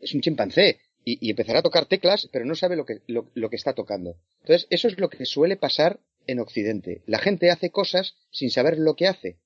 es 0.00 0.14
un 0.14 0.20
chimpancé. 0.20 0.80
Y, 1.04 1.24
y, 1.24 1.30
empezará 1.30 1.60
a 1.60 1.62
tocar 1.62 1.86
teclas, 1.86 2.28
pero 2.32 2.44
no 2.44 2.56
sabe 2.56 2.74
lo 2.74 2.84
que, 2.84 3.02
lo, 3.06 3.30
lo 3.34 3.48
que 3.48 3.54
está 3.54 3.74
tocando. 3.74 4.16
Entonces, 4.40 4.66
eso 4.70 4.88
es 4.88 4.98
lo 4.98 5.08
que 5.08 5.24
suele 5.24 5.56
pasar 5.56 6.00
en 6.26 6.40
Occidente. 6.40 7.02
La 7.06 7.20
gente 7.20 7.50
hace 7.50 7.70
cosas 7.70 8.16
sin 8.32 8.50
saber 8.50 8.76
lo 8.78 8.96
que 8.96 9.06
hace. 9.06 9.36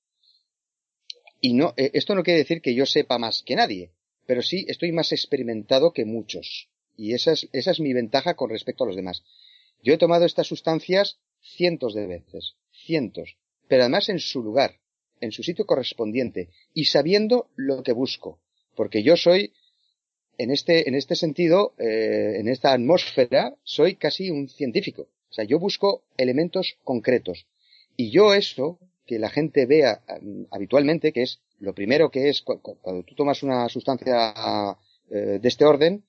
Y 1.40 1.55
no, 1.55 1.75
eh, 1.77 1.90
esto 1.95 2.14
no 2.14 2.23
quiere 2.23 2.38
decir 2.38 2.62
que 2.62 2.75
yo 2.75 2.87
sepa 2.87 3.19
más 3.19 3.43
que 3.43 3.57
nadie, 3.57 3.93
pero 4.27 4.43
sí 4.43 4.64
estoy 4.69 4.93
más 4.93 5.12
experimentado 5.12 5.93
que 5.93 6.05
muchos. 6.05 6.69
Y 6.97 7.14
esa 7.14 7.33
es, 7.33 7.49
esa 7.53 7.71
es 7.71 7.81
mi 7.81 7.93
ventaja 7.93 8.35
con 8.35 8.51
respecto 8.51 8.85
a 8.85 8.87
los 8.87 8.97
demás. 8.97 9.23
Yo 9.83 9.95
he 9.95 9.99
tomado 9.99 10.27
estas 10.27 10.47
sustancias 10.47 11.19
cientos 11.40 11.95
de 11.95 12.07
veces, 12.07 12.57
cientos, 12.71 13.37
pero 13.71 13.85
además 13.85 14.09
en 14.09 14.19
su 14.19 14.43
lugar, 14.43 14.81
en 15.21 15.31
su 15.31 15.45
sitio 15.45 15.65
correspondiente, 15.65 16.49
y 16.75 16.87
sabiendo 16.87 17.51
lo 17.55 17.85
que 17.85 17.93
busco. 17.93 18.41
Porque 18.75 19.05
yo 19.05 19.17
soy, 19.17 19.53
en 20.39 20.51
este, 20.51 20.89
en 20.89 20.97
este 20.97 21.15
sentido, 21.15 21.75
eh, 21.79 22.41
en 22.41 22.49
esta 22.49 22.73
atmósfera, 22.73 23.55
soy 23.63 23.95
casi 23.95 24.29
un 24.29 24.49
científico. 24.49 25.03
O 25.03 25.33
sea, 25.33 25.45
yo 25.45 25.61
busco 25.61 26.03
elementos 26.17 26.79
concretos. 26.83 27.47
Y 27.97 28.11
yo 28.11 28.35
eso, 28.35 28.81
que 29.07 29.21
la 29.21 29.31
gente 29.31 29.67
vea 29.67 30.03
um, 30.21 30.47
habitualmente, 30.51 31.13
que 31.13 31.23
es 31.23 31.39
lo 31.61 31.73
primero 31.73 32.11
que 32.11 32.29
es 32.29 32.43
cuando 32.43 33.05
tú 33.05 33.15
tomas 33.15 33.45
una 33.45 33.69
sustancia 33.69 34.35
uh, 34.35 34.75
de 35.15 35.49
este 35.49 35.65
orden, 35.65 36.03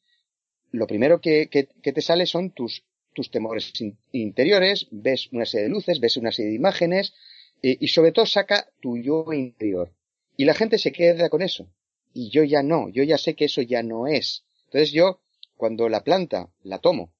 lo 0.71 0.87
primero 0.87 1.21
que, 1.21 1.47
que, 1.47 1.67
que 1.83 1.93
te 1.93 2.01
sale 2.01 2.25
son 2.25 2.49
tus, 2.51 2.83
tus 3.13 3.29
temores 3.29 3.71
in 3.81 3.97
interiores, 4.11 4.87
ves 4.89 5.29
una 5.31 5.45
serie 5.45 5.65
de 5.65 5.73
luces, 5.73 5.99
ves 5.99 6.17
una 6.17 6.31
serie 6.31 6.51
de 6.51 6.55
imágenes, 6.57 7.13
eh, 7.61 7.77
y 7.79 7.87
sobre 7.87 8.11
todo 8.11 8.25
saca 8.25 8.67
tu 8.81 8.97
yo 8.97 9.25
interior. 9.33 9.91
Y 10.37 10.45
la 10.45 10.53
gente 10.53 10.77
se 10.77 10.91
queda 10.91 11.29
con 11.29 11.41
eso. 11.41 11.67
Y 12.13 12.29
yo 12.29 12.43
ya 12.43 12.63
no, 12.63 12.89
yo 12.89 13.03
ya 13.03 13.17
sé 13.17 13.35
que 13.35 13.45
eso 13.45 13.61
ya 13.61 13.83
no 13.83 14.07
es. 14.07 14.43
Entonces 14.65 14.91
yo, 14.91 15.19
cuando 15.55 15.87
la 15.89 16.03
planta 16.03 16.49
la 16.63 16.79
tomo 16.79 17.13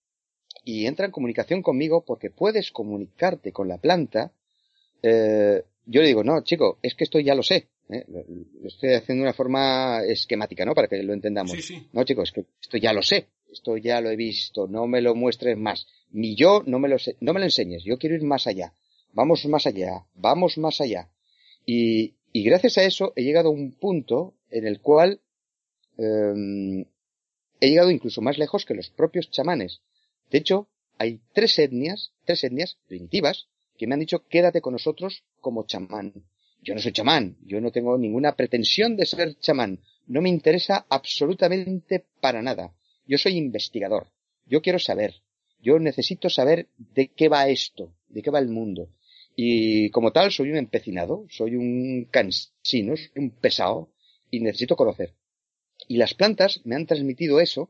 y 0.64 0.86
entra 0.86 1.06
en 1.06 1.12
comunicación 1.12 1.62
conmigo 1.62 2.04
porque 2.06 2.30
puedes 2.30 2.72
comunicarte 2.72 3.52
con 3.52 3.68
la 3.68 3.78
planta, 3.78 4.32
eh, 5.02 5.64
yo 5.86 6.02
le 6.02 6.08
digo, 6.08 6.24
no, 6.24 6.42
chico, 6.42 6.78
es 6.82 6.96
que 6.96 7.04
esto 7.04 7.20
ya 7.20 7.36
lo 7.36 7.44
sé. 7.44 7.68
¿eh? 7.90 8.06
Lo, 8.08 8.68
estoy 8.68 8.94
haciendo 8.94 9.24
de 9.24 9.30
una 9.30 9.34
forma 9.34 10.04
esquemática, 10.04 10.66
¿no? 10.66 10.74
Para 10.74 10.88
que 10.88 11.02
lo 11.04 11.14
entendamos. 11.14 11.52
Sí, 11.52 11.62
sí. 11.62 11.88
No, 11.94 12.04
chicos, 12.04 12.30
es 12.30 12.34
que 12.34 12.46
esto 12.62 12.78
ya 12.78 12.94
lo 12.94 13.02
sé. 13.02 13.28
Esto 13.52 13.78
ya 13.78 14.00
lo 14.00 14.10
he 14.10 14.16
visto. 14.16 14.68
No 14.68 14.88
me 14.88 15.02
lo 15.02 15.16
muestres 15.16 15.58
más. 15.58 15.88
Ni 16.12 16.36
yo 16.36 16.64
no 16.66 16.80
me 16.80 16.88
lo, 16.88 16.98
no 17.20 17.34
me 17.34 17.40
lo 17.40 17.46
enseñes. 17.46 17.84
Yo 17.84 17.98
quiero 17.98 18.16
ir 18.16 18.24
más 18.24 18.48
allá. 18.48 18.74
Vamos 19.14 19.46
más 19.46 19.66
allá. 19.68 20.06
Vamos 20.16 20.58
más 20.58 20.82
allá. 20.82 21.10
Y, 21.66 22.16
y 22.32 22.44
gracias 22.44 22.78
a 22.78 22.84
eso 22.84 23.14
he 23.16 23.24
llegado 23.24 23.50
a 23.50 23.54
un 23.54 23.72
punto 23.72 24.36
en 24.50 24.66
el 24.66 24.80
cual 24.80 25.22
eh, 25.98 26.86
he 27.60 27.70
llegado 27.70 27.92
incluso 27.92 28.22
más 28.22 28.38
lejos 28.38 28.66
que 28.66 28.74
los 28.74 28.90
propios 28.90 29.30
chamanes. 29.30 29.82
De 30.30 30.40
hecho, 30.40 30.68
hay 30.98 31.22
tres 31.34 31.58
etnias, 31.60 32.12
tres 32.26 32.44
etnias 32.44 32.78
primitivas, 32.88 33.48
que 33.78 33.88
me 33.88 33.94
han 33.94 34.00
dicho 34.00 34.28
quédate 34.28 34.62
con 34.62 34.74
nosotros 34.74 35.24
como 35.40 35.66
chamán. 35.66 36.14
Yo 36.62 36.76
no 36.76 36.82
soy 36.82 36.92
chamán, 36.92 37.38
yo 37.44 37.60
no 37.60 37.72
tengo 37.72 37.98
ninguna 37.98 38.36
pretensión 38.36 38.96
de 38.96 39.06
ser 39.06 39.40
chamán, 39.40 39.80
no 40.06 40.22
me 40.22 40.30
interesa 40.30 40.86
absolutamente 40.90 42.06
para 42.20 42.42
nada. 42.42 42.76
Yo 43.08 43.18
soy 43.18 43.38
investigador, 43.38 44.12
yo 44.46 44.62
quiero 44.62 44.78
saber, 44.78 45.16
yo 45.60 45.80
necesito 45.80 46.30
saber 46.30 46.68
de 46.78 47.08
qué 47.08 47.30
va 47.30 47.50
esto, 47.50 47.94
de 48.10 48.22
qué 48.22 48.30
va 48.30 48.40
el 48.40 48.50
mundo. 48.50 48.90
Y 49.36 49.90
como 49.92 50.12
tal 50.12 50.32
soy 50.32 50.52
un 50.52 50.58
empecinado, 50.58 51.26
soy 51.30 51.56
un 51.56 52.08
cansino, 52.12 52.96
soy 52.98 53.12
un 53.16 53.32
pesado 53.32 53.90
y 54.30 54.40
necesito 54.42 54.76
conocer. 54.76 55.14
Y 55.88 55.98
las 55.98 56.14
plantas 56.14 56.62
me 56.64 56.76
han 56.76 56.86
transmitido 56.86 57.40
eso 57.40 57.70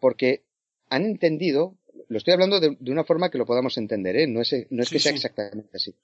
porque 0.00 0.42
han 0.88 1.04
entendido 1.04 1.76
lo 2.08 2.18
estoy 2.18 2.34
hablando 2.34 2.60
de, 2.60 2.76
de, 2.78 2.92
una 2.92 3.04
forma 3.04 3.30
que 3.30 3.38
lo 3.38 3.46
podamos 3.46 3.78
entender, 3.78 4.16
¿eh? 4.16 4.26
No 4.26 4.40
es, 4.40 4.54
no 4.70 4.82
es 4.82 4.88
sí, 4.88 4.94
que 4.94 5.00
sea 5.00 5.12
sí. 5.12 5.16
exactamente 5.16 5.76
así. 5.76 5.94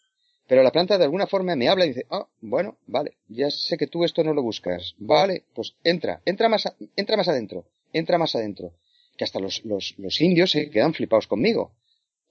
Pero 0.46 0.62
la 0.62 0.72
planta 0.72 0.98
de 0.98 1.04
alguna 1.04 1.26
forma 1.26 1.54
me 1.54 1.68
habla 1.68 1.84
y 1.84 1.90
dice, 1.90 2.06
ah, 2.10 2.26
bueno, 2.40 2.78
vale, 2.86 3.18
ya 3.28 3.50
sé 3.50 3.76
que 3.76 3.86
tú 3.86 4.04
esto 4.04 4.24
no 4.24 4.34
lo 4.34 4.42
buscas. 4.42 4.94
Vale, 4.98 5.44
pues 5.54 5.76
entra, 5.84 6.20
entra 6.24 6.48
más, 6.48 6.66
a, 6.66 6.74
entra 6.96 7.16
más 7.16 7.28
adentro, 7.28 7.66
entra 7.92 8.18
más 8.18 8.34
adentro. 8.34 8.72
Que 9.16 9.24
hasta 9.24 9.38
los, 9.38 9.64
los, 9.64 9.94
los 9.98 10.20
indios 10.20 10.50
se 10.50 10.70
quedan 10.70 10.94
flipados 10.94 11.26
conmigo. 11.26 11.72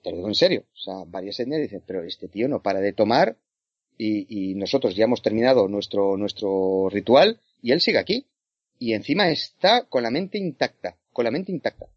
Te 0.04 0.12
lo 0.12 0.18
digo 0.18 0.28
en 0.28 0.36
serio. 0.36 0.66
O 0.74 0.78
sea, 0.78 1.04
varias 1.06 1.40
etnias 1.40 1.62
dicen, 1.62 1.84
pero 1.86 2.04
este 2.04 2.28
tío 2.28 2.48
no 2.48 2.62
para 2.62 2.80
de 2.80 2.94
tomar 2.94 3.38
y, 3.98 4.52
y 4.52 4.56
nosotros 4.56 4.96
ya 4.96 5.06
hemos 5.06 5.22
terminado 5.22 5.68
nuestro, 5.68 6.18
nuestro 6.18 6.90
ritual 6.90 7.40
y 7.62 7.72
él 7.72 7.82
sigue 7.82 7.98
aquí. 7.98 8.26
Y 8.78 8.94
encima 8.94 9.30
está 9.30 9.84
con 9.84 10.04
la 10.04 10.12
mente 10.12 10.38
intacta, 10.38 10.98
con 11.12 11.26
la 11.26 11.32
mente 11.32 11.52
intacta. 11.52 11.88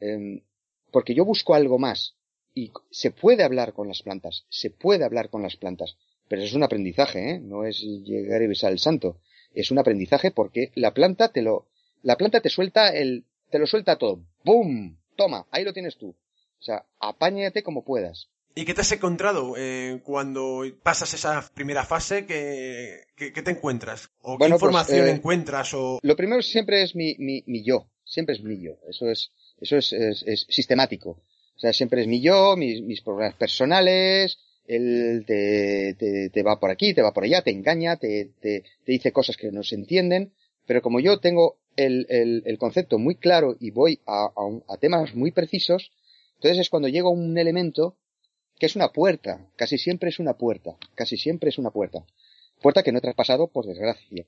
Eh, 0.00 0.42
porque 0.90 1.14
yo 1.14 1.24
busco 1.24 1.54
algo 1.54 1.78
más. 1.78 2.16
Y 2.54 2.72
se 2.90 3.10
puede 3.10 3.44
hablar 3.44 3.72
con 3.72 3.88
las 3.88 4.02
plantas, 4.02 4.44
se 4.48 4.70
puede 4.70 5.04
hablar 5.04 5.30
con 5.30 5.42
las 5.42 5.56
plantas, 5.56 5.96
pero 6.28 6.42
es 6.42 6.52
un 6.52 6.64
aprendizaje, 6.64 7.30
¿eh? 7.30 7.40
No 7.40 7.64
es 7.64 7.80
llegar 7.80 8.42
y 8.42 8.48
besar 8.48 8.72
el 8.72 8.80
santo. 8.80 9.18
Es 9.54 9.70
un 9.70 9.78
aprendizaje 9.78 10.32
porque 10.32 10.72
la 10.74 10.92
planta 10.92 11.28
te 11.28 11.42
lo, 11.42 11.68
la 12.02 12.16
planta 12.16 12.40
te 12.40 12.50
suelta 12.50 12.88
el, 12.88 13.24
te 13.50 13.58
lo 13.58 13.66
suelta 13.66 13.96
todo. 13.98 14.24
¡Bum! 14.44 14.96
Toma, 15.16 15.46
ahí 15.50 15.64
lo 15.64 15.72
tienes 15.72 15.96
tú. 15.96 16.14
O 16.60 16.62
sea, 16.62 16.84
apáñate 17.00 17.62
como 17.62 17.84
puedas. 17.84 18.28
¿Y 18.54 18.64
qué 18.64 18.74
te 18.74 18.82
has 18.82 18.92
encontrado 18.92 19.54
eh, 19.56 20.00
cuando 20.04 20.64
pasas 20.82 21.14
esa 21.14 21.48
primera 21.54 21.84
fase? 21.84 22.26
¿Qué, 22.26 23.04
qué, 23.16 23.32
qué 23.32 23.42
te 23.42 23.52
encuentras? 23.52 24.10
¿O 24.22 24.36
bueno, 24.36 24.54
qué 24.54 24.56
información 24.56 25.00
pues, 25.00 25.10
eh, 25.10 25.16
encuentras? 25.16 25.74
O... 25.74 25.98
Lo 26.02 26.16
primero 26.16 26.42
siempre 26.42 26.82
es 26.82 26.94
mi, 26.94 27.14
mi, 27.18 27.42
mi 27.46 27.62
yo. 27.64 27.86
Siempre 28.04 28.34
es 28.34 28.42
mi 28.42 28.60
yo. 28.60 28.72
Eso 28.88 29.08
es, 29.08 29.30
eso 29.60 29.76
es, 29.76 29.92
es, 29.92 30.24
es, 30.26 30.46
sistemático. 30.48 31.10
O 31.10 31.58
sea, 31.58 31.72
siempre 31.72 32.02
es 32.02 32.08
mi 32.08 32.20
yo, 32.20 32.56
mis, 32.56 32.82
mis 32.82 33.02
problemas 33.02 33.36
personales, 33.36 34.38
él 34.66 35.24
te, 35.26 35.94
te, 35.98 36.30
te, 36.30 36.42
va 36.42 36.58
por 36.58 36.70
aquí, 36.70 36.94
te 36.94 37.02
va 37.02 37.12
por 37.12 37.24
allá, 37.24 37.42
te 37.42 37.50
engaña, 37.50 37.96
te, 37.96 38.30
te, 38.40 38.64
te 38.84 38.92
dice 38.92 39.12
cosas 39.12 39.36
que 39.36 39.52
no 39.52 39.62
se 39.62 39.74
entienden, 39.74 40.32
pero 40.66 40.82
como 40.82 41.00
yo 41.00 41.18
tengo 41.20 41.58
el, 41.76 42.06
el, 42.08 42.42
el 42.46 42.58
concepto 42.58 42.98
muy 42.98 43.16
claro 43.16 43.56
y 43.60 43.70
voy 43.70 44.00
a, 44.06 44.30
a, 44.34 44.44
un, 44.44 44.64
a, 44.68 44.76
temas 44.76 45.14
muy 45.14 45.32
precisos, 45.32 45.92
entonces 46.40 46.62
es 46.62 46.70
cuando 46.70 46.88
llego 46.88 47.10
a 47.10 47.12
un 47.12 47.36
elemento 47.36 47.98
que 48.58 48.64
es 48.64 48.74
una 48.74 48.92
puerta, 48.92 49.46
casi 49.56 49.76
siempre 49.76 50.08
es 50.08 50.18
una 50.18 50.38
puerta, 50.38 50.78
casi 50.94 51.18
siempre 51.18 51.50
es 51.50 51.58
una 51.58 51.70
puerta. 51.70 52.06
Puerta 52.62 52.82
que 52.82 52.92
no 52.92 52.98
he 52.98 53.02
traspasado 53.02 53.48
por 53.48 53.66
desgracia. 53.66 54.24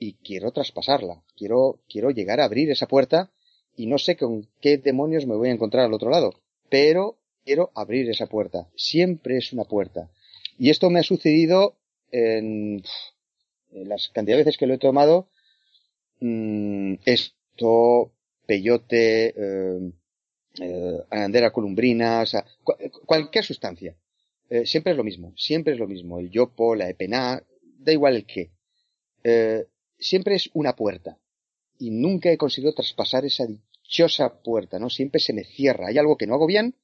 Y 0.00 0.14
quiero 0.14 0.50
traspasarla, 0.50 1.22
quiero, 1.36 1.78
quiero 1.88 2.10
llegar 2.10 2.40
a 2.40 2.46
abrir 2.46 2.72
esa 2.72 2.88
puerta 2.88 3.30
y 3.76 3.86
no 3.86 3.98
sé 3.98 4.16
con 4.16 4.48
qué 4.60 4.78
demonios 4.78 5.26
me 5.26 5.36
voy 5.36 5.48
a 5.48 5.52
encontrar 5.52 5.84
al 5.84 5.94
otro 5.94 6.10
lado, 6.10 6.34
pero 6.70 7.18
quiero 7.44 7.70
abrir 7.76 8.10
esa 8.10 8.26
puerta. 8.26 8.68
Siempre 8.74 9.36
es 9.36 9.52
una 9.52 9.64
puerta. 9.64 10.10
Y 10.58 10.70
esto 10.70 10.90
me 10.90 10.98
ha 10.98 11.04
sucedido 11.04 11.76
en, 12.10 12.82
en 13.70 13.88
las 13.88 14.08
cantidad 14.08 14.36
de 14.36 14.42
veces 14.42 14.58
que 14.58 14.66
lo 14.66 14.74
he 14.74 14.78
tomado. 14.78 15.28
Mmm, 16.18 16.94
esto, 17.04 18.12
peyote, 18.44 19.34
eh, 19.36 19.92
eh, 20.60 21.02
anandera 21.10 21.50
columbrina, 21.50 22.22
o 22.22 22.26
sea, 22.26 22.44
cu 22.62 22.74
cualquier 23.06 23.44
sustancia. 23.44 23.96
Eh, 24.48 24.66
siempre 24.66 24.92
es 24.92 24.96
lo 24.96 25.04
mismo, 25.04 25.32
siempre 25.36 25.72
es 25.72 25.78
lo 25.78 25.88
mismo. 25.88 26.18
El 26.18 26.30
yopo, 26.30 26.74
la 26.74 26.88
epená, 26.88 27.42
da 27.78 27.92
igual 27.92 28.16
el 28.16 28.26
qué. 28.26 28.50
Eh, 29.22 29.66
siempre 29.98 30.34
es 30.34 30.50
una 30.52 30.76
puerta 30.76 31.18
y 31.78 31.90
nunca 31.90 32.30
he 32.30 32.38
conseguido 32.38 32.74
traspasar 32.74 33.24
esa 33.24 33.46
dichosa 33.46 34.42
puerta, 34.42 34.78
¿no? 34.78 34.90
Siempre 34.90 35.20
se 35.20 35.32
me 35.32 35.44
cierra. 35.44 35.88
Hay 35.88 35.98
algo 35.98 36.16
que 36.16 36.26
no 36.26 36.34
hago 36.34 36.46
bien 36.46 36.74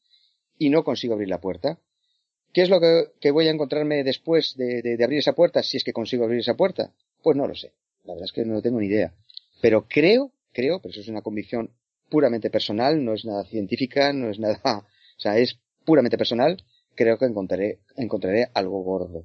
y 0.58 0.70
no 0.70 0.84
consigo 0.84 1.14
abrir 1.14 1.28
la 1.28 1.40
puerta. 1.40 1.78
¿Qué 2.52 2.62
es 2.62 2.70
lo 2.70 2.80
que, 2.80 3.12
que 3.20 3.30
voy 3.30 3.46
a 3.46 3.52
encontrarme 3.52 4.02
después 4.02 4.56
de, 4.56 4.82
de, 4.82 4.96
de, 4.96 5.04
abrir 5.04 5.20
esa 5.20 5.34
puerta, 5.34 5.62
si 5.62 5.76
es 5.76 5.84
que 5.84 5.92
consigo 5.92 6.24
abrir 6.24 6.40
esa 6.40 6.56
puerta? 6.56 6.92
Pues 7.22 7.36
no 7.36 7.46
lo 7.46 7.54
sé. 7.54 7.72
La 8.04 8.14
verdad 8.14 8.24
es 8.24 8.32
que 8.32 8.44
no 8.44 8.60
tengo 8.60 8.80
ni 8.80 8.86
idea. 8.86 9.14
Pero 9.60 9.86
creo, 9.86 10.32
creo, 10.52 10.80
pero 10.80 10.90
eso 10.90 11.00
es 11.00 11.08
una 11.08 11.22
convicción 11.22 11.70
puramente 12.10 12.50
personal, 12.50 13.02
no 13.04 13.14
es 13.14 13.24
nada 13.24 13.44
científica, 13.44 14.12
no 14.12 14.30
es 14.30 14.38
nada, 14.38 14.60
o 14.64 15.20
sea, 15.20 15.38
es 15.38 15.58
puramente 15.84 16.18
personal, 16.18 16.62
creo 16.94 17.18
que 17.18 17.24
encontraré, 17.24 17.80
encontraré 17.96 18.50
algo 18.54 18.82
gordo. 18.82 19.24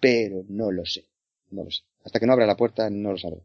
Pero 0.00 0.44
no 0.48 0.70
lo 0.70 0.84
sé, 0.84 1.06
no 1.50 1.64
lo 1.64 1.70
sé. 1.70 1.82
Hasta 2.04 2.20
que 2.20 2.26
no 2.26 2.32
abra 2.34 2.46
la 2.46 2.56
puerta 2.56 2.90
no 2.90 3.12
lo 3.12 3.18
sabré. 3.18 3.42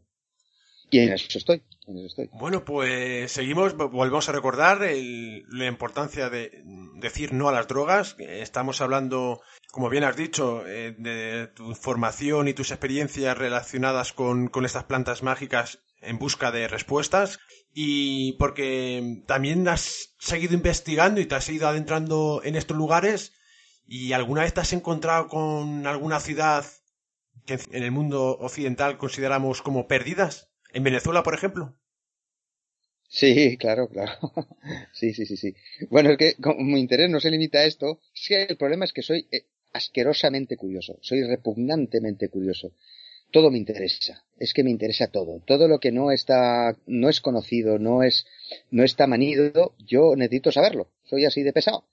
Y 0.90 0.98
en 0.98 1.12
eso 1.12 1.38
estoy, 1.38 1.62
en 1.86 1.98
eso 1.98 2.06
estoy. 2.06 2.30
Bueno, 2.32 2.64
pues 2.64 3.30
seguimos, 3.30 3.76
volvemos 3.76 4.28
a 4.28 4.32
recordar 4.32 4.82
el, 4.82 5.44
la 5.48 5.66
importancia 5.66 6.28
de 6.28 6.62
decir 6.96 7.32
no 7.32 7.48
a 7.48 7.52
las 7.52 7.68
drogas. 7.68 8.16
Estamos 8.18 8.80
hablando, 8.80 9.40
como 9.70 9.88
bien 9.88 10.02
has 10.02 10.16
dicho, 10.16 10.66
eh, 10.66 10.94
de 10.98 11.46
tu 11.54 11.74
formación 11.74 12.48
y 12.48 12.54
tus 12.54 12.72
experiencias 12.72 13.38
relacionadas 13.38 14.12
con, 14.12 14.48
con 14.48 14.64
estas 14.64 14.84
plantas 14.84 15.22
mágicas 15.22 15.80
en 16.00 16.18
busca 16.18 16.50
de 16.50 16.68
respuestas 16.68 17.38
y 17.72 18.32
porque 18.34 19.22
también 19.26 19.68
has 19.68 20.14
seguido 20.18 20.54
investigando 20.54 21.20
y 21.20 21.26
te 21.26 21.34
has 21.36 21.48
ido 21.48 21.68
adentrando 21.68 22.42
en 22.44 22.56
estos 22.56 22.76
lugares 22.76 23.32
¿Y 23.92 24.12
alguna 24.12 24.42
vez 24.42 24.54
te 24.54 24.60
has 24.60 24.72
encontrado 24.72 25.26
con 25.26 25.84
alguna 25.84 26.20
ciudad 26.20 26.64
que 27.44 27.58
en 27.72 27.82
el 27.82 27.90
mundo 27.90 28.38
occidental 28.38 28.98
consideramos 28.98 29.62
como 29.62 29.88
perdidas? 29.88 30.52
¿En 30.72 30.84
Venezuela, 30.84 31.24
por 31.24 31.34
ejemplo? 31.34 31.76
Sí, 33.08 33.56
claro, 33.58 33.88
claro. 33.88 34.12
sí, 34.92 35.12
sí, 35.12 35.26
sí, 35.26 35.36
sí. 35.36 35.54
Bueno, 35.90 36.10
es 36.10 36.18
que 36.18 36.34
como 36.40 36.60
mi 36.62 36.78
interés 36.80 37.10
no 37.10 37.20
se 37.20 37.30
limita 37.30 37.58
a 37.58 37.64
esto, 37.64 38.00
sí, 38.14 38.34
el 38.34 38.56
problema 38.56 38.84
es 38.84 38.92
que 38.92 39.02
soy 39.02 39.26
eh, 39.32 39.46
asquerosamente 39.72 40.56
curioso, 40.56 40.98
soy 41.02 41.22
repugnantemente 41.24 42.28
curioso. 42.28 42.72
Todo 43.30 43.50
me 43.50 43.58
interesa, 43.58 44.24
es 44.38 44.52
que 44.52 44.64
me 44.64 44.70
interesa 44.70 45.08
todo. 45.08 45.40
Todo 45.46 45.68
lo 45.68 45.78
que 45.78 45.92
no 45.92 46.10
está, 46.10 46.76
no 46.86 47.08
es 47.08 47.20
conocido, 47.20 47.78
no 47.78 48.02
es, 48.02 48.26
no 48.70 48.82
está 48.82 49.06
manido, 49.06 49.74
yo 49.78 50.16
necesito 50.16 50.50
saberlo. 50.50 50.88
Soy 51.04 51.24
así 51.24 51.42
de 51.42 51.52
pesado. 51.52 51.84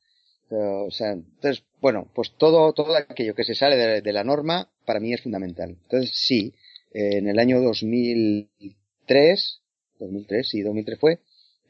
o 0.50 0.92
sea, 0.92 1.12
entonces, 1.12 1.64
bueno, 1.82 2.10
pues 2.16 2.32
todo, 2.38 2.74
todo 2.74 2.96
aquello 2.96 3.36
que 3.36 3.44
se 3.44 3.56
sale 3.56 4.02
de, 4.02 4.14
la 4.14 4.24
norma 4.24 4.70
para 4.86 5.00
mí 5.00 5.14
es 5.14 5.22
fundamental. 5.22 5.78
Entonces, 5.84 6.12
sí, 6.14 6.54
en 6.92 7.28
el 7.28 7.38
año 7.38 7.62
2003, 7.62 9.62
2003, 10.00 10.48
sí, 10.48 10.62
2003 10.62 11.00
fue, 11.00 11.20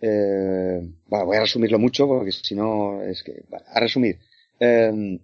eh, 0.02 0.82
bueno, 1.08 1.26
voy 1.26 1.38
a 1.38 1.42
resumirlo 1.42 1.80
mucho 1.80 2.08
porque 2.08 2.32
si 2.32 2.56
no, 2.56 3.02
es 3.04 3.24
que, 3.24 3.44
a 3.68 3.80
resumir, 3.80 4.20
eh, 4.60 5.20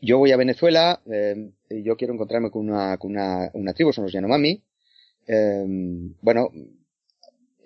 yo 0.00 0.18
voy 0.18 0.32
a 0.32 0.36
Venezuela, 0.36 1.00
eh, 1.10 1.52
yo 1.82 1.96
quiero 1.96 2.14
encontrarme 2.14 2.50
con 2.50 2.68
una, 2.68 2.96
con 2.98 3.12
una, 3.12 3.72
tribu, 3.74 3.92
son 3.92 4.04
los 4.04 4.12
Yanomami. 4.12 4.62
Eh, 5.26 5.64
bueno, 6.20 6.50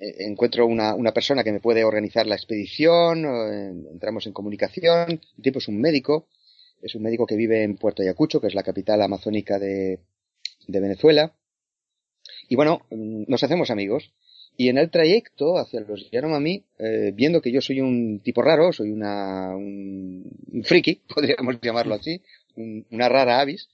eh, 0.01 0.15
encuentro 0.21 0.67
una, 0.67 1.13
persona 1.13 1.43
que 1.43 1.53
me 1.53 1.61
puede 1.61 1.85
organizar 1.85 2.27
la 2.27 2.37
expedición, 2.37 3.25
entramos 3.93 4.27
en 4.27 4.33
comunicación, 4.33 5.21
el 5.37 5.43
tipo 5.43 5.59
es 5.59 5.69
un 5.69 5.81
médico, 5.81 6.29
es 6.83 6.95
un 6.95 7.03
médico 7.03 7.27
que 7.27 7.37
vive 7.37 7.63
en 7.63 7.77
Puerto 7.77 8.03
Ayacucho, 8.03 8.41
que 8.41 8.47
es 8.49 8.55
la 8.55 8.63
capital 8.63 9.03
amazónica 9.03 9.59
de, 9.59 10.01
de 10.67 10.81
Venezuela. 10.81 11.35
Y 12.49 12.57
bueno, 12.57 12.83
nos 12.91 13.43
hacemos 13.43 13.71
amigos. 13.71 14.13
Y 14.57 14.69
en 14.69 14.79
el 14.79 14.91
trayecto 14.91 15.59
hacia 15.59 15.81
los 15.81 16.11
Yanomami, 16.11 16.65
eh, 16.79 17.13
viendo 17.15 17.43
que 17.43 17.53
yo 17.53 17.61
soy 17.61 17.81
un 17.81 18.21
tipo 18.21 18.43
raro, 18.43 18.73
soy 18.73 18.91
una, 18.91 19.55
un, 19.55 20.25
friki, 20.65 21.03
podríamos 21.15 21.61
llamarlo 21.61 21.95
así, 21.95 22.23
una 22.57 23.09
rara 23.09 23.41
avis, 23.41 23.69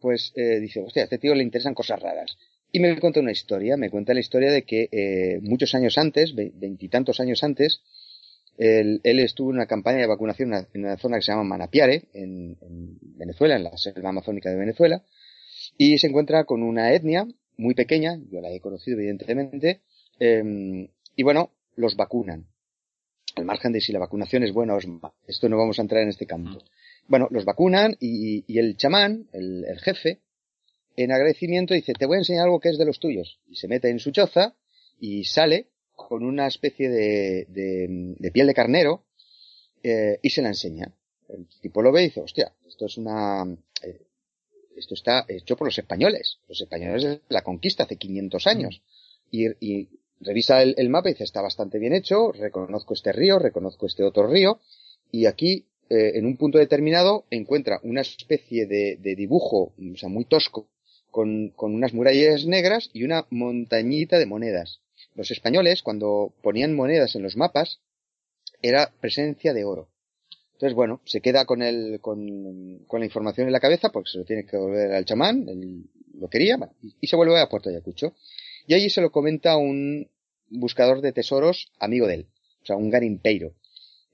pues 0.00 0.32
eh, 0.36 0.60
dice, 0.60 0.80
hostia, 0.80 1.02
a 1.02 1.04
este 1.04 1.18
tío 1.18 1.34
le 1.34 1.42
interesan 1.42 1.74
cosas 1.74 2.00
raras. 2.00 2.36
Y 2.70 2.80
me 2.80 2.98
cuenta 3.00 3.20
una 3.20 3.32
historia, 3.32 3.76
me 3.76 3.90
cuenta 3.90 4.14
la 4.14 4.20
historia 4.20 4.52
de 4.52 4.62
que 4.62 4.88
eh, 4.92 5.40
muchos 5.42 5.74
años 5.74 5.98
antes, 5.98 6.34
veintitantos 6.34 7.18
años 7.18 7.42
antes, 7.42 7.80
él, 8.58 9.00
él, 9.04 9.20
estuvo 9.20 9.50
en 9.50 9.56
una 9.56 9.66
campaña 9.66 9.98
de 9.98 10.06
vacunación 10.06 10.52
en 10.52 10.84
una, 10.84 10.96
zona 10.98 11.16
que 11.16 11.22
se 11.22 11.32
llama 11.32 11.44
Manapiare, 11.44 12.04
en, 12.12 12.56
Venezuela, 13.16 13.56
en 13.56 13.64
la 13.64 13.76
selva 13.76 14.10
amazónica 14.10 14.50
de 14.50 14.56
Venezuela, 14.56 15.02
y 15.76 15.98
se 15.98 16.08
encuentra 16.08 16.44
con 16.44 16.62
una 16.62 16.92
etnia 16.92 17.26
muy 17.56 17.74
pequeña, 17.74 18.18
yo 18.30 18.40
la 18.40 18.50
he 18.50 18.60
conocido 18.60 18.98
evidentemente, 18.98 19.80
Em, 20.18 20.88
y 21.16 21.22
bueno, 21.22 21.52
los 21.76 21.96
vacunan. 21.96 22.46
Al 23.36 23.44
margen 23.44 23.72
de 23.72 23.80
si 23.80 23.92
la 23.92 23.98
vacunación 23.98 24.42
es 24.42 24.52
buena 24.52 24.74
o 24.74 24.78
es 24.78 24.86
mala. 24.86 25.14
Esto 25.26 25.48
no 25.48 25.56
vamos 25.56 25.78
a 25.78 25.82
entrar 25.82 26.02
en 26.02 26.08
este 26.08 26.26
campo. 26.26 26.58
Bueno, 27.06 27.28
los 27.30 27.44
vacunan 27.44 27.96
y, 28.00 28.44
y 28.46 28.58
el 28.58 28.76
chamán, 28.76 29.28
el, 29.32 29.64
el, 29.64 29.78
jefe, 29.78 30.20
en 30.96 31.12
agradecimiento 31.12 31.74
dice, 31.74 31.92
te 31.92 32.06
voy 32.06 32.16
a 32.16 32.20
enseñar 32.20 32.44
algo 32.44 32.60
que 32.60 32.70
es 32.70 32.78
de 32.78 32.84
los 32.84 32.98
tuyos. 32.98 33.40
Y 33.46 33.56
se 33.56 33.68
mete 33.68 33.88
en 33.88 34.00
su 34.00 34.10
choza 34.10 34.56
y 34.98 35.24
sale 35.24 35.68
con 35.94 36.24
una 36.24 36.46
especie 36.46 36.88
de, 36.88 37.46
de, 37.48 38.14
de 38.18 38.30
piel 38.30 38.46
de 38.46 38.54
carnero 38.54 39.04
eh, 39.82 40.18
y 40.22 40.30
se 40.30 40.42
la 40.42 40.48
enseña. 40.48 40.92
El 41.28 41.46
tipo 41.60 41.82
lo 41.82 41.92
ve 41.92 42.02
y 42.02 42.04
dice, 42.06 42.20
hostia, 42.20 42.54
esto 42.66 42.86
es 42.86 42.96
una... 42.96 43.44
Eh, 43.82 44.06
esto 44.76 44.94
está 44.94 45.24
hecho 45.28 45.56
por 45.56 45.66
los 45.66 45.78
españoles. 45.78 46.38
Los 46.46 46.60
españoles 46.60 47.20
la 47.28 47.42
conquista 47.42 47.82
hace 47.82 47.96
500 47.96 48.46
años. 48.46 48.82
Y, 49.30 49.48
y 49.58 49.88
revisa 50.20 50.62
el, 50.62 50.88
mapa 50.88 51.08
y 51.08 51.12
dice, 51.12 51.24
está 51.24 51.42
bastante 51.42 51.78
bien 51.78 51.92
hecho, 51.92 52.32
reconozco 52.32 52.94
este 52.94 53.12
río, 53.12 53.38
reconozco 53.38 53.86
este 53.86 54.04
otro 54.04 54.26
río, 54.26 54.60
y 55.10 55.26
aquí, 55.26 55.66
eh, 55.90 56.12
en 56.14 56.26
un 56.26 56.36
punto 56.36 56.58
determinado, 56.58 57.24
encuentra 57.30 57.80
una 57.82 58.02
especie 58.02 58.66
de, 58.66 58.96
dibujo, 59.16 59.72
o 59.76 59.96
sea, 59.96 60.08
muy 60.08 60.24
tosco, 60.24 60.68
con, 61.10 61.50
con 61.50 61.74
unas 61.74 61.94
murallas 61.94 62.46
negras 62.46 62.90
y 62.92 63.04
una 63.04 63.26
montañita 63.30 64.18
de 64.18 64.26
monedas. 64.26 64.80
Los 65.14 65.30
españoles, 65.30 65.82
cuando 65.82 66.34
ponían 66.42 66.74
monedas 66.74 67.14
en 67.16 67.22
los 67.22 67.36
mapas, 67.36 67.80
era 68.62 68.92
presencia 69.00 69.52
de 69.52 69.64
oro. 69.64 69.88
Entonces, 70.58 70.74
bueno, 70.74 71.00
se 71.04 71.20
queda 71.20 71.44
con 71.44 71.62
el, 71.62 72.00
con, 72.00 72.84
la 72.90 73.04
información 73.04 73.46
en 73.46 73.52
la 73.52 73.60
cabeza 73.60 73.90
porque 73.90 74.10
se 74.10 74.18
lo 74.18 74.24
tiene 74.24 74.44
que 74.44 74.56
volver 74.56 74.92
al 74.92 75.04
chamán, 75.04 75.48
él 75.48 75.84
lo 76.18 76.28
quería, 76.28 76.58
y 77.00 77.06
se 77.06 77.14
vuelve 77.14 77.40
a 77.40 77.48
Puerto 77.48 77.70
Ayacucho. 77.70 78.14
Y 78.68 78.74
allí 78.74 78.90
se 78.90 79.00
lo 79.00 79.10
comenta 79.10 79.56
un 79.56 80.10
buscador 80.50 81.00
de 81.00 81.12
tesoros 81.12 81.72
amigo 81.80 82.06
de 82.06 82.14
él, 82.14 82.26
o 82.62 82.66
sea, 82.66 82.76
un 82.76 82.90
garimpeiro. 82.90 83.54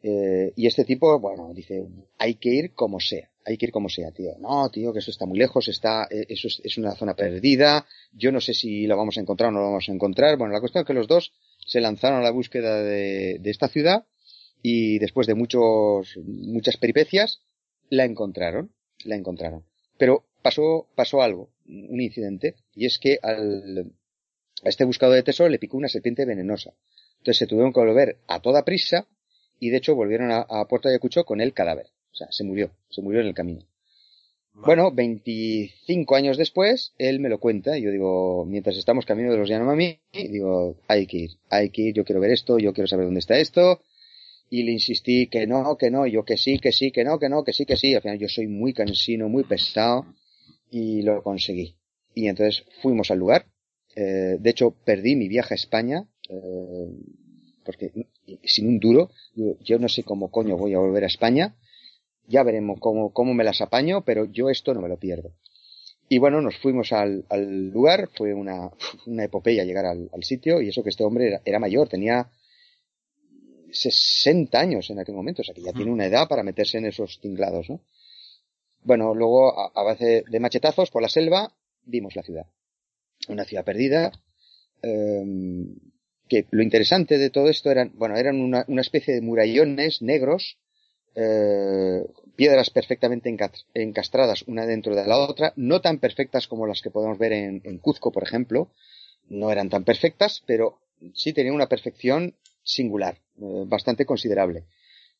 Eh, 0.00 0.52
y 0.54 0.68
este 0.68 0.84
tipo, 0.84 1.18
bueno, 1.18 1.52
dice, 1.52 1.84
hay 2.18 2.36
que 2.36 2.50
ir 2.50 2.72
como 2.72 3.00
sea, 3.00 3.28
hay 3.44 3.56
que 3.56 3.66
ir 3.66 3.72
como 3.72 3.88
sea, 3.88 4.12
tío. 4.12 4.30
No, 4.38 4.70
tío, 4.70 4.92
que 4.92 5.00
eso 5.00 5.10
está 5.10 5.26
muy 5.26 5.38
lejos, 5.38 5.66
está, 5.66 6.06
eh, 6.08 6.26
eso 6.28 6.46
es, 6.46 6.78
una 6.78 6.94
zona 6.94 7.16
perdida, 7.16 7.84
yo 8.12 8.30
no 8.30 8.40
sé 8.40 8.54
si 8.54 8.86
lo 8.86 8.96
vamos 8.96 9.18
a 9.18 9.22
encontrar 9.22 9.48
o 9.48 9.52
no 9.52 9.58
lo 9.58 9.66
vamos 9.66 9.88
a 9.88 9.92
encontrar. 9.92 10.38
Bueno, 10.38 10.54
la 10.54 10.60
cuestión 10.60 10.82
es 10.82 10.86
que 10.86 10.94
los 10.94 11.08
dos 11.08 11.32
se 11.66 11.80
lanzaron 11.80 12.20
a 12.20 12.22
la 12.22 12.30
búsqueda 12.30 12.80
de, 12.80 13.40
de 13.40 13.50
esta 13.50 13.66
ciudad 13.66 14.06
y 14.62 15.00
después 15.00 15.26
de 15.26 15.34
muchos, 15.34 16.16
muchas 16.24 16.76
peripecias, 16.76 17.40
la 17.90 18.04
encontraron, 18.04 18.70
la 19.04 19.16
encontraron. 19.16 19.64
Pero 19.98 20.26
pasó, 20.42 20.86
pasó 20.94 21.22
algo, 21.22 21.50
un 21.66 22.00
incidente, 22.00 22.54
y 22.72 22.86
es 22.86 23.00
que 23.00 23.18
al, 23.20 23.92
a 24.64 24.68
este 24.68 24.84
buscador 24.84 25.14
de 25.16 25.22
tesoro 25.22 25.50
le 25.50 25.58
picó 25.58 25.76
una 25.76 25.88
serpiente 25.88 26.24
venenosa. 26.24 26.72
Entonces 27.18 27.38
se 27.38 27.46
tuvieron 27.46 27.72
que 27.72 27.80
volver 27.80 28.18
a 28.26 28.40
toda 28.40 28.64
prisa 28.64 29.06
y 29.60 29.70
de 29.70 29.76
hecho 29.76 29.94
volvieron 29.94 30.30
a, 30.32 30.64
Puerto 30.66 30.88
Ayacucho 30.88 31.24
con 31.24 31.40
el 31.40 31.52
cadáver. 31.52 31.86
O 32.12 32.16
sea, 32.16 32.28
se 32.30 32.44
murió, 32.44 32.70
se 32.90 33.02
murió 33.02 33.20
en 33.20 33.26
el 33.26 33.34
camino. 33.34 33.66
Bueno, 34.54 34.92
25 34.92 36.14
años 36.14 36.36
después, 36.36 36.92
él 36.96 37.18
me 37.18 37.28
lo 37.28 37.40
cuenta 37.40 37.76
y 37.76 37.82
yo 37.82 37.90
digo, 37.90 38.44
mientras 38.46 38.76
estamos 38.76 39.04
camino 39.04 39.32
de 39.32 39.38
los 39.38 39.48
Yanomami, 39.48 39.98
digo, 40.12 40.76
hay 40.86 41.06
que 41.06 41.16
ir, 41.16 41.30
hay 41.50 41.70
que 41.70 41.82
ir, 41.82 41.94
yo 41.94 42.04
quiero 42.04 42.20
ver 42.20 42.30
esto, 42.30 42.58
yo 42.58 42.72
quiero 42.72 42.86
saber 42.86 43.06
dónde 43.06 43.18
está 43.18 43.36
esto. 43.36 43.80
Y 44.50 44.62
le 44.62 44.72
insistí 44.72 45.26
que 45.26 45.46
no, 45.48 45.76
que 45.76 45.90
no, 45.90 46.06
yo 46.06 46.24
que 46.24 46.36
sí, 46.36 46.58
que 46.58 46.70
sí, 46.70 46.92
que 46.92 47.02
no, 47.02 47.18
que 47.18 47.28
no, 47.28 47.42
que 47.42 47.52
sí, 47.52 47.66
que 47.66 47.76
sí. 47.76 47.94
Al 47.94 48.02
final 48.02 48.18
yo 48.18 48.28
soy 48.28 48.46
muy 48.46 48.72
cansino, 48.72 49.28
muy 49.28 49.42
pesado 49.42 50.06
y 50.70 51.02
lo 51.02 51.22
conseguí. 51.22 51.74
Y 52.14 52.28
entonces 52.28 52.64
fuimos 52.80 53.10
al 53.10 53.18
lugar, 53.18 53.46
eh, 53.96 54.36
de 54.38 54.50
hecho, 54.50 54.72
perdí 54.84 55.16
mi 55.16 55.28
viaje 55.28 55.54
a 55.54 55.56
España, 55.56 56.08
eh, 56.28 56.88
porque 57.64 57.92
sin 58.44 58.68
un 58.68 58.78
duro, 58.78 59.10
yo, 59.34 59.78
no 59.78 59.88
sé 59.88 60.02
cómo 60.02 60.30
coño 60.30 60.56
voy 60.56 60.74
a 60.74 60.78
volver 60.78 61.04
a 61.04 61.08
España. 61.08 61.56
Ya 62.26 62.42
veremos 62.42 62.80
cómo, 62.80 63.12
cómo 63.12 63.34
me 63.34 63.44
las 63.44 63.60
apaño, 63.60 64.04
pero 64.04 64.24
yo 64.24 64.48
esto 64.50 64.74
no 64.74 64.80
me 64.80 64.88
lo 64.88 64.98
pierdo. 64.98 65.32
Y 66.08 66.18
bueno, 66.18 66.40
nos 66.40 66.56
fuimos 66.58 66.92
al, 66.92 67.24
al 67.28 67.70
lugar, 67.70 68.10
fue 68.14 68.34
una, 68.34 68.70
una 69.06 69.24
epopeya 69.24 69.64
llegar 69.64 69.86
al, 69.86 70.10
al, 70.12 70.24
sitio, 70.24 70.60
y 70.60 70.68
eso 70.68 70.82
que 70.82 70.90
este 70.90 71.04
hombre 71.04 71.28
era, 71.28 71.40
era, 71.44 71.58
mayor, 71.58 71.88
tenía 71.88 72.30
60 73.70 74.58
años 74.58 74.90
en 74.90 74.98
aquel 74.98 75.14
momento, 75.14 75.42
o 75.42 75.44
sea 75.44 75.54
que 75.54 75.62
ya 75.62 75.72
tiene 75.72 75.90
una 75.90 76.06
edad 76.06 76.28
para 76.28 76.42
meterse 76.42 76.78
en 76.78 76.86
esos 76.86 77.20
tinglados, 77.20 77.70
¿no? 77.70 77.80
Bueno, 78.82 79.14
luego 79.14 79.58
a, 79.58 79.72
a 79.74 79.82
base 79.82 80.24
de 80.28 80.40
machetazos 80.40 80.90
por 80.90 81.00
la 81.00 81.08
selva, 81.08 81.54
vimos 81.86 82.14
la 82.16 82.22
ciudad 82.22 82.46
una 83.28 83.44
ciudad 83.44 83.64
perdida, 83.64 84.12
em, 84.82 85.76
que 86.28 86.46
lo 86.50 86.62
interesante 86.62 87.18
de 87.18 87.30
todo 87.30 87.48
esto 87.48 87.70
eran, 87.70 87.92
bueno, 87.94 88.16
eran 88.16 88.40
una, 88.40 88.64
una 88.68 88.80
especie 88.80 89.14
de 89.14 89.20
murallones 89.20 90.02
negros, 90.02 90.58
eh, 91.14 92.04
piedras 92.34 92.70
perfectamente 92.70 93.34
encastradas 93.74 94.42
una 94.48 94.66
dentro 94.66 94.96
de 94.96 95.06
la 95.06 95.18
otra, 95.18 95.52
no 95.56 95.80
tan 95.80 95.98
perfectas 95.98 96.48
como 96.48 96.66
las 96.66 96.82
que 96.82 96.90
podemos 96.90 97.18
ver 97.18 97.32
en, 97.32 97.78
Cuzco, 97.78 98.10
por 98.10 98.24
ejemplo, 98.24 98.68
no 99.28 99.52
eran 99.52 99.68
tan 99.68 99.84
perfectas, 99.84 100.42
pero 100.44 100.80
sí 101.14 101.32
tenían 101.32 101.54
una 101.54 101.68
perfección 101.68 102.34
singular, 102.64 103.18
eh, 103.40 103.64
bastante 103.66 104.04
considerable. 104.04 104.64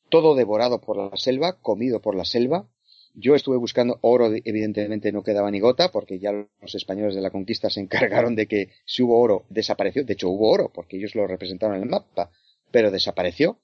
Todo 0.09 0.35
devorado 0.35 0.81
por 0.81 0.97
la 0.97 1.17
selva, 1.17 1.61
comido 1.61 2.01
por 2.01 2.17
la 2.17 2.25
selva, 2.25 2.67
yo 3.15 3.35
estuve 3.35 3.57
buscando 3.57 3.99
oro, 4.03 4.31
evidentemente 4.45 5.13
no 5.13 5.23
quedaba 5.23 5.51
ni 5.51 5.61
gota, 5.61 5.91
porque 5.91 6.19
ya 6.19 6.33
los 6.33 6.75
españoles 6.75 7.15
de 7.15 7.21
la 7.21 7.31
conquista 7.31 7.71
se 7.71 7.81
encargaron 7.81 8.35
de 8.35 8.47
que 8.47 8.71
si 8.85 9.03
hubo 9.03 9.21
oro, 9.21 9.45
desapareció. 9.49 10.05
De 10.05 10.15
hecho, 10.15 10.29
hubo 10.29 10.51
oro, 10.51 10.71
porque 10.73 10.97
ellos 10.97 11.15
lo 11.15 11.27
representaron 11.27 11.77
en 11.77 11.85
el 11.85 11.89
mapa, 11.89 12.31
pero 12.71 12.91
desapareció. 12.91 13.61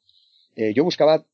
Eh, 0.56 0.72
yo 0.74 0.84
buscaba 0.84 1.24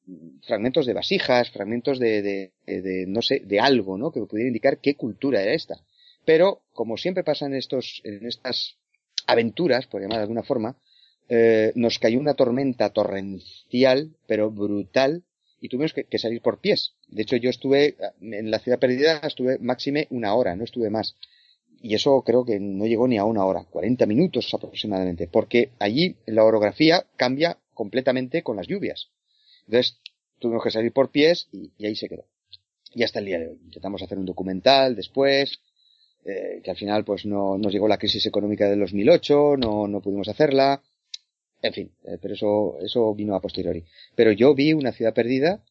fragmentos 0.46 0.86
de 0.86 0.92
vasijas, 0.92 1.50
fragmentos 1.50 1.98
de, 1.98 2.22
de, 2.22 2.52
de, 2.66 3.06
no 3.06 3.22
sé, 3.22 3.40
de 3.40 3.60
algo, 3.60 3.96
¿no? 3.96 4.10
Que 4.12 4.20
pudiera 4.20 4.48
indicar 4.48 4.78
qué 4.78 4.94
cultura 4.94 5.42
era 5.42 5.52
esta. 5.52 5.80
Pero, 6.24 6.62
como 6.72 6.96
siempre 6.96 7.24
pasa 7.24 7.46
en 7.46 7.54
estos, 7.54 8.00
en 8.04 8.26
estas 8.26 8.76
aventuras, 9.26 9.86
por 9.86 10.00
llamar 10.00 10.18
de 10.18 10.22
alguna 10.22 10.42
forma, 10.42 10.76
eh, 11.28 11.72
nos 11.74 11.98
cayó 11.98 12.20
una 12.20 12.34
tormenta 12.34 12.90
torrencial, 12.90 14.14
pero 14.26 14.50
brutal, 14.50 15.24
y 15.60 15.68
tuvimos 15.68 15.92
que, 15.92 16.18
salir 16.18 16.42
por 16.42 16.60
pies. 16.60 16.92
De 17.08 17.22
hecho, 17.22 17.36
yo 17.36 17.50
estuve 17.50 17.96
en 18.20 18.50
la 18.50 18.58
ciudad 18.58 18.78
perdida, 18.78 19.18
estuve 19.18 19.58
máxime 19.58 20.06
una 20.10 20.34
hora, 20.34 20.56
no 20.56 20.64
estuve 20.64 20.90
más. 20.90 21.16
Y 21.80 21.94
eso 21.94 22.22
creo 22.22 22.44
que 22.44 22.58
no 22.58 22.86
llegó 22.86 23.06
ni 23.06 23.18
a 23.18 23.24
una 23.24 23.44
hora, 23.44 23.64
40 23.64 24.06
minutos 24.06 24.52
aproximadamente, 24.52 25.28
porque 25.28 25.70
allí 25.78 26.16
la 26.26 26.44
orografía 26.44 27.06
cambia 27.16 27.58
completamente 27.74 28.42
con 28.42 28.56
las 28.56 28.66
lluvias. 28.66 29.10
Entonces, 29.66 29.98
tuvimos 30.38 30.62
que 30.62 30.70
salir 30.70 30.92
por 30.92 31.10
pies 31.10 31.48
y, 31.52 31.72
y 31.78 31.86
ahí 31.86 31.96
se 31.96 32.08
quedó. 32.08 32.24
Y 32.94 33.02
hasta 33.02 33.18
el 33.18 33.26
día 33.26 33.38
de 33.38 33.48
hoy. 33.48 33.60
Intentamos 33.64 34.02
hacer 34.02 34.18
un 34.18 34.24
documental 34.24 34.96
después, 34.96 35.60
eh, 36.28 36.60
que 36.64 36.70
al 36.72 36.76
final 36.76 37.04
pues 37.04 37.24
no 37.24 37.56
nos 37.56 37.72
llegó 37.72 37.86
la 37.86 37.98
crisis 37.98 38.26
económica 38.26 38.68
del 38.68 38.80
2008, 38.80 39.56
no, 39.58 39.86
no 39.86 40.00
pudimos 40.00 40.28
hacerla. 40.28 40.82
En 41.66 41.72
fin, 41.72 41.90
eh, 42.04 42.16
pero 42.22 42.34
eso, 42.34 42.78
eso 42.80 43.12
vino 43.12 43.34
a 43.34 43.40
posteriori. 43.40 43.82
Pero 44.14 44.30
yo 44.30 44.54
vi 44.54 44.72
una 44.72 44.92
ciudad 44.92 45.12
perdida 45.12 45.64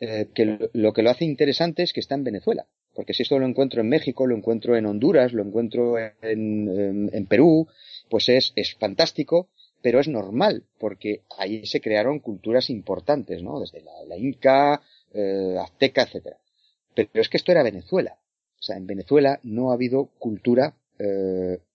eh, 0.00 0.28
que 0.34 0.70
lo, 0.72 0.92
que 0.94 1.02
lo 1.02 1.10
hace 1.10 1.26
interesante 1.26 1.82
es 1.82 1.92
que 1.92 2.00
está 2.00 2.14
en 2.14 2.24
Venezuela. 2.24 2.66
Porque 2.94 3.12
si 3.12 3.24
esto 3.24 3.38
lo 3.38 3.46
encuentro 3.46 3.82
en 3.82 3.90
México, 3.90 4.26
lo 4.26 4.36
encuentro 4.36 4.74
en 4.74 4.86
Honduras, 4.86 5.34
lo 5.34 5.42
encuentro 5.42 5.96
en, 5.98 7.26
Perú, 7.28 7.68
pues 8.08 8.30
es, 8.30 8.54
fantástico, 8.78 9.48
pero 9.82 10.00
es 10.00 10.08
normal, 10.08 10.64
porque 10.78 11.24
ahí 11.36 11.66
se 11.66 11.82
crearon 11.82 12.20
culturas 12.20 12.70
importantes, 12.70 13.42
¿no? 13.42 13.60
Desde 13.60 13.82
la, 13.82 14.16
Inca, 14.16 14.80
eh, 15.12 15.56
Azteca, 15.60 16.04
etcétera. 16.04 16.38
Pero 16.94 17.20
es 17.20 17.28
que 17.28 17.36
esto 17.36 17.52
era 17.52 17.62
Venezuela. 17.62 18.16
O 18.58 18.62
sea, 18.62 18.76
en 18.76 18.86
Venezuela 18.86 19.40
no 19.42 19.70
ha 19.70 19.74
habido 19.74 20.06
cultura 20.18 20.74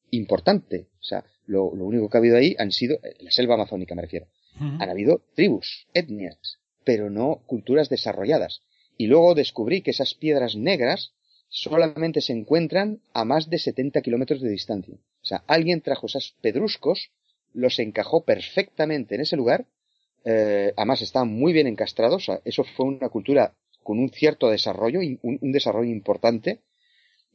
importante. 0.09 0.88
O 0.99 1.03
sea, 1.03 1.24
lo, 1.50 1.76
lo, 1.76 1.86
único 1.86 2.10
que 2.10 2.18
ha 2.18 2.20
habido 2.20 2.38
ahí 2.38 2.56
han 2.60 2.72
sido, 2.72 3.00
la 3.20 3.32
selva 3.32 3.56
amazónica 3.56 3.95
me 3.95 4.04
refiero, 4.04 4.28
uh 4.60 4.64
-huh. 4.64 4.84
han 4.84 4.89
habido 4.89 5.24
tribus, 5.36 5.88
etnias, 5.93 6.60
pero 6.84 7.10
no 7.10 7.41
culturas 7.47 7.89
desarrolladas. 7.89 8.62
Y 8.97 9.08
luego 9.08 9.34
descubrí 9.34 9.82
que 9.82 9.91
esas 9.91 10.14
piedras 10.14 10.56
negras 10.56 11.14
solamente 11.47 12.22
se 12.22 12.34
encuentran 12.34 13.02
a 13.14 13.26
más 13.26 13.50
de 13.50 13.58
70 13.58 14.02
kilómetros 14.02 14.41
de 14.41 14.50
distancia. 14.50 14.95
O 14.95 15.26
sea, 15.26 15.43
alguien 15.47 15.82
trajo 15.82 16.06
esos 16.06 16.36
pedruscos, 16.41 17.10
los 17.54 17.80
encajó 17.80 18.24
perfectamente 18.24 19.16
en 19.16 19.22
ese 19.22 19.36
lugar, 19.36 19.66
eh, 20.26 20.74
además 20.78 21.02
estaban 21.02 21.30
muy 21.30 21.52
bien 21.54 21.66
encastrados, 21.68 22.24
o 22.24 22.26
sea, 22.26 22.41
eso 22.45 22.64
fue 22.64 22.86
una 22.86 23.10
cultura 23.10 23.56
con 23.82 23.97
un 23.97 24.10
cierto 24.10 24.50
desarrollo, 24.50 25.00
un, 25.00 25.39
un 25.41 25.52
desarrollo 25.52 25.89
importante, 25.89 26.60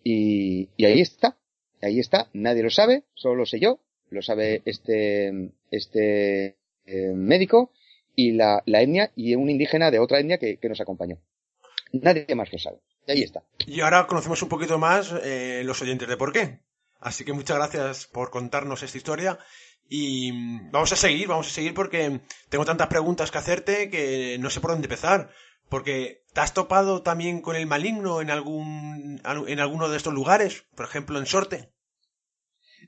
y, 0.05 0.69
y, 0.77 0.85
ahí 0.85 1.01
está, 1.01 1.39
ahí 1.83 1.99
está, 1.99 2.29
nadie 2.33 2.63
lo 2.63 2.71
sabe, 2.71 3.05
solo 3.15 3.37
lo 3.37 3.47
sé 3.47 3.59
yo, 3.59 3.81
lo 4.11 4.23
sabe 4.23 4.63
este, 4.65 5.53
este 5.71 6.57
eh, 6.87 7.13
médico 7.15 7.73
y 8.15 8.33
la, 8.33 8.63
la, 8.67 8.83
etnia 8.83 9.11
y 9.17 9.35
un 9.35 9.51
indígena 9.51 9.91
de 9.91 9.99
otra 9.99 10.21
etnia 10.21 10.39
que, 10.39 10.59
nos 10.69 10.81
acompañó. 10.81 11.19
Nadie 11.93 12.35
más 12.35 12.53
lo 12.53 12.59
sabe. 12.59 12.79
Y 13.07 13.13
ahí 13.13 13.23
está. 13.23 13.43
Y 13.67 13.81
ahora 13.81 14.07
conocemos 14.07 14.43
un 14.43 14.49
poquito 14.49 14.79
más 14.79 15.13
eh, 15.23 15.63
los 15.65 15.81
oyentes 15.83 16.09
de 16.09 16.17
por 16.17 16.33
qué. 16.33 16.61
Así 17.01 17.25
que 17.25 17.33
muchas 17.33 17.57
gracias 17.57 18.07
por 18.07 18.31
contarnos 18.31 18.83
esta 18.83 18.97
historia. 18.97 19.39
Y 19.89 20.33
vamos 20.71 20.93
a 20.93 20.97
seguir, 20.97 21.29
vamos 21.29 21.49
a 21.49 21.51
seguir 21.51 21.75
porque 21.75 22.21
tengo 22.49 22.65
tantas 22.65 22.89
preguntas 22.89 23.31
que 23.31 23.39
hacerte 23.39 23.91
que 23.91 24.39
no 24.41 24.49
sé 24.49 24.61
por 24.61 24.71
dónde 24.71 24.87
empezar. 24.87 25.31
Porque 25.69 26.25
¿te 26.33 26.41
has 26.41 26.55
topado 26.55 27.03
también 27.03 27.41
con 27.41 27.57
el 27.57 27.67
maligno 27.67 28.21
en 28.21 28.31
algún 28.31 29.21
en 29.25 29.61
alguno 29.61 29.89
de 29.89 29.97
estos 29.97 30.15
lugares? 30.15 30.65
Por 30.75 30.87
ejemplo, 30.87 31.19
en 31.19 31.27
Sorte. 31.27 31.74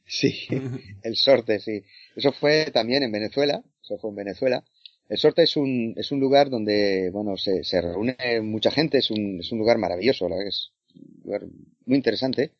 Sí, 0.07 0.47
el 1.03 1.17
Sorte, 1.17 1.59
sí. 1.61 1.83
Eso 2.15 2.33
fue 2.33 2.71
también 2.73 3.03
en 3.03 3.13
Venezuela. 3.13 3.63
Eso 3.83 3.99
fue 3.99 4.11
en 4.11 4.17
Venezuela. 4.17 4.65
El 5.09 5.19
Sorte 5.19 5.43
es 5.43 5.57
un, 5.57 5.95
es 5.97 6.11
un 6.11 6.21
lugar 6.21 6.51
donde, 6.51 7.11
bueno, 7.13 7.37
se, 7.37 7.63
se 7.65 7.81
reúne 7.81 8.17
mucha 8.43 8.71
gente. 8.71 8.99
Es 8.99 9.11
un, 9.11 9.41
es 9.41 9.53
un 9.53 9.59
lugar 9.59 9.79
maravilloso, 9.79 10.29
la 10.29 10.43
es 10.43 10.73
un 10.95 11.21
lugar 11.25 11.43
muy 11.85 11.97
interesante. 11.97 12.53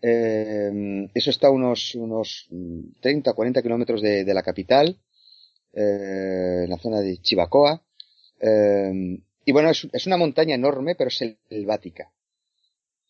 Eh, 0.00 1.08
eso 1.14 1.30
está 1.30 1.48
a 1.48 1.50
unos, 1.50 1.94
unos 1.94 2.48
30, 3.00 3.32
40 3.32 3.62
kilómetros 3.62 4.02
de, 4.02 4.24
de 4.24 4.34
la 4.34 4.42
capital, 4.42 4.98
eh, 5.72 6.62
en 6.64 6.70
la 6.70 6.78
zona 6.78 7.00
de 7.00 7.18
Chivacoa. 7.18 7.82
Eh, 8.40 9.18
y 9.44 9.52
bueno, 9.52 9.70
es, 9.70 9.88
es, 9.92 10.06
una 10.06 10.16
montaña 10.16 10.54
enorme, 10.54 10.94
pero 10.96 11.10
selvática. 11.10 12.12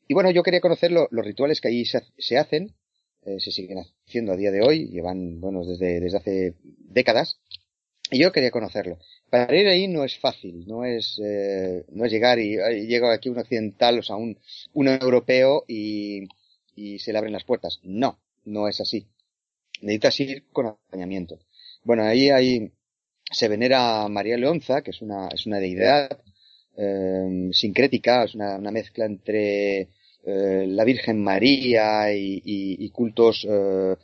Y 0.08 0.14
bueno, 0.14 0.30
yo 0.30 0.42
quería 0.42 0.60
conocer 0.60 0.92
lo, 0.92 1.08
los 1.10 1.24
rituales 1.24 1.60
que 1.60 1.68
ahí 1.68 1.84
se, 1.84 2.02
se 2.18 2.38
hacen, 2.38 2.74
eh, 3.24 3.38
se 3.38 3.52
siguen 3.52 3.78
haciendo 4.06 4.32
a 4.32 4.36
día 4.36 4.50
de 4.50 4.62
hoy, 4.62 4.88
llevan, 4.88 5.40
bueno, 5.40 5.64
desde, 5.64 6.00
desde 6.00 6.16
hace 6.16 6.54
décadas, 6.62 7.38
y 8.10 8.18
yo 8.18 8.32
quería 8.32 8.50
conocerlo. 8.50 8.98
Para 9.30 9.54
ir 9.56 9.66
ahí 9.68 9.88
no 9.88 10.04
es 10.04 10.18
fácil, 10.18 10.66
no 10.66 10.84
es, 10.84 11.20
eh, 11.24 11.84
no 11.90 12.04
es 12.04 12.12
llegar 12.12 12.38
y, 12.38 12.56
llega 12.86 13.12
aquí 13.12 13.28
un 13.28 13.38
occidental, 13.38 13.98
o 13.98 14.02
sea, 14.02 14.16
un, 14.16 14.38
un 14.74 14.88
europeo 14.88 15.64
y, 15.66 16.28
y 16.74 16.98
se 16.98 17.12
le 17.12 17.18
abren 17.18 17.32
las 17.32 17.44
puertas. 17.44 17.80
No, 17.82 18.18
no 18.44 18.68
es 18.68 18.80
así. 18.80 19.06
Necesitas 19.80 20.20
ir 20.20 20.44
con 20.52 20.66
acompañamiento. 20.66 21.38
Bueno, 21.84 22.04
ahí 22.04 22.28
hay, 22.28 22.72
se 23.30 23.48
venera 23.48 24.02
a 24.02 24.08
María 24.08 24.36
Leonza, 24.36 24.82
que 24.82 24.90
es 24.90 25.00
una, 25.00 25.28
es 25.28 25.46
una 25.46 25.58
deidad 25.58 26.20
eh, 26.76 27.50
sincrética, 27.52 28.24
es 28.24 28.34
una, 28.34 28.56
una 28.56 28.70
mezcla 28.70 29.06
entre 29.06 29.88
eh, 30.24 30.66
la 30.68 30.84
Virgen 30.84 31.22
María 31.22 32.12
y, 32.14 32.42
y, 32.44 32.88
cultos 32.90 33.46
eh, 33.48 33.96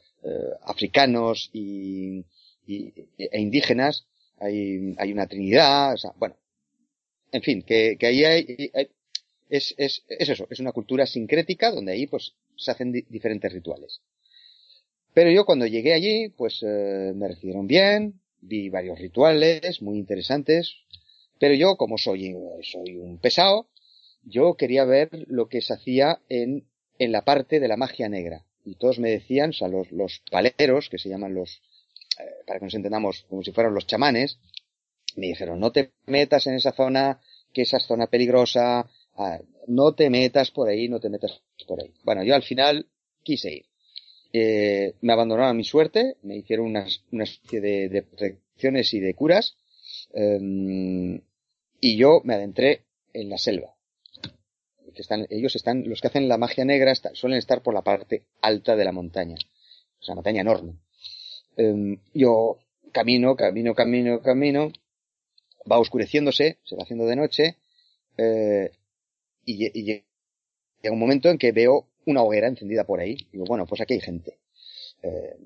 africanos 0.63 1.51
y, 1.53 2.25
e 2.67 3.41
indígenas. 3.41 4.05
Hay, 4.41 4.95
hay 4.99 5.13
una 5.13 5.27
trinidad, 5.27 5.95
o 5.95 5.97
sea, 5.97 6.13
bueno, 6.17 6.37
en 7.33 7.43
fin, 7.43 7.63
que, 7.63 7.97
ahí 8.03 8.25
hay, 8.25 8.71
es, 9.49 9.75
es, 9.79 10.03
es, 10.09 10.29
eso, 10.29 10.47
es 10.51 10.61
una 10.61 10.73
cultura 10.73 11.07
sincrética 11.07 11.71
donde 11.71 11.93
ahí 11.93 12.07
pues 12.07 12.33
se 12.57 12.71
hacen 12.71 12.93
di 12.93 13.03
diferentes 13.09 13.53
rituales. 13.53 14.01
Pero 15.15 15.31
yo 15.31 15.45
cuando 15.45 15.67
llegué 15.67 15.95
allí, 15.95 16.29
pues 16.29 16.63
eh, 16.63 17.13
me 17.15 17.29
recibieron 17.29 17.67
bien, 17.67 18.21
vi 18.41 18.69
varios 18.69 18.99
rituales 18.99 19.83
muy 19.83 19.99
interesantes, 19.99 20.75
pero 21.39 21.55
yo 21.55 21.77
como 21.77 21.99
soy, 21.99 22.35
soy 22.63 22.97
un 22.97 23.19
pesado, 23.19 23.69
yo 24.29 24.55
quería 24.55 24.85
ver 24.85 25.11
lo 25.29 25.49
que 25.49 25.61
se 25.61 25.75
hacía 25.75 26.21
en, 26.29 26.69
en 26.99 27.13
la 27.13 27.25
parte 27.25 27.61
de 27.61 27.69
la 27.69 27.77
magia 27.77 28.09
negra. 28.09 28.45
Y 28.65 28.75
todos 28.75 28.99
me 28.99 29.11
decían, 29.11 29.51
o 29.51 29.53
sea, 29.53 29.69
los, 29.69 29.91
los 29.93 30.23
paleros, 30.31 30.89
que 30.89 30.99
se 30.99 31.09
llaman 31.09 31.35
los, 31.35 31.63
eh, 32.19 32.25
para 32.47 32.59
que 32.59 32.67
nos 32.67 32.75
entendamos, 32.75 33.25
como 33.29 33.43
si 33.43 33.53
fueran 33.53 33.75
los 33.75 33.87
chamanes, 33.87 34.39
me 35.17 35.29
dijeron, 35.29 35.59
no 35.59 35.73
te 35.73 35.93
metas 36.07 36.47
en 36.47 36.55
esa 36.55 36.73
zona, 36.73 37.21
que 37.53 37.63
esa 37.63 37.79
es 37.79 37.85
zona 37.85 38.09
peligrosa, 38.09 38.89
ah, 39.17 39.39
no 39.67 39.95
te 39.95 40.11
metas 40.11 40.51
por 40.51 40.69
ahí, 40.69 40.89
no 40.89 41.01
te 41.01 41.09
metas 41.09 41.43
por 41.67 41.81
ahí. 41.81 41.93
Bueno, 42.05 42.23
yo 42.25 42.35
al 42.35 42.43
final 42.43 42.87
quise 43.23 43.53
ir. 43.53 43.67
Eh, 44.33 44.95
me 45.01 45.15
abandonaron 45.15 45.51
a 45.51 45.55
mi 45.55 45.65
suerte, 45.65 46.17
me 46.23 46.37
hicieron 46.37 46.67
una, 46.67 46.87
una 47.13 47.25
especie 47.25 47.61
de, 47.61 47.89
de, 47.89 48.03
protecciones 48.03 48.93
y 48.93 49.01
de 49.01 49.15
curas, 49.15 49.57
eh, 50.13 51.21
y 51.81 51.97
yo 51.97 52.21
me 52.25 52.35
adentré 52.35 52.85
en 53.15 53.31
la 53.31 53.39
selva. 53.39 53.78
Que 54.95 55.03
están, 55.03 55.27
ellos 55.31 55.55
están, 55.57 55.89
los 55.89 56.01
que 56.01 56.09
hacen 56.09 56.29
la 56.29 56.39
magia 56.39 56.65
negra 56.65 56.95
suelen 56.95 57.39
estar 57.39 57.63
por 57.63 57.75
la 57.75 57.83
parte 57.83 58.25
alta 58.41 58.77
de 58.77 58.85
la 58.85 58.93
montaña. 58.93 59.37
O 60.01 60.03
sea, 60.03 60.15
montaña 60.15 60.41
enorme. 60.41 60.75
Eh, 61.57 61.99
yo 62.15 62.59
camino, 62.93 63.37
camino, 63.37 63.75
camino, 63.75 64.21
camino, 64.23 64.73
va 65.71 65.79
oscureciéndose, 65.79 66.59
se 66.65 66.77
va 66.77 66.83
haciendo 66.83 67.07
de 67.07 67.17
noche, 67.17 67.57
eh, 68.17 68.71
y, 69.45 69.67
y, 69.79 69.85
llega 69.85 70.93
un 70.93 70.99
momento 70.99 71.29
en 71.31 71.39
que 71.39 71.53
veo 71.53 71.87
una 72.07 72.23
hoguera 72.23 72.49
encendida 72.49 72.85
por 72.85 73.01
ahí. 73.01 73.17
Digo, 73.33 73.45
bueno, 73.45 73.67
pues 73.67 73.81
aquí 73.81 73.95
hay 73.95 74.01
gente. 74.01 74.39
Eh, 75.03 75.37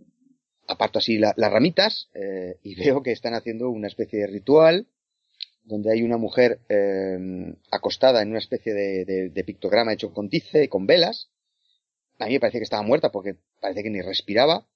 aparto 0.66 0.98
así 0.98 1.18
la, 1.18 1.34
las 1.36 1.52
ramitas 1.52 2.08
eh, 2.14 2.56
y 2.62 2.74
veo 2.82 3.02
que 3.02 3.12
están 3.12 3.34
haciendo 3.34 3.70
una 3.70 3.88
especie 3.88 4.20
de 4.20 4.26
ritual 4.26 4.86
donde 5.64 5.92
hay 5.92 6.02
una 6.02 6.16
mujer 6.16 6.60
eh, 6.68 7.54
acostada 7.70 8.22
en 8.22 8.30
una 8.30 8.38
especie 8.38 8.74
de, 8.74 9.04
de, 9.04 9.28
de, 9.30 9.44
pictograma 9.44 9.92
hecho 9.92 10.12
con 10.12 10.28
tice, 10.28 10.68
con 10.68 10.86
velas. 10.86 11.30
A 12.18 12.26
mí 12.26 12.34
me 12.34 12.40
parece 12.40 12.58
que 12.58 12.64
estaba 12.64 12.82
muerta 12.82 13.10
porque 13.10 13.36
parece 13.60 13.82
que 13.82 13.90
ni 13.90 14.00
respiraba. 14.00 14.66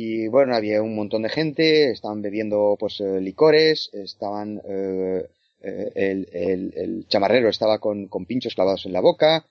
Y 0.00 0.28
bueno, 0.28 0.54
había 0.54 0.80
un 0.80 0.94
montón 0.94 1.22
de 1.22 1.28
gente, 1.28 1.90
estaban 1.90 2.22
bebiendo 2.22 2.76
pues 2.78 3.00
eh, 3.00 3.20
licores, 3.20 3.90
estaban 3.92 4.62
eh, 4.64 5.28
eh, 5.60 5.92
el, 5.96 6.28
el, 6.32 6.72
el, 6.76 7.08
chamarrero 7.08 7.48
estaba 7.48 7.80
con, 7.80 8.06
con, 8.06 8.24
pinchos 8.24 8.54
clavados 8.54 8.86
en 8.86 8.92
la 8.92 9.00
boca, 9.00 9.44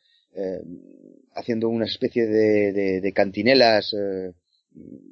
haciendo 1.36 1.68
una 1.68 1.84
especie 1.86 2.28
de, 2.28 2.72
de, 2.72 3.02
de 3.02 3.12
cantinelas, 3.12 3.94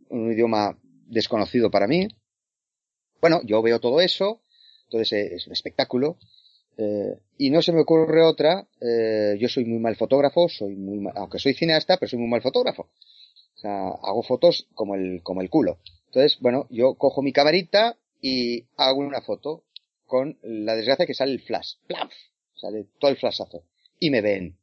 un 0.09 0.31
idioma 0.31 0.79
desconocido 1.07 1.69
para 1.69 1.87
mí. 1.87 2.07
Bueno, 3.19 3.41
yo 3.43 3.61
veo 3.61 3.81
todo 3.81 3.99
eso, 3.99 4.39
entonces 4.85 5.31
es 5.31 5.47
un 5.47 5.53
espectáculo, 5.53 6.17
eh, 6.77 7.17
y 7.37 7.49
no 7.49 7.61
se 7.61 7.71
me 7.71 7.81
ocurre 7.81 8.21
otra, 8.23 8.67
yo 9.37 9.47
soy 9.47 9.65
muy 9.65 9.79
mal 9.79 9.95
fotógrafo, 9.95 10.49
soy 10.49 10.75
muy 10.75 10.99
mal, 10.99 11.13
aunque 11.15 11.39
soy 11.39 11.53
cineasta, 11.53 11.97
pero 11.97 12.09
soy 12.09 12.19
muy 12.19 12.29
mal 12.29 12.41
fotógrafo. 12.41 12.89
O 13.55 13.57
sea, 13.57 13.87
hago 13.87 14.23
fotos 14.23 14.67
como 14.73 14.95
el, 14.95 15.21
como 15.23 15.41
el 15.41 15.49
culo. 15.49 15.79
Entonces, 16.07 16.39
bueno, 16.39 16.67
yo 16.69 16.95
cojo 16.95 17.21
mi 17.21 17.31
camarita 17.31 17.97
y 18.21 18.65
hago 18.77 18.99
una 18.99 19.21
foto 19.21 19.63
con 20.05 20.37
la 20.43 20.75
desgracia 20.75 21.05
que 21.05 21.13
sale 21.13 21.31
el 21.31 21.41
flash. 21.41 21.75
¡Plaf! 21.87 22.11
Sale 22.55 22.85
todo 22.99 23.11
el 23.11 23.17
flashazo. 23.17 23.63
Y 23.99 24.09
me 24.09 24.21
ven. 24.21 24.57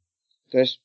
Entonces, 0.44 0.80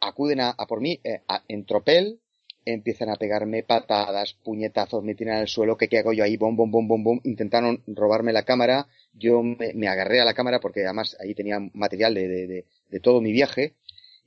acuden 0.00 0.40
a, 0.40 0.54
por 0.68 0.80
mí 0.80 1.00
eh, 1.04 1.22
en 1.48 1.64
tropel, 1.66 2.20
empiezan 2.66 3.08
a 3.08 3.16
pegarme 3.16 3.62
patadas, 3.62 4.34
puñetazos, 4.44 5.02
me 5.02 5.14
tiran 5.14 5.38
al 5.38 5.48
suelo, 5.48 5.76
¿qué, 5.76 5.88
qué 5.88 5.98
hago 5.98 6.12
yo 6.12 6.24
ahí? 6.24 6.36
Bom, 6.36 6.56
bom, 6.56 6.70
bom, 6.70 6.86
bom, 6.86 7.02
bom. 7.02 7.20
Intentaron 7.24 7.82
robarme 7.86 8.32
la 8.32 8.42
cámara, 8.42 8.88
yo 9.14 9.42
me, 9.42 9.88
agarré 9.88 10.20
a 10.20 10.24
la 10.24 10.34
cámara 10.34 10.60
porque 10.60 10.84
además 10.84 11.16
ahí 11.20 11.34
tenía 11.34 11.60
material 11.72 12.14
de, 12.14 12.64
de, 12.90 13.00
todo 13.00 13.20
mi 13.20 13.32
viaje 13.32 13.74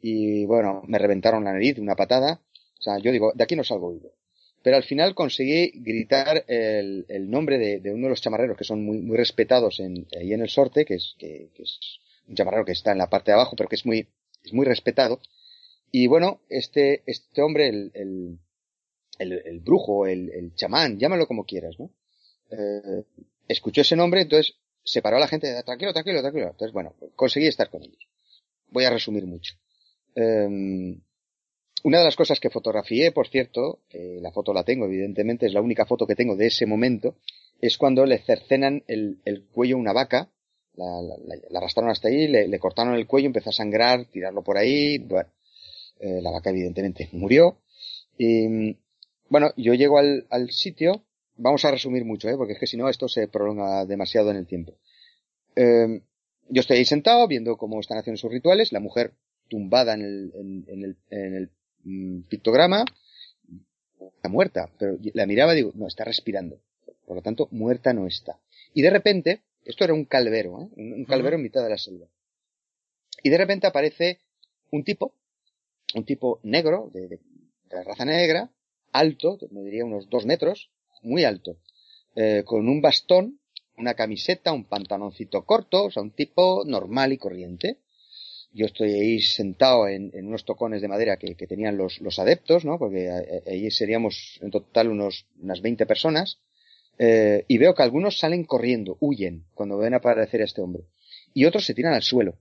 y 0.02 0.46
bueno, 0.46 0.84
me 0.88 0.98
reventaron 0.98 1.44
la 1.44 1.54
nariz, 1.54 1.78
una 1.80 1.96
patada. 1.96 2.40
O 2.80 2.82
sea, 2.82 2.98
yo 3.00 3.12
digo, 3.12 3.34
de 3.36 3.44
aquí 3.44 3.56
no 3.56 3.64
salgo 3.64 3.92
vivo. 3.92 4.14
Pero 4.64 4.78
al 4.78 4.84
final 4.84 5.16
conseguí 5.16 5.72
gritar 5.76 6.46
el, 6.48 7.06
el 7.10 7.30
nombre 7.30 7.58
de, 7.58 7.80
de, 7.80 7.94
uno 7.94 8.04
de 8.04 8.10
los 8.10 8.22
chamarreros 8.22 8.58
que 8.58 8.64
son 8.64 8.84
muy, 8.84 9.00
muy 9.00 9.18
respetados 9.18 9.80
en, 9.80 10.08
ahí 10.18 10.34
en 10.34 10.42
el 10.42 10.50
sorte, 10.50 10.86
que 10.86 10.96
es, 10.96 11.16
que, 11.18 11.50
que 11.54 11.64
es 11.64 11.80
un 12.28 12.36
chamarrero 12.36 12.66
que 12.66 12.72
está 12.72 12.92
en 12.92 12.98
la 12.98 13.10
parte 13.10 13.32
de 13.32 13.36
abajo, 13.36 13.56
pero 13.56 13.68
que 13.68 13.76
es 13.76 13.86
muy, 13.86 14.08
es 14.44 14.54
muy 14.54 14.66
respetado. 14.66 15.20
Y 15.92 16.08
bueno, 16.08 16.42
este, 16.50 17.04
este 17.06 17.42
hombre, 17.42 17.70
el, 17.70 17.92
el, 17.94 18.40
el, 19.20 19.60
brujo, 19.60 20.06
el, 20.06 20.30
el, 20.30 20.56
chamán, 20.56 21.00
llámalo 21.00 21.28
como 21.28 21.46
quieras, 21.46 21.76
¿no? 21.80 21.92
Eh, 22.52 23.04
escuchó 23.48 23.82
ese 23.82 23.96
nombre, 23.96 24.22
entonces 24.22 24.56
se 24.84 25.02
paró 25.02 25.18
a 25.18 25.20
la 25.20 25.28
gente, 25.28 25.64
tranquilo, 25.64 25.94
tranquilo, 25.94 26.22
tranquilo. 26.22 26.48
Entonces, 26.52 26.74
bueno, 26.74 26.96
conseguí 27.16 27.48
estar 27.48 27.70
con 27.70 27.84
ellos. 27.84 28.08
Voy 28.68 28.86
a 28.86 28.92
resumir 28.92 29.26
mucho. 29.26 29.56
Eh, 30.16 30.98
una 31.84 32.00
de 32.00 32.04
las 32.04 32.16
cosas 32.16 32.40
que 32.40 32.50
fotografié, 32.50 33.12
por 33.12 33.30
cierto, 33.30 33.80
la 33.94 34.32
foto 34.32 34.54
la 34.54 34.64
tengo, 34.64 34.86
evidentemente, 34.86 35.46
es 35.46 35.54
la 35.54 35.62
única 35.62 35.86
foto 35.86 36.06
que 36.06 36.16
tengo 36.16 36.36
de 36.36 36.48
ese 36.48 36.66
momento, 36.66 37.16
es 37.62 37.78
cuando 37.78 38.06
le 38.06 38.20
cercenan 38.20 38.84
el, 38.88 39.20
el 39.24 39.46
cuello 39.46 39.78
a 39.78 39.80
una 39.80 39.94
vaca, 39.94 40.30
la, 40.76 41.58
arrastraron 41.58 41.92
hasta 41.92 42.10
ahí, 42.10 42.28
le, 42.28 42.48
le, 42.48 42.60
cortaron 42.60 42.96
el 42.96 43.08
cuello, 43.08 43.28
empezó 43.28 43.50
a 43.50 43.54
sangrar, 43.54 44.06
tirarlo 44.06 44.44
por 44.44 44.58
ahí, 44.58 44.98
bueno, 44.98 45.30
eh, 46.00 46.22
la 46.22 46.32
vaca 46.32 46.50
evidentemente 46.50 47.10
murió. 47.12 47.60
Y 48.18 48.76
bueno, 49.30 49.54
yo 49.58 49.74
llego 49.74 49.98
al, 49.98 50.28
al 50.30 50.52
sitio, 50.52 51.04
vamos 51.36 51.64
a 51.66 51.72
resumir 51.72 52.06
mucho, 52.06 52.30
¿eh? 52.30 52.36
porque 52.38 52.54
es 52.54 52.60
que 52.60 52.68
si 52.68 52.78
no 52.78 52.90
esto 52.90 53.08
se 53.08 53.28
prolonga 53.28 53.86
demasiado 53.86 54.32
en 54.32 54.38
el 54.38 54.48
tiempo. 54.48 54.74
Eh, 55.56 56.02
yo 56.50 56.62
estoy 56.62 56.78
ahí 56.78 56.86
sentado 56.86 57.28
viendo 57.28 57.58
cómo 57.58 57.80
están 57.80 57.98
haciendo 57.98 58.18
sus 58.18 58.32
rituales, 58.32 58.72
la 58.72 58.80
mujer 58.80 59.14
tumbada 59.50 59.94
en 59.94 60.02
el, 60.02 60.32
en, 60.36 60.66
en 60.68 60.84
el, 60.84 60.98
en 61.10 61.36
el 61.36 61.50
mm, 61.84 62.22
pictograma, 62.24 62.86
está 64.16 64.30
muerta, 64.30 64.70
pero 64.78 64.98
la 65.14 65.26
miraba 65.26 65.54
y 65.54 65.58
digo, 65.58 65.72
no, 65.76 65.88
está 65.88 66.04
respirando. 66.04 66.60
Por 67.06 67.16
lo 67.16 67.22
tanto, 67.22 67.48
muerta 67.52 67.94
no 67.94 68.08
está. 68.08 68.40
Y 68.74 68.82
de 68.82 68.90
repente, 68.90 69.42
esto 69.66 69.84
era 69.84 69.94
un 69.94 70.06
calvero, 70.06 70.62
¿eh? 70.62 70.70
un, 70.76 71.06
calvero 71.06 71.36
en 71.36 71.44
mitad 71.44 71.64
de 71.64 71.70
la 71.70 71.78
selva. 71.78 72.08
Y 73.24 73.30
de 73.30 73.38
repente 73.38 73.68
aparece 73.68 74.20
un 74.72 74.84
tipo 74.84 75.14
un 75.96 76.06
tipo 76.06 76.40
negro, 76.44 76.90
de, 76.94 77.20
raza 77.70 78.06
negra, 78.06 78.52
alto, 78.92 79.38
me 79.52 79.62
diría 79.62 79.86
unos 79.86 80.10
dos 80.10 80.26
metros, 80.26 80.72
muy 81.02 81.24
alto, 81.24 81.58
eh, 82.16 82.44
con 82.46 82.68
un 82.68 82.82
bastón, 82.82 83.40
una 83.78 83.94
camiseta, 83.94 84.52
un 84.52 84.66
pantaloncito 84.66 85.46
corto, 85.46 85.86
o 85.86 85.92
sea, 85.92 86.04
un 86.04 86.12
tipo 86.12 86.64
normal 86.66 87.14
y 87.14 87.18
corriente. 87.18 87.78
Yo 88.52 88.66
estoy 88.66 88.92
ahí 88.92 89.22
sentado 89.22 89.88
en, 89.88 90.12
unos 90.26 90.44
tocones 90.44 90.82
de 90.82 90.88
madera 90.88 91.18
que, 91.18 91.36
tenían 91.36 91.78
los, 91.78 92.20
adeptos, 92.20 92.66
¿no? 92.66 92.78
Porque 92.80 93.08
eh, 93.08 93.44
ahí 93.46 93.72
seríamos 93.72 94.40
en 94.42 94.50
total 94.52 94.90
unos, 94.90 95.28
unas 95.40 95.62
20 95.62 95.86
personas. 95.86 96.40
Eh, 96.98 97.46
y 97.48 97.58
veo 97.58 97.74
que 97.74 97.84
algunos 97.84 98.18
salen 98.18 98.44
corriendo, 98.44 98.98
huyen 99.00 99.46
cuando 99.54 99.78
ven 99.78 99.94
aparecer 99.94 100.42
a 100.42 100.46
este 100.46 100.62
hombre. 100.62 100.84
Y 101.34 101.46
otros 101.46 101.66
se 101.66 101.74
tiran 101.74 101.94
al 101.94 102.02
suelo. 102.02 102.40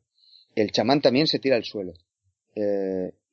El 0.56 0.72
chamán 0.72 1.02
también 1.02 1.26
se 1.28 1.38
tira 1.38 1.56
al 1.56 1.64
suelo. 1.64 1.92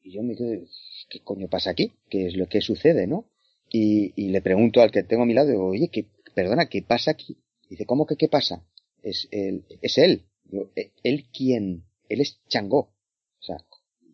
Y 0.05 0.11
yo 0.11 0.21
me 0.21 0.35
quedo, 0.35 0.61
¿qué 1.09 1.19
coño 1.21 1.49
pasa 1.49 1.71
aquí? 1.71 1.91
¿Qué 2.09 2.27
es 2.27 2.37
lo 2.37 2.47
que 2.47 2.61
sucede, 2.61 3.07
no? 3.07 3.25
Y, 3.71 4.13
y 4.15 4.29
le 4.29 4.41
pregunto 4.41 4.81
al 4.81 4.91
que 4.91 5.01
tengo 5.01 5.23
a 5.23 5.25
mi 5.25 5.33
lado, 5.33 5.49
digo, 5.49 5.65
oye, 5.65 5.89
¿qué, 5.91 6.05
perdona, 6.35 6.69
¿qué 6.69 6.83
pasa 6.83 7.11
aquí? 7.11 7.37
dice, 7.67 7.87
¿cómo 7.87 8.05
que 8.05 8.15
qué 8.15 8.27
pasa? 8.27 8.63
Es 9.01 9.27
él, 9.31 9.65
es 9.81 9.97
él. 9.97 10.27
Digo, 10.43 10.69
¿E-, 10.75 10.91
¿él 11.03 11.25
quién? 11.33 11.85
Él 12.07 12.21
es 12.21 12.39
Changó. 12.47 12.93
O 13.39 13.43
sea, 13.43 13.57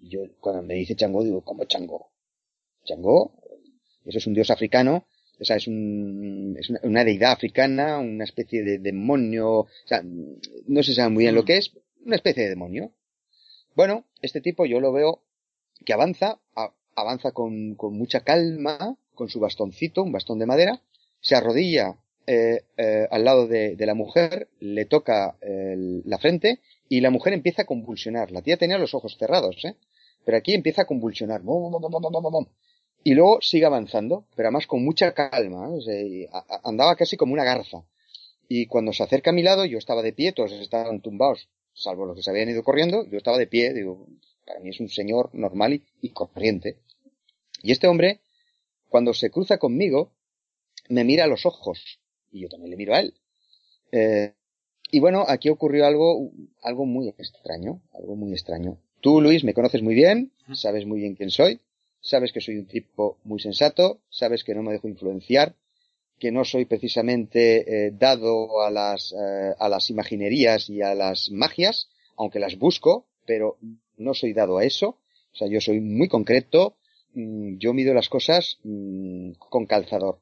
yo 0.02 0.22
cuando 0.40 0.64
me 0.64 0.76
dice 0.76 0.96
Changó, 0.96 1.26
digo, 1.26 1.42
¿cómo 1.42 1.66
Changó? 1.66 2.14
Changó, 2.86 3.34
eso 4.06 4.18
es 4.18 4.28
un 4.28 4.34
dios 4.34 4.50
africano, 4.50 5.06
o 5.40 5.44
sea, 5.44 5.58
es, 5.58 5.68
un, 5.68 6.56
es 6.58 6.70
una, 6.70 6.80
una, 6.84 7.04
deidad 7.04 7.34
africana, 7.34 8.00
una 8.00 8.24
especie 8.24 8.64
de 8.64 8.80
demonio, 8.80 9.60
o 9.60 9.68
sea, 9.86 10.02
no 10.04 10.84
se 10.84 10.96
sabe 10.96 11.10
muy 11.10 11.26
bien 11.26 11.36
lo 11.36 11.44
que 11.44 11.58
es, 11.58 11.74
una 12.06 12.16
especie 12.16 12.44
de 12.44 12.50
demonio. 12.50 12.94
Bueno, 13.76 14.06
este 14.22 14.42
tipo 14.42 14.66
yo 14.66 14.80
lo 14.80 14.92
veo 14.94 15.24
que 15.86 15.94
avanza, 15.94 16.40
a, 16.56 16.74
avanza 16.96 17.32
con, 17.32 17.76
mucha 17.92 18.22
calma, 18.22 18.98
con 19.16 19.30
su 19.30 19.40
bastoncito, 19.40 20.04
un 20.04 20.12
bastón 20.12 20.40
de 20.40 20.46
madera, 20.46 20.82
se 21.20 21.36
arrodilla 21.36 21.98
eh, 22.28 22.64
eh, 22.78 23.08
al 23.12 23.24
lado 23.24 23.48
de, 23.48 23.76
la 23.80 23.94
mujer, 23.94 24.48
le 24.60 24.86
toca 24.86 25.38
la 25.42 26.18
frente 26.18 26.60
y 26.92 27.00
la 27.00 27.10
mujer 27.10 27.32
empieza 27.32 27.62
a 27.62 27.66
convulsionar. 27.66 28.32
La 28.32 28.42
tía 28.42 28.58
tenía 28.58 28.78
los 28.78 28.94
ojos 28.94 29.16
cerrados, 29.18 29.64
¿eh? 29.64 29.76
pero 30.26 30.38
aquí 30.38 30.54
empieza 30.54 30.82
a 30.82 30.86
convulsionar. 30.86 31.42
Y 33.04 33.14
luego 33.14 33.42
sigue 33.42 33.66
avanzando, 33.66 34.26
pero 34.36 34.50
además 34.50 34.68
con 34.68 34.84
mucha 34.84 35.14
calma. 35.14 35.70
¿eh? 35.88 36.28
Andaba 36.66 36.98
casi 36.98 37.16
como 37.16 37.32
una 37.32 37.46
garza. 37.46 37.86
Y 38.50 38.66
cuando 38.66 38.92
se 38.92 39.04
acerca 39.04 39.30
a 39.30 39.34
mi 39.34 39.42
lado, 39.42 39.64
yo 39.64 39.78
estaba 39.78 40.02
de 40.02 40.12
pie, 40.12 40.34
todos 40.34 40.52
estaban 40.52 41.00
tumbados, 41.00 41.48
salvo 41.74 42.06
los 42.06 42.18
que 42.18 42.24
se 42.24 42.30
habían 42.30 42.50
ido 42.50 42.64
corriendo, 42.64 43.08
yo 43.10 43.18
estaba 43.18 43.38
de 43.38 43.48
pie, 43.48 43.74
digo, 43.74 44.06
para 44.46 44.60
mí 44.60 44.70
es 44.70 44.80
un 44.80 44.90
señor 44.90 45.34
normal 45.34 45.74
y, 45.74 45.84
y 46.02 46.10
corriente. 46.10 46.78
Y 47.64 47.72
este 47.72 47.88
hombre, 47.88 48.22
cuando 48.90 49.14
se 49.14 49.30
cruza 49.30 49.58
conmigo, 49.58 50.12
me 50.90 51.04
mira 51.04 51.24
a 51.24 51.28
los 51.28 51.46
ojos. 51.46 52.00
Y 52.32 52.42
yo 52.42 52.50
también 52.50 52.72
le 52.72 52.78
miro 52.78 52.94
a 52.96 53.00
él. 53.00 53.14
Eh, 53.92 54.34
y 54.92 55.00
bueno, 55.00 55.26
aquí 55.28 55.50
ocurrió 55.50 55.86
algo, 55.86 56.32
algo 56.62 56.86
muy 56.86 57.08
extraño, 57.10 57.82
algo 57.94 58.16
muy 58.16 58.34
extraño. 58.34 58.78
Tú, 59.00 59.22
Luis, 59.22 59.44
me 59.44 59.54
conoces 59.54 59.82
muy 59.82 59.96
bien, 59.96 60.32
sabes 60.54 60.86
muy 60.86 61.00
bien 61.00 61.16
quién 61.16 61.32
soy, 61.32 61.62
sabes 62.02 62.32
que 62.32 62.42
soy 62.42 62.58
un 62.58 62.68
tipo 62.68 63.18
muy 63.24 63.40
sensato, 63.40 64.02
sabes 64.10 64.44
que 64.44 64.54
no 64.54 64.64
me 64.64 64.74
dejo 64.74 64.88
influenciar, 64.88 65.56
que 66.20 66.32
no 66.32 66.46
soy 66.46 66.66
precisamente 66.66 67.88
eh, 67.88 67.92
dado 67.92 68.62
a 68.62 68.70
las, 68.70 69.14
eh, 69.14 69.56
a 69.58 69.70
las 69.70 69.90
imaginerías 69.90 70.70
y 70.70 70.82
a 70.82 70.94
las 70.94 71.32
magias, 71.32 71.90
aunque 72.18 72.40
las 72.40 72.58
busco, 72.58 73.08
pero 73.26 73.58
no 74.02 74.14
soy 74.14 74.34
dado 74.34 74.58
a 74.58 74.66
eso. 74.66 74.98
O 75.34 75.36
sea, 75.36 75.48
yo 75.48 75.62
soy 75.62 75.80
muy 75.80 76.08
concreto, 76.08 76.78
mmm, 77.14 77.58
yo 77.58 77.74
mido 77.74 77.94
las 77.94 78.10
cosas 78.10 78.60
mmm, 78.64 79.32
con 79.38 79.66
calzador. 79.66 80.22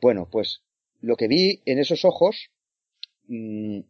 Bueno, 0.00 0.28
pues 0.30 0.62
lo 1.00 1.16
que 1.16 1.28
vi 1.28 1.62
en 1.64 1.78
esos 1.78 2.04
ojos, 2.04 2.50
mmm, 3.26 3.80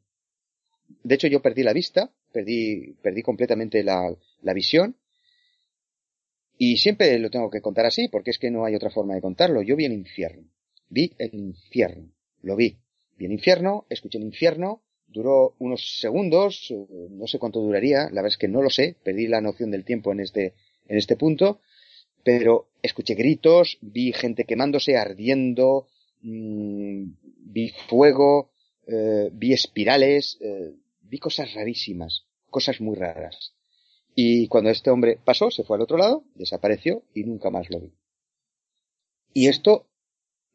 de 1.05 1.15
hecho 1.15 1.29
yo 1.29 1.43
perdí 1.43 1.63
la 1.63 1.73
vista, 1.73 2.13
perdí, 2.33 2.95
perdí 3.03 3.23
completamente 3.23 3.83
la, 3.83 4.15
la 4.43 4.53
visión, 4.53 4.97
y 6.59 6.79
siempre 6.79 7.17
lo 7.21 7.31
tengo 7.31 7.51
que 7.51 7.61
contar 7.61 7.87
así, 7.87 8.09
porque 8.09 8.31
es 8.31 8.39
que 8.39 8.51
no 8.51 8.65
hay 8.65 8.75
otra 8.75 8.91
forma 8.91 9.15
de 9.15 9.21
contarlo. 9.21 9.63
Yo 9.63 9.77
vi 9.77 9.85
el 9.85 9.93
infierno. 9.93 10.49
Vi 10.89 11.15
el 11.19 11.33
infierno. 11.33 12.11
Lo 12.43 12.57
vi. 12.57 12.79
Vi 13.17 13.27
el 13.27 13.33
infierno, 13.33 13.87
escuché 13.89 14.19
el 14.19 14.25
infierno, 14.25 14.83
duró 15.09 15.55
unos 15.59 16.01
segundos, 16.01 16.71
eh, 16.71 16.87
no 17.11 17.27
sé 17.27 17.39
cuánto 17.39 17.61
duraría, 17.61 18.05
la 18.05 18.23
verdad 18.23 18.29
es 18.29 18.37
que 18.37 18.49
no 18.49 18.63
lo 18.63 18.71
sé, 18.71 18.97
perdí 19.03 19.27
la 19.27 19.41
noción 19.41 19.71
del 19.71 19.85
tiempo 19.85 20.13
en 20.13 20.21
este, 20.21 20.55
en 20.87 20.99
este 20.99 21.17
punto, 21.17 21.61
pero 22.23 22.69
escuché 22.83 23.15
gritos, 23.15 23.79
vi 23.81 24.13
gente 24.13 24.45
quemándose, 24.45 24.97
ardiendo, 24.97 25.87
mmm, 26.23 27.05
vi 27.23 27.71
fuego, 27.89 28.51
eh, 28.87 29.31
vi 29.33 29.53
espirales, 29.53 30.39
eh, 30.41 30.75
vi 31.03 31.19
cosas 31.19 31.55
rarísimas, 31.55 32.27
cosas 32.51 32.81
muy 32.81 32.97
raras. 32.97 33.55
Y 34.15 34.49
cuando 34.49 34.71
este 34.71 34.91
hombre 34.91 35.19
pasó, 35.25 35.51
se 35.51 35.65
fue 35.65 35.77
al 35.77 35.83
otro 35.83 35.97
lado, 35.97 36.25
desapareció 36.35 37.03
y 37.15 37.25
nunca 37.25 37.51
más 37.51 37.71
lo 37.71 37.81
vi. 37.81 37.93
Y 39.33 39.49
esto 39.49 39.87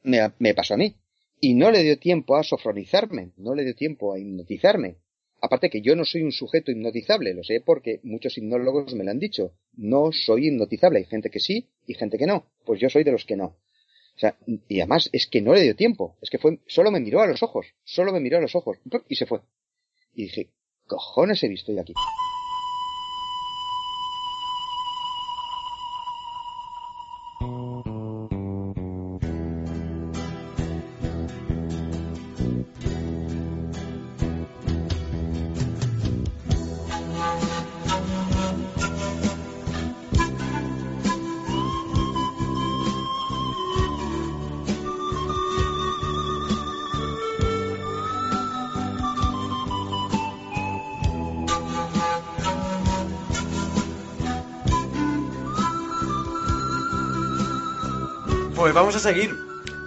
me, 0.03 0.19
me 0.39 0.53
pasó 0.53 0.73
a 0.73 0.77
mí 0.77 0.95
y 1.43 1.55
no 1.55 1.71
le 1.71 1.83
dio 1.83 1.99
tiempo 1.99 2.37
a 2.37 2.43
sofronizarme, 2.43 3.33
no 3.35 3.53
le 3.53 3.65
dio 3.65 3.75
tiempo 3.75 4.13
a 4.13 4.17
hipnotizarme. 4.17 4.95
Aparte 5.41 5.69
que 5.69 5.81
yo 5.81 5.93
no 5.93 6.05
soy 6.05 6.21
un 6.21 6.31
sujeto 6.31 6.71
hipnotizable, 6.71 7.33
lo 7.33 7.43
sé 7.43 7.59
porque 7.59 7.99
muchos 8.03 8.37
hipnólogos 8.37 8.93
me 8.95 9.03
lo 9.03 9.11
han 9.11 9.19
dicho. 9.19 9.51
No 9.73 10.13
soy 10.13 10.47
hipnotizable, 10.47 10.99
hay 10.99 11.05
gente 11.05 11.29
que 11.29 11.41
sí 11.41 11.67
y 11.85 11.95
gente 11.95 12.17
que 12.17 12.27
no. 12.27 12.45
Pues 12.63 12.79
yo 12.79 12.89
soy 12.89 13.03
de 13.03 13.11
los 13.11 13.25
que 13.25 13.35
no. 13.35 13.57
O 14.15 14.19
sea, 14.19 14.37
y 14.69 14.79
además 14.79 15.09
es 15.11 15.27
que 15.27 15.41
no 15.41 15.53
le 15.53 15.63
dio 15.63 15.75
tiempo, 15.75 16.15
es 16.21 16.29
que 16.29 16.37
fue, 16.37 16.59
solo 16.65 16.91
me 16.91 17.01
miró 17.01 17.19
a 17.19 17.27
los 17.27 17.43
ojos, 17.43 17.65
solo 17.83 18.13
me 18.13 18.21
miró 18.21 18.37
a 18.37 18.41
los 18.41 18.55
ojos 18.55 18.77
y 19.09 19.15
se 19.15 19.25
fue. 19.25 19.41
Y 20.13 20.23
dije, 20.23 20.53
cojones 20.87 21.43
he 21.43 21.49
visto 21.49 21.73
yo 21.73 21.81
aquí. 21.81 21.93
Pues 58.64 58.74
vamos 58.74 58.95
a 58.95 58.99
seguir, 58.99 59.36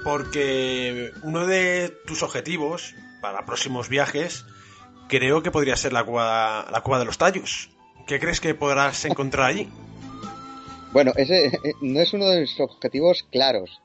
porque 0.05 1.11
uno 1.23 1.47
de 1.47 1.91
tus 2.07 2.23
objetivos 2.23 2.95
para 3.23 3.47
próximos 3.47 3.89
viajes 3.89 4.45
creo 5.09 5.43
que 5.43 5.51
podría 5.51 5.77
ser 5.77 5.95
la 5.95 6.05
cueva, 6.05 6.69
la 6.71 6.83
cueva 6.83 6.99
de 6.99 7.07
los 7.07 7.17
tallos. 7.17 7.71
¿Qué 8.07 8.21
crees 8.21 8.39
que 8.39 8.55
podrás 8.55 9.07
encontrar 9.07 9.47
allí? 9.47 9.67
Bueno, 10.93 11.15
ese 11.17 11.47
eh, 11.47 11.53
no 11.81 12.01
es 12.01 12.13
uno 12.13 12.29
de 12.29 12.43
mis 12.43 12.61
objetivos 12.61 13.27
claros. 13.33 13.81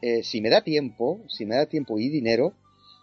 Eh, 0.00 0.24
si 0.24 0.40
me 0.40 0.50
da 0.50 0.62
tiempo, 0.62 1.20
si 1.28 1.46
me 1.46 1.54
da 1.54 1.66
tiempo 1.66 2.00
y 2.00 2.08
dinero, 2.08 2.52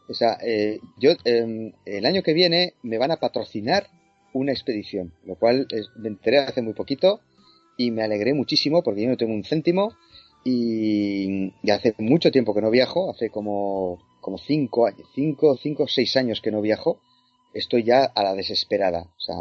o 0.10 0.14
sea, 0.14 0.38
eh, 0.46 0.82
yo 0.98 1.12
em, 1.24 1.72
el 1.86 2.06
año 2.06 2.22
que 2.22 2.34
viene 2.34 2.74
me 2.84 2.98
van 2.98 3.12
a 3.12 3.22
patrocinar 3.22 3.88
una 4.34 4.52
expedición, 4.52 5.14
lo 5.24 5.36
cual 5.36 5.68
me 5.96 6.10
enteré 6.10 6.40
hace 6.40 6.62
muy 6.62 6.74
poquito 6.74 7.22
y 7.78 7.92
me 7.92 8.04
alegré 8.04 8.34
muchísimo 8.34 8.84
porque 8.84 9.04
yo 9.04 9.10
no 9.10 9.16
tengo 9.16 9.34
un 9.34 9.46
céntimo 9.46 9.96
y, 10.44 11.54
hace 11.70 11.94
mucho 11.98 12.32
tiempo 12.32 12.54
que 12.54 12.62
no 12.62 12.70
viajo, 12.70 13.12
hace 13.12 13.30
como, 13.30 14.00
como 14.22 14.38
cinco 14.38 14.88
años, 14.88 15.08
cinco, 15.14 15.58
cinco, 15.58 15.88
seis 15.88 16.16
años 16.18 16.42
que 16.42 16.52
no 16.52 16.62
viajo, 16.62 17.02
estoy 17.54 17.84
ya 17.84 18.04
a 18.04 18.24
la 18.24 18.34
desesperada. 18.34 19.02
O 19.18 19.20
sea, 19.20 19.36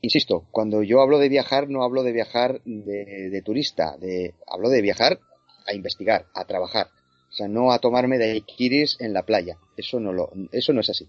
insisto, 0.00 0.46
cuando 0.50 0.82
yo 0.82 1.00
hablo 1.00 1.18
de 1.18 1.28
viajar, 1.28 1.68
no 1.68 1.82
hablo 1.82 2.02
de 2.02 2.12
viajar 2.12 2.60
de, 2.64 3.42
turista, 3.44 3.96
de, 3.96 4.34
hablo 4.46 4.68
de 4.68 4.82
viajar 4.82 5.20
a 5.66 5.74
investigar, 5.74 6.26
a 6.34 6.44
trabajar. 6.44 6.88
O 7.30 7.34
sea, 7.34 7.48
no 7.48 7.72
a 7.72 7.78
tomarme 7.78 8.18
de 8.18 8.36
ikiris 8.36 8.98
en 9.00 9.12
la 9.12 9.22
playa. 9.22 9.56
Eso 9.76 10.00
no 10.00 10.12
lo, 10.12 10.30
eso 10.50 10.72
no 10.72 10.80
es 10.80 10.90
así. 10.90 11.08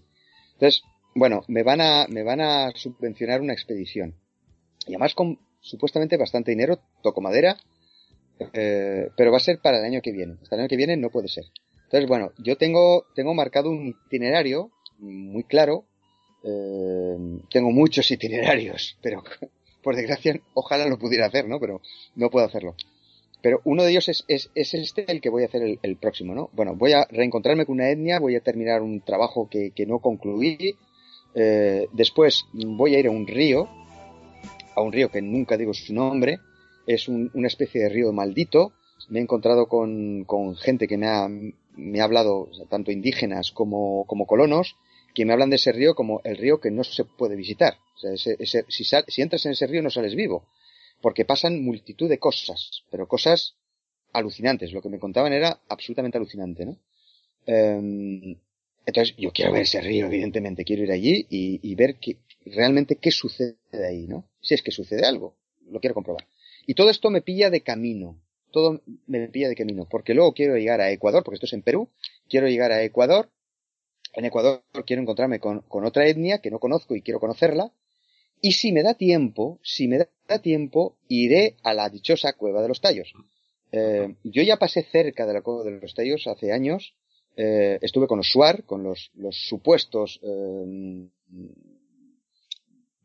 Entonces, 0.54 0.82
bueno, 1.14 1.42
me 1.48 1.62
van 1.62 1.80
a, 1.80 2.06
me 2.08 2.22
van 2.22 2.40
a 2.40 2.70
subvencionar 2.74 3.40
una 3.40 3.52
expedición. 3.52 4.14
Y 4.86 4.92
además 4.92 5.14
con 5.14 5.38
supuestamente 5.60 6.16
bastante 6.16 6.50
dinero, 6.50 6.78
toco 7.02 7.20
madera, 7.20 7.56
eh, 8.52 9.08
pero 9.16 9.30
va 9.30 9.36
a 9.38 9.40
ser 9.40 9.58
para 9.60 9.78
el 9.78 9.84
año 9.84 10.00
que 10.02 10.12
viene. 10.12 10.36
Hasta 10.42 10.56
el 10.56 10.62
año 10.62 10.68
que 10.68 10.76
viene 10.76 10.96
no 10.96 11.10
puede 11.10 11.28
ser. 11.28 11.44
Entonces, 11.84 12.08
bueno, 12.08 12.32
yo 12.38 12.56
tengo, 12.56 13.06
tengo 13.14 13.34
marcado 13.34 13.70
un 13.70 13.88
itinerario 14.06 14.70
muy 14.98 15.44
claro. 15.44 15.84
Eh, 16.42 17.16
tengo 17.50 17.70
muchos 17.70 18.10
itinerarios, 18.10 18.98
pero 19.02 19.22
por 19.82 19.96
desgracia, 19.96 20.40
ojalá 20.54 20.86
lo 20.86 20.98
pudiera 20.98 21.26
hacer, 21.26 21.46
¿no? 21.46 21.60
Pero 21.60 21.80
no 22.16 22.30
puedo 22.30 22.46
hacerlo. 22.46 22.74
Pero 23.42 23.60
uno 23.64 23.82
de 23.82 23.90
ellos 23.90 24.08
es, 24.08 24.24
es, 24.26 24.50
es 24.54 24.72
este 24.72 25.04
el 25.12 25.20
que 25.20 25.28
voy 25.28 25.42
a 25.42 25.46
hacer 25.46 25.78
el, 25.82 25.96
próximo, 25.96 26.34
¿no? 26.34 26.48
Bueno, 26.54 26.74
voy 26.74 26.92
a 26.92 27.06
reencontrarme 27.10 27.66
con 27.66 27.74
una 27.74 27.90
etnia, 27.90 28.18
voy 28.18 28.36
a 28.36 28.40
terminar 28.40 28.80
un 28.80 29.02
trabajo 29.02 29.48
que, 29.50 29.70
que 29.72 29.84
no 29.84 29.98
concluí. 29.98 30.76
Eh, 31.34 31.86
después 31.92 32.46
voy 32.54 32.94
a 32.94 33.00
ir 33.00 33.06
a 33.06 33.10
un 33.10 33.26
río, 33.26 33.68
a 34.74 34.80
un 34.80 34.92
río 34.92 35.10
que 35.10 35.20
nunca 35.20 35.58
digo 35.58 35.74
su 35.74 35.92
nombre, 35.92 36.38
es 36.86 37.08
una 37.08 37.46
especie 37.46 37.82
de 37.82 37.88
río 37.88 38.12
maldito. 38.12 38.72
Me 39.08 39.18
he 39.18 39.22
encontrado 39.22 39.66
con, 39.66 40.24
con 40.24 40.56
gente 40.56 40.86
que 40.88 40.96
me 40.96 41.06
ha, 41.06 41.28
me 41.28 42.00
ha 42.00 42.04
hablado, 42.04 42.48
tanto 42.68 42.90
indígenas 42.90 43.52
como, 43.52 44.04
como 44.06 44.26
colonos, 44.26 44.76
que 45.14 45.24
me 45.24 45.32
hablan 45.32 45.50
de 45.50 45.56
ese 45.56 45.72
río 45.72 45.94
como 45.94 46.20
el 46.24 46.36
río 46.36 46.60
que 46.60 46.70
no 46.70 46.84
se 46.84 47.04
puede 47.04 47.36
visitar. 47.36 47.78
O 47.96 47.98
sea, 47.98 48.12
ese, 48.12 48.36
ese, 48.38 48.64
si, 48.68 48.84
si 48.84 49.22
entras 49.22 49.44
en 49.46 49.52
ese 49.52 49.66
río 49.66 49.82
no 49.82 49.90
sales 49.90 50.14
vivo, 50.14 50.46
porque 51.00 51.24
pasan 51.24 51.62
multitud 51.62 52.08
de 52.08 52.18
cosas, 52.18 52.82
pero 52.90 53.06
cosas 53.06 53.56
alucinantes. 54.12 54.72
Lo 54.72 54.80
que 54.80 54.88
me 54.88 54.98
contaban 54.98 55.32
era 55.32 55.60
absolutamente 55.68 56.18
alucinante, 56.18 56.64
¿no? 56.64 56.78
Em, 57.46 58.36
entonces, 58.86 59.14
yo 59.16 59.30
quiero 59.32 59.52
ver 59.52 59.62
ese 59.62 59.80
río, 59.80 60.06
evidentemente, 60.06 60.64
quiero 60.64 60.82
ir 60.82 60.92
allí 60.92 61.26
y, 61.30 61.60
y 61.62 61.74
ver 61.74 61.96
que, 61.98 62.18
realmente 62.44 62.96
qué 62.96 63.10
sucede 63.10 63.56
ahí, 63.86 64.06
¿no? 64.06 64.28
Si 64.40 64.54
es 64.54 64.62
que 64.62 64.70
sucede 64.70 65.06
algo, 65.06 65.36
lo 65.70 65.80
quiero 65.80 65.94
comprobar. 65.94 66.26
Y 66.66 66.74
todo 66.74 66.90
esto 66.90 67.10
me 67.10 67.22
pilla 67.22 67.50
de 67.50 67.62
camino. 67.62 68.20
Todo 68.50 68.82
me 69.06 69.28
pilla 69.28 69.48
de 69.48 69.56
camino. 69.56 69.86
Porque 69.90 70.14
luego 70.14 70.32
quiero 70.32 70.56
llegar 70.56 70.80
a 70.80 70.90
Ecuador, 70.90 71.24
porque 71.24 71.36
esto 71.36 71.46
es 71.46 71.52
en 71.52 71.62
Perú. 71.62 71.90
Quiero 72.28 72.48
llegar 72.48 72.72
a 72.72 72.82
Ecuador. 72.82 73.30
En 74.12 74.24
Ecuador 74.24 74.62
quiero 74.86 75.02
encontrarme 75.02 75.40
con, 75.40 75.64
otra 75.68 76.06
etnia 76.06 76.38
que 76.38 76.50
no 76.50 76.60
conozco 76.60 76.94
y 76.94 77.02
quiero 77.02 77.20
conocerla. 77.20 77.72
Y 78.40 78.52
si 78.52 78.72
me 78.72 78.82
da 78.82 78.94
tiempo, 78.94 79.58
si 79.62 79.88
me 79.88 80.06
da 80.28 80.38
tiempo, 80.40 80.96
iré 81.08 81.56
a 81.62 81.74
la 81.74 81.88
dichosa 81.88 82.34
Cueva 82.34 82.62
de 82.62 82.68
los 82.68 82.80
Tallos. 82.80 83.12
Eh, 83.72 84.14
yo 84.22 84.42
ya 84.42 84.56
pasé 84.56 84.82
cerca 84.82 85.26
de 85.26 85.32
la 85.32 85.42
Cueva 85.42 85.64
de 85.64 85.80
los 85.80 85.94
Tallos 85.94 86.26
hace 86.26 86.52
años. 86.52 86.94
Eh, 87.36 87.78
estuve 87.80 88.06
con 88.06 88.18
los 88.18 88.28
SUAR, 88.28 88.64
con 88.64 88.84
los, 88.84 89.10
los 89.14 89.36
supuestos 89.48 90.20
eh, 90.22 91.08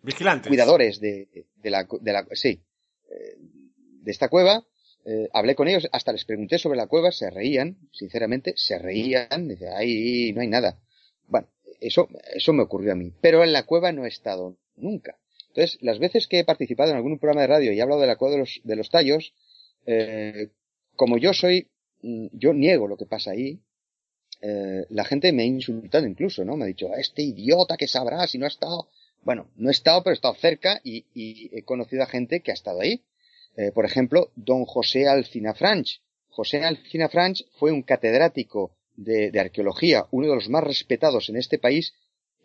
vigilantes, 0.04 0.48
cuidadores 0.48 1.00
de, 1.00 1.48
de, 1.56 1.70
la, 1.70 1.88
de 2.00 2.14
la, 2.14 2.28
sí, 2.34 2.62
de 3.10 4.12
esta 4.12 4.30
cueva, 4.30 4.66
eh, 5.06 5.30
hablé 5.34 5.56
con 5.56 5.68
ellos, 5.68 5.88
hasta 5.92 6.12
les 6.12 6.26
pregunté 6.26 6.58
sobre 6.58 6.78
la 6.78 6.88
cueva, 6.88 7.12
se 7.12 7.30
reían, 7.30 7.78
sinceramente, 7.92 8.54
se 8.56 8.78
reían, 8.78 9.48
dice, 9.48 9.70
ahí 9.70 10.34
no 10.34 10.42
hay 10.42 10.48
nada. 10.48 10.80
Bueno, 11.28 11.48
eso, 11.80 12.08
eso 12.34 12.54
me 12.54 12.64
ocurrió 12.64 12.92
a 12.92 12.96
mí, 12.96 13.14
pero 13.22 13.44
en 13.44 13.54
la 13.54 13.66
cueva 13.66 13.92
no 13.92 14.06
he 14.06 14.10
estado 14.10 14.58
nunca. 14.76 15.18
Entonces, 15.48 15.80
las 15.82 16.00
veces 16.00 16.28
que 16.28 16.40
he 16.40 16.46
participado 16.46 16.92
en 16.92 16.98
algún 16.98 17.18
programa 17.18 17.42
de 17.42 17.48
radio 17.48 17.74
y 17.74 17.80
he 17.80 17.82
hablado 17.82 18.02
de 18.02 18.08
la 18.08 18.18
cueva 18.18 18.34
de 18.36 18.40
los, 18.40 18.62
de 18.64 18.76
los 18.76 18.90
tallos, 18.90 19.34
eh, 19.86 20.50
como 20.96 21.18
yo 21.18 21.34
soy, 21.34 21.70
mm, 22.02 22.28
yo 22.34 22.54
niego 22.54 22.88
lo 22.88 22.98
que 22.98 23.06
pasa 23.06 23.32
ahí, 23.32 23.60
eh, 24.42 24.86
la 24.90 25.04
gente 25.06 25.32
me 25.34 25.44
ha 25.44 25.46
insultado 25.46 26.06
incluso, 26.06 26.46
¿no? 26.46 26.56
Me 26.56 26.66
ha 26.66 26.68
dicho, 26.68 26.94
este 26.96 27.24
idiota 27.24 27.78
que 27.78 27.88
sabrá 27.88 28.28
si 28.28 28.38
no 28.38 28.46
ha 28.46 28.50
estado. 28.50 28.90
Bueno, 29.24 29.50
no 29.56 29.70
he 29.70 29.72
estado, 29.72 30.04
pero 30.04 30.14
he 30.14 30.16
estado 30.16 30.36
cerca 30.36 30.80
y, 30.84 31.06
y 31.14 31.50
he 31.56 31.64
conocido 31.64 32.04
a 32.04 32.08
gente 32.08 32.42
que 32.42 32.52
ha 32.52 32.54
estado 32.54 32.82
ahí. 32.82 33.04
Eh, 33.60 33.72
por 33.74 33.86
ejemplo, 33.86 34.32
don 34.36 34.64
José 34.64 35.08
Alcina 35.08 35.54
Franch. 35.54 36.02
José 36.30 36.64
Alcina 36.64 37.10
Franch 37.10 37.44
fue 37.58 37.74
un 37.74 37.82
catedrático 37.82 38.72
de, 38.96 39.38
arqueología, 39.40 40.06
uno 40.12 40.28
de 40.28 40.36
los 40.36 40.50
más 40.50 40.64
respetados 40.64 41.30
en 41.30 41.38
este 41.38 41.58
país, 41.58 41.94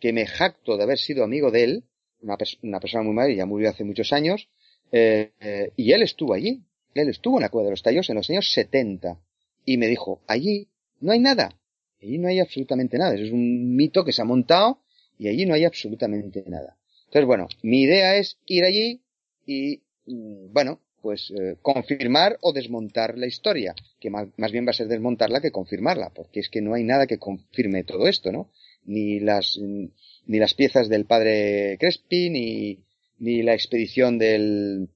que 0.01 0.13
me 0.13 0.27
jacto 0.27 0.77
de 0.77 0.83
haber 0.83 0.99
sido 0.99 1.25
amigo 1.25 1.51
de 1.51 1.65
él, 1.65 1.85
una, 2.21 2.81
persona 2.81 3.05
muy 3.05 3.13
madre, 3.13 3.37
ya 3.37 3.47
murió 3.47 3.71
hace 3.71 3.85
muchos 3.85 4.13
años, 4.13 4.49
eh, 4.93 5.33
eh, 5.41 5.73
y 5.77 5.93
él 5.93 6.03
estuvo 6.03 6.35
allí, 6.35 6.63
él 6.95 7.09
estuvo 7.09 7.39
en 7.39 7.43
la 7.43 7.49
Cueva 7.49 7.67
de 7.67 7.73
los 7.73 7.83
Tallos 7.83 8.09
en 8.09 8.17
los 8.17 8.31
años 8.31 8.51
70, 8.53 9.21
y 9.65 9.77
me 9.77 9.87
dijo, 9.87 10.21
allí 10.27 10.69
no 11.01 11.13
hay 11.13 11.19
nada, 11.19 11.57
allí 12.01 12.19
no 12.19 12.29
hay 12.29 12.41
absolutamente 12.41 12.99
nada, 12.99 13.15
es 13.15 13.31
un 13.31 13.77
mito 13.77 14.05
que 14.05 14.13
se 14.13 14.23
ha 14.23 14.25
montado, 14.25 14.81
y 15.19 15.29
allí 15.29 15.47
no 15.47 15.55
hay 15.55 15.65
absolutamente 15.65 16.45
nada. 16.47 16.77
Entonces, 17.07 17.27
bueno, 17.27 17.49
mi 17.63 17.83
idea 17.83 18.17
es 18.17 18.39
ir 18.47 18.65
allí 18.65 19.01
y, 19.47 19.83
mm, 20.07 20.53
bueno, 20.53 20.81
pues 21.01 21.31
eh, 21.39 21.57
confirmar 21.61 22.39
o 22.41 22.53
desmontar 22.53 23.19
la 23.19 23.27
historia, 23.27 23.75
que 24.01 24.09
más, 24.09 24.53
bien 24.53 24.67
va 24.67 24.71
a 24.71 24.75
ser 24.75 24.89
desmontarla 24.89 25.43
que 25.43 25.53
confirmarla, 25.53 26.11
porque 26.15 26.41
es 26.41 26.49
que 26.49 26.63
no 26.63 26.73
hay 26.75 26.83
nada 26.83 27.07
que 27.07 27.19
confirme 27.19 27.85
todo 27.85 28.09
esto, 28.09 28.33
¿no? 28.33 28.51
Ni 28.85 29.21
las, 29.21 29.59
ni 29.59 30.39
las 30.39 30.55
piezas 30.55 30.89
del 30.89 31.05
padre 31.05 31.77
Crespi, 31.79 32.31
ni, 32.31 32.79
ni 33.19 33.43
la 33.43 33.53
expedición 33.53 34.19
del, 34.19 34.89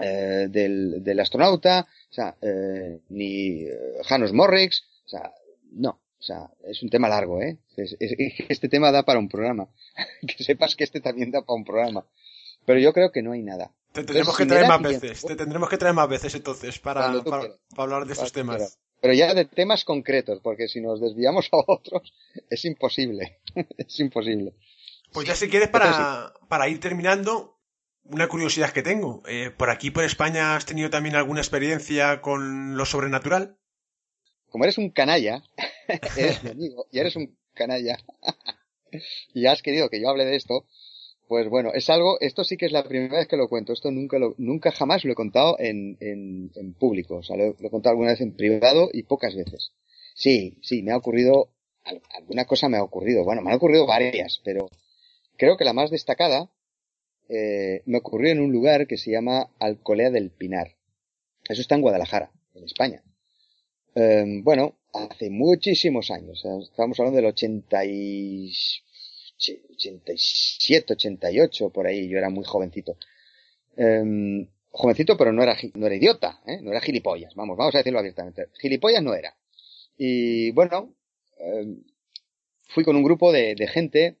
eh, 0.00 0.46
del, 0.48 1.02
del, 1.02 1.20
astronauta, 1.20 1.88
o 2.10 2.14
sea, 2.14 2.36
eh, 2.40 3.00
ni 3.08 3.64
Janos 4.04 4.32
Morrix, 4.32 4.84
o 5.06 5.08
sea, 5.08 5.32
no, 5.72 6.00
o 6.20 6.22
sea, 6.22 6.50
es 6.64 6.82
un 6.82 6.90
tema 6.90 7.08
largo, 7.08 7.40
¿eh? 7.40 7.56
este 7.76 8.68
tema 8.68 8.92
da 8.92 9.04
para 9.04 9.18
un 9.18 9.28
programa. 9.28 9.68
que 10.36 10.44
sepas 10.44 10.76
que 10.76 10.84
este 10.84 11.00
también 11.00 11.30
da 11.30 11.40
para 11.40 11.56
un 11.56 11.64
programa. 11.64 12.06
Pero 12.66 12.78
yo 12.78 12.92
creo 12.92 13.10
que 13.10 13.22
no 13.22 13.32
hay 13.32 13.42
nada. 13.42 13.72
Te 13.92 14.04
tendremos 14.04 14.36
que 14.36 14.44
traer 14.44 14.68
más 14.68 14.82
veces. 14.82 15.22
Te 15.22 15.34
tendremos 15.34 15.68
que 15.70 15.78
traer 15.78 15.94
más 15.94 16.08
veces 16.08 16.34
entonces 16.34 16.78
para, 16.78 17.22
para, 17.22 17.56
hablar 17.74 18.04
de 18.04 18.12
estos 18.12 18.32
temas. 18.32 18.78
Pero 19.00 19.14
ya 19.14 19.32
de 19.32 19.46
temas 19.46 19.84
concretos, 19.84 20.40
porque 20.42 20.68
si 20.68 20.82
nos 20.82 21.00
desviamos 21.00 21.48
a 21.52 21.56
otros, 21.66 22.12
es 22.50 22.64
imposible. 22.66 23.40
es 23.78 23.98
imposible. 23.98 24.54
Pues 25.12 25.26
ya 25.26 25.34
si 25.34 25.48
quieres, 25.48 25.70
para, 25.70 26.34
para 26.48 26.68
ir 26.68 26.80
terminando, 26.80 27.58
una 28.04 28.28
curiosidad 28.28 28.72
que 28.72 28.82
tengo. 28.82 29.22
Eh, 29.26 29.50
¿Por 29.56 29.70
aquí, 29.70 29.90
por 29.90 30.04
España, 30.04 30.54
has 30.54 30.66
tenido 30.66 30.90
también 30.90 31.16
alguna 31.16 31.40
experiencia 31.40 32.20
con 32.20 32.76
lo 32.76 32.84
sobrenatural? 32.84 33.56
Como 34.50 34.64
eres 34.64 34.78
un 34.78 34.90
canalla, 34.90 35.42
eres 36.16 36.44
mi 36.44 36.50
amigo, 36.50 36.86
y 36.90 36.98
eres 36.98 37.16
un 37.16 37.36
canalla, 37.54 37.98
y 39.34 39.46
has 39.46 39.62
querido 39.62 39.88
que 39.88 40.00
yo 40.00 40.08
hable 40.08 40.24
de 40.24 40.36
esto, 40.36 40.66
pues 41.28 41.48
bueno, 41.48 41.70
es 41.72 41.88
algo, 41.88 42.20
esto 42.20 42.42
sí 42.42 42.56
que 42.56 42.66
es 42.66 42.72
la 42.72 42.82
primera 42.82 43.18
vez 43.18 43.28
que 43.28 43.36
lo 43.36 43.48
cuento, 43.48 43.72
esto 43.72 43.92
nunca 43.92 44.18
lo, 44.18 44.34
nunca 44.36 44.72
jamás 44.72 45.04
lo 45.04 45.12
he 45.12 45.14
contado 45.14 45.56
en, 45.60 45.96
en, 46.00 46.50
en 46.56 46.74
público, 46.74 47.18
o 47.18 47.22
sea, 47.22 47.36
lo, 47.36 47.44
he 47.44 47.70
contado 47.70 47.92
alguna 47.92 48.10
vez 48.10 48.20
en 48.20 48.34
privado 48.34 48.90
y 48.92 49.04
pocas 49.04 49.36
veces. 49.36 49.70
Sí, 50.14 50.58
sí, 50.60 50.82
me 50.82 50.90
ha 50.90 50.96
ocurrido, 50.96 51.50
alguna 52.14 52.46
cosa 52.46 52.68
me 52.68 52.78
ha 52.78 52.82
ocurrido, 52.82 53.24
bueno, 53.24 53.42
me 53.42 53.50
han 53.50 53.56
ocurrido 53.56 53.86
varias, 53.86 54.40
pero 54.44 54.68
creo 55.36 55.56
que 55.56 55.64
la 55.64 55.72
más 55.72 55.90
destacada 55.90 56.50
eh, 57.28 57.82
me 57.86 57.98
ocurrió 57.98 58.32
en 58.32 58.40
un 58.40 58.50
lugar 58.50 58.88
que 58.88 58.98
se 58.98 59.12
llama 59.12 59.50
Alcolea 59.60 60.10
del 60.10 60.32
Pinar. 60.32 60.74
Eso 61.48 61.60
está 61.62 61.76
en 61.76 61.82
Guadalajara, 61.82 62.32
en 62.54 62.64
España. 62.64 63.04
Eh, 63.94 64.40
bueno, 64.42 64.76
hace 64.92 65.30
muchísimos 65.30 66.10
años, 66.10 66.44
estábamos 66.62 66.98
hablando 67.00 67.16
del 67.16 67.26
80 67.26 67.84
y 67.86 68.52
87, 69.38 70.92
88, 70.92 71.70
por 71.70 71.86
ahí, 71.86 72.08
yo 72.08 72.18
era 72.18 72.30
muy 72.30 72.44
jovencito. 72.44 72.96
Em, 73.76 74.46
jovencito, 74.70 75.16
pero 75.16 75.32
no 75.32 75.42
era, 75.42 75.56
no 75.74 75.86
era 75.86 75.96
idiota, 75.96 76.40
¿eh? 76.46 76.60
no 76.62 76.70
era 76.70 76.80
gilipollas, 76.80 77.34
vamos, 77.34 77.56
vamos 77.56 77.74
a 77.74 77.78
decirlo 77.78 77.98
abiertamente. 77.98 78.48
Gilipollas 78.60 79.02
no 79.02 79.14
era. 79.14 79.36
Y 79.96 80.50
bueno, 80.52 80.94
eh, 81.38 81.76
fui 82.68 82.84
con 82.84 82.96
un 82.96 83.02
grupo 83.02 83.32
de, 83.32 83.54
de, 83.54 83.66
gente 83.66 84.16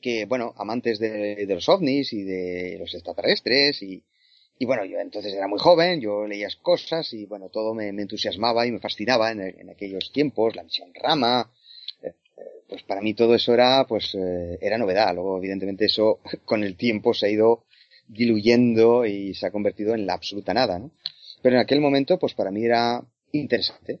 que, 0.00 0.26
bueno, 0.26 0.54
amantes 0.56 0.98
de, 0.98 1.46
de, 1.46 1.54
los 1.54 1.68
ovnis 1.68 2.12
y 2.12 2.22
de 2.22 2.76
los 2.78 2.94
extraterrestres 2.94 3.82
y, 3.82 4.04
y 4.58 4.66
bueno, 4.66 4.84
yo 4.84 4.98
entonces 4.98 5.34
era 5.34 5.48
muy 5.48 5.58
joven, 5.58 6.00
yo 6.00 6.26
leía 6.26 6.48
cosas 6.62 7.12
y 7.12 7.26
bueno, 7.26 7.48
todo 7.48 7.74
me, 7.74 7.88
entusiasmaba 7.88 8.66
y 8.66 8.72
me 8.72 8.78
fascinaba 8.78 9.32
en, 9.32 9.40
en, 9.40 9.70
aquellos 9.70 10.12
tiempos, 10.12 10.54
la 10.54 10.62
misión 10.62 10.92
Rama, 10.94 11.50
eh, 12.02 12.14
pues 12.68 12.82
para 12.84 13.00
mí 13.00 13.14
todo 13.14 13.34
eso 13.34 13.52
era, 13.52 13.86
pues, 13.86 14.14
eh, 14.14 14.58
era 14.60 14.78
novedad. 14.78 15.14
Luego, 15.14 15.38
evidentemente, 15.38 15.86
eso 15.86 16.20
con 16.44 16.62
el 16.62 16.76
tiempo 16.76 17.14
se 17.14 17.26
ha 17.26 17.30
ido 17.30 17.64
diluyendo 18.06 19.06
y 19.06 19.34
se 19.34 19.46
ha 19.46 19.50
convertido 19.50 19.94
en 19.94 20.06
la 20.06 20.14
absoluta 20.14 20.54
nada, 20.54 20.78
¿no? 20.78 20.90
Pero 21.42 21.56
en 21.56 21.62
aquel 21.62 21.80
momento, 21.80 22.18
pues 22.18 22.34
para 22.34 22.50
mí 22.50 22.64
era 22.64 23.02
interesante. 23.32 24.00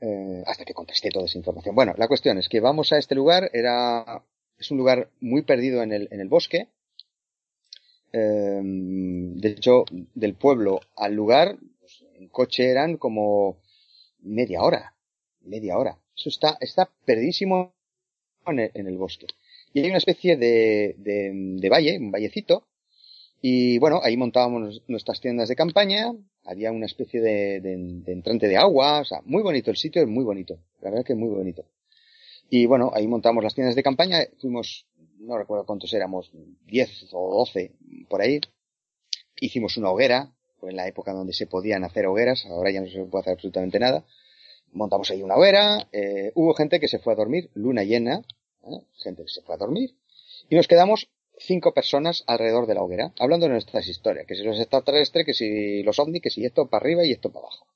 Eh, 0.00 0.44
hasta 0.46 0.64
que 0.64 0.74
contesté 0.74 1.10
toda 1.10 1.26
esa 1.26 1.38
información. 1.38 1.74
Bueno, 1.74 1.92
la 1.98 2.06
cuestión 2.06 2.38
es 2.38 2.48
que 2.48 2.60
vamos 2.60 2.92
a 2.92 2.98
este 2.98 3.16
lugar, 3.16 3.50
era, 3.52 4.22
es 4.56 4.70
un 4.70 4.78
lugar 4.78 5.10
muy 5.20 5.42
perdido 5.42 5.82
en 5.82 5.92
el, 5.92 6.08
en 6.12 6.20
el 6.20 6.28
bosque. 6.28 6.68
Eh, 8.12 8.60
de 8.62 9.48
hecho, 9.48 9.84
del 10.14 10.34
pueblo 10.34 10.80
al 10.96 11.14
lugar, 11.14 11.56
pues, 11.80 12.04
en 12.14 12.28
coche 12.28 12.70
eran 12.70 12.96
como 12.96 13.58
media 14.20 14.62
hora, 14.62 14.94
media 15.42 15.78
hora. 15.78 15.98
Eso 16.16 16.28
está, 16.28 16.56
está 16.60 16.90
perdidísimo 17.04 17.72
en 18.46 18.58
el, 18.60 18.70
en 18.74 18.86
el 18.86 18.96
bosque. 18.96 19.26
Y 19.72 19.80
hay 19.80 19.88
una 19.88 19.98
especie 19.98 20.36
de, 20.36 20.94
de, 20.98 21.30
de 21.34 21.68
valle, 21.68 21.98
un 21.98 22.10
vallecito, 22.10 22.66
y 23.40 23.78
bueno, 23.78 24.00
ahí 24.02 24.16
montábamos 24.16 24.82
nuestras 24.88 25.20
tiendas 25.20 25.48
de 25.48 25.54
campaña, 25.54 26.12
había 26.44 26.72
una 26.72 26.86
especie 26.86 27.20
de, 27.20 27.60
de, 27.60 27.76
de, 27.76 28.12
entrante 28.12 28.48
de 28.48 28.56
agua, 28.56 29.00
o 29.00 29.04
sea, 29.04 29.20
muy 29.24 29.42
bonito 29.42 29.70
el 29.70 29.76
sitio, 29.76 30.02
es 30.02 30.08
muy 30.08 30.24
bonito, 30.24 30.58
la 30.80 30.90
verdad 30.90 31.04
que 31.04 31.12
es 31.12 31.18
muy 31.18 31.28
bonito. 31.28 31.64
Y 32.50 32.66
bueno, 32.66 32.90
ahí 32.94 33.06
montamos 33.06 33.44
las 33.44 33.54
tiendas 33.54 33.76
de 33.76 33.82
campaña, 33.82 34.18
fuimos, 34.40 34.86
no 35.20 35.38
recuerdo 35.38 35.66
cuántos 35.66 35.92
éramos, 35.92 36.30
10 36.66 37.08
o 37.12 37.38
12 37.38 37.72
por 38.08 38.20
ahí, 38.20 38.40
hicimos 39.40 39.76
una 39.76 39.90
hoguera, 39.90 40.32
en 40.62 40.76
la 40.76 40.88
época 40.88 41.12
donde 41.12 41.32
se 41.32 41.46
podían 41.46 41.84
hacer 41.84 42.06
hogueras, 42.06 42.46
ahora 42.46 42.70
ya 42.70 42.80
no 42.80 42.88
se 42.88 43.04
puede 43.04 43.22
hacer 43.22 43.34
absolutamente 43.34 43.78
nada, 43.78 44.04
montamos 44.72 45.10
ahí 45.10 45.22
una 45.22 45.36
hoguera, 45.36 45.88
eh, 45.92 46.32
hubo 46.34 46.54
gente 46.54 46.80
que 46.80 46.88
se 46.88 46.98
fue 46.98 47.12
a 47.12 47.16
dormir, 47.16 47.50
luna 47.54 47.84
llena, 47.84 48.22
¿eh? 48.64 48.82
gente 49.02 49.22
que 49.22 49.28
se 49.28 49.42
fue 49.42 49.54
a 49.54 49.58
dormir, 49.58 49.94
y 50.50 50.56
nos 50.56 50.66
quedamos 50.66 51.08
cinco 51.38 51.72
personas 51.72 52.24
alrededor 52.26 52.66
de 52.66 52.74
la 52.74 52.82
hoguera, 52.82 53.12
hablando 53.18 53.46
de 53.46 53.52
nuestras 53.52 53.86
historias, 53.86 54.26
que 54.26 54.34
si 54.34 54.42
los 54.42 54.58
extraterrestres, 54.58 55.24
que 55.24 55.34
si 55.34 55.82
los 55.82 55.98
ovnis, 55.98 56.22
que 56.22 56.30
si 56.30 56.44
esto 56.44 56.68
para 56.68 56.82
arriba 56.82 57.04
y 57.04 57.12
esto 57.12 57.30
para 57.30 57.46
abajo. 57.46 57.66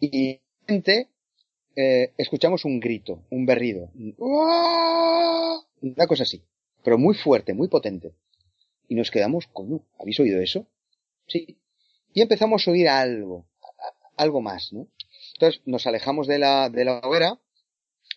Y 0.00 0.40
gente, 0.66 1.08
eh, 1.76 2.12
escuchamos 2.16 2.64
un 2.64 2.80
grito, 2.80 3.24
un 3.30 3.44
berrido, 3.44 3.90
una 5.80 6.06
cosa 6.06 6.22
así, 6.24 6.42
pero 6.82 6.98
muy 6.98 7.14
fuerte, 7.14 7.54
muy 7.54 7.68
potente. 7.68 8.14
Y 8.88 8.94
nos 8.94 9.10
quedamos, 9.10 9.46
coño, 9.48 9.84
¿habéis 9.98 10.18
oído 10.20 10.40
eso? 10.40 10.66
Sí. 11.26 11.58
Y 12.12 12.22
empezamos 12.22 12.66
a 12.66 12.70
oír 12.70 12.88
algo, 12.88 13.46
algo 14.16 14.40
más, 14.40 14.72
¿no? 14.72 14.88
Entonces 15.34 15.62
nos 15.66 15.86
alejamos 15.86 16.26
de 16.26 16.38
la, 16.38 16.70
de 16.70 16.84
la 16.84 16.98
hoguera, 17.00 17.38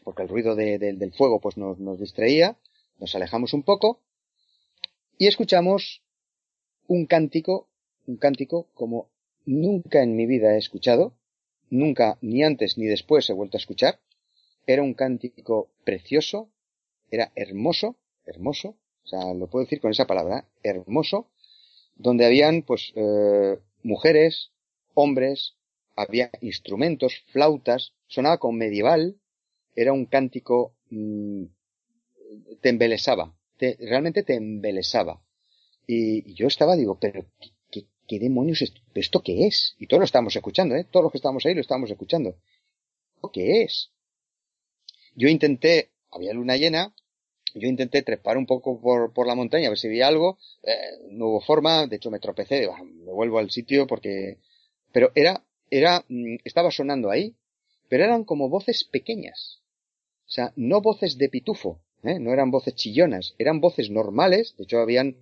porque 0.03 0.23
el 0.23 0.29
ruido 0.29 0.55
de, 0.55 0.79
de, 0.79 0.93
del 0.93 1.13
fuego 1.13 1.39
pues 1.39 1.57
nos, 1.57 1.77
nos 1.79 1.99
distraía, 1.99 2.57
nos 2.99 3.13
alejamos 3.15 3.53
un 3.53 3.63
poco 3.63 4.01
y 5.17 5.27
escuchamos 5.27 6.01
un 6.87 7.05
cántico, 7.05 7.69
un 8.07 8.17
cántico 8.17 8.67
como 8.73 9.11
nunca 9.45 10.01
en 10.01 10.15
mi 10.15 10.25
vida 10.25 10.55
he 10.55 10.57
escuchado, 10.57 11.13
nunca 11.69 12.17
ni 12.21 12.43
antes 12.43 12.77
ni 12.77 12.85
después 12.85 13.29
he 13.29 13.33
vuelto 13.33 13.57
a 13.57 13.59
escuchar. 13.59 13.99
Era 14.65 14.81
un 14.81 14.93
cántico 14.93 15.69
precioso, 15.83 16.49
era 17.11 17.31
hermoso, 17.35 17.97
hermoso, 18.25 18.77
o 19.03 19.07
sea, 19.07 19.33
lo 19.33 19.47
puedo 19.47 19.65
decir 19.65 19.81
con 19.81 19.91
esa 19.91 20.07
palabra, 20.07 20.47
hermoso, 20.63 21.27
donde 21.95 22.25
habían 22.25 22.63
pues 22.63 22.93
eh, 22.95 23.59
mujeres, 23.83 24.51
hombres, 24.93 25.55
había 25.95 26.31
instrumentos, 26.41 27.23
flautas, 27.27 27.93
sonaba 28.07 28.37
con 28.37 28.57
medieval, 28.57 29.17
era 29.75 29.93
un 29.93 30.05
cántico, 30.05 30.73
mmm, 30.89 31.43
te 32.61 32.69
embelesaba, 32.69 33.35
te, 33.57 33.77
realmente 33.79 34.23
te 34.23 34.35
embelesaba. 34.35 35.21
Y, 35.87 36.33
yo 36.33 36.47
estaba, 36.47 36.75
digo, 36.75 36.97
pero 36.99 37.25
¿qué, 37.39 37.49
qué, 37.69 37.85
qué 38.07 38.19
demonios 38.19 38.61
es 38.61 38.73
esto? 38.95 39.21
qué 39.21 39.47
es? 39.47 39.75
Y 39.77 39.87
todos 39.87 39.99
lo 39.99 40.05
estábamos 40.05 40.35
escuchando, 40.35 40.75
¿eh? 40.75 40.85
Todos 40.89 41.03
los 41.03 41.11
que 41.11 41.17
estábamos 41.17 41.45
ahí 41.45 41.53
lo 41.53 41.61
estábamos 41.61 41.91
escuchando. 41.91 42.35
¿Qué 43.33 43.63
es? 43.63 43.91
Yo 45.15 45.27
intenté, 45.27 45.91
había 46.11 46.33
luna 46.33 46.57
llena, 46.57 46.93
yo 47.53 47.67
intenté 47.67 48.01
trepar 48.01 48.37
un 48.37 48.45
poco 48.45 48.79
por, 48.79 49.13
por 49.13 49.27
la 49.27 49.35
montaña 49.35 49.67
a 49.67 49.69
ver 49.71 49.77
si 49.77 49.87
veía 49.87 50.07
algo, 50.07 50.37
eh, 50.63 50.73
no 51.09 51.27
hubo 51.27 51.41
forma, 51.41 51.87
de 51.87 51.97
hecho 51.97 52.11
me 52.11 52.19
tropecé, 52.19 52.67
me 52.67 53.11
vuelvo 53.11 53.39
al 53.39 53.51
sitio 53.51 53.87
porque, 53.87 54.37
pero 54.91 55.11
era, 55.15 55.43
era, 55.69 56.05
mm, 56.07 56.37
estaba 56.43 56.71
sonando 56.71 57.09
ahí, 57.09 57.35
pero 57.89 58.05
eran 58.05 58.23
como 58.23 58.49
voces 58.49 58.83
pequeñas. 58.83 59.61
O 60.25 60.33
sea, 60.33 60.53
no 60.55 60.81
voces 60.81 61.17
de 61.17 61.27
pitufo, 61.27 61.81
¿eh? 62.03 62.19
no 62.19 62.31
eran 62.31 62.51
voces 62.51 62.75
chillonas, 62.75 63.35
eran 63.37 63.59
voces 63.59 63.89
normales, 63.89 64.55
de 64.57 64.63
hecho 64.63 64.79
habían, 64.79 65.17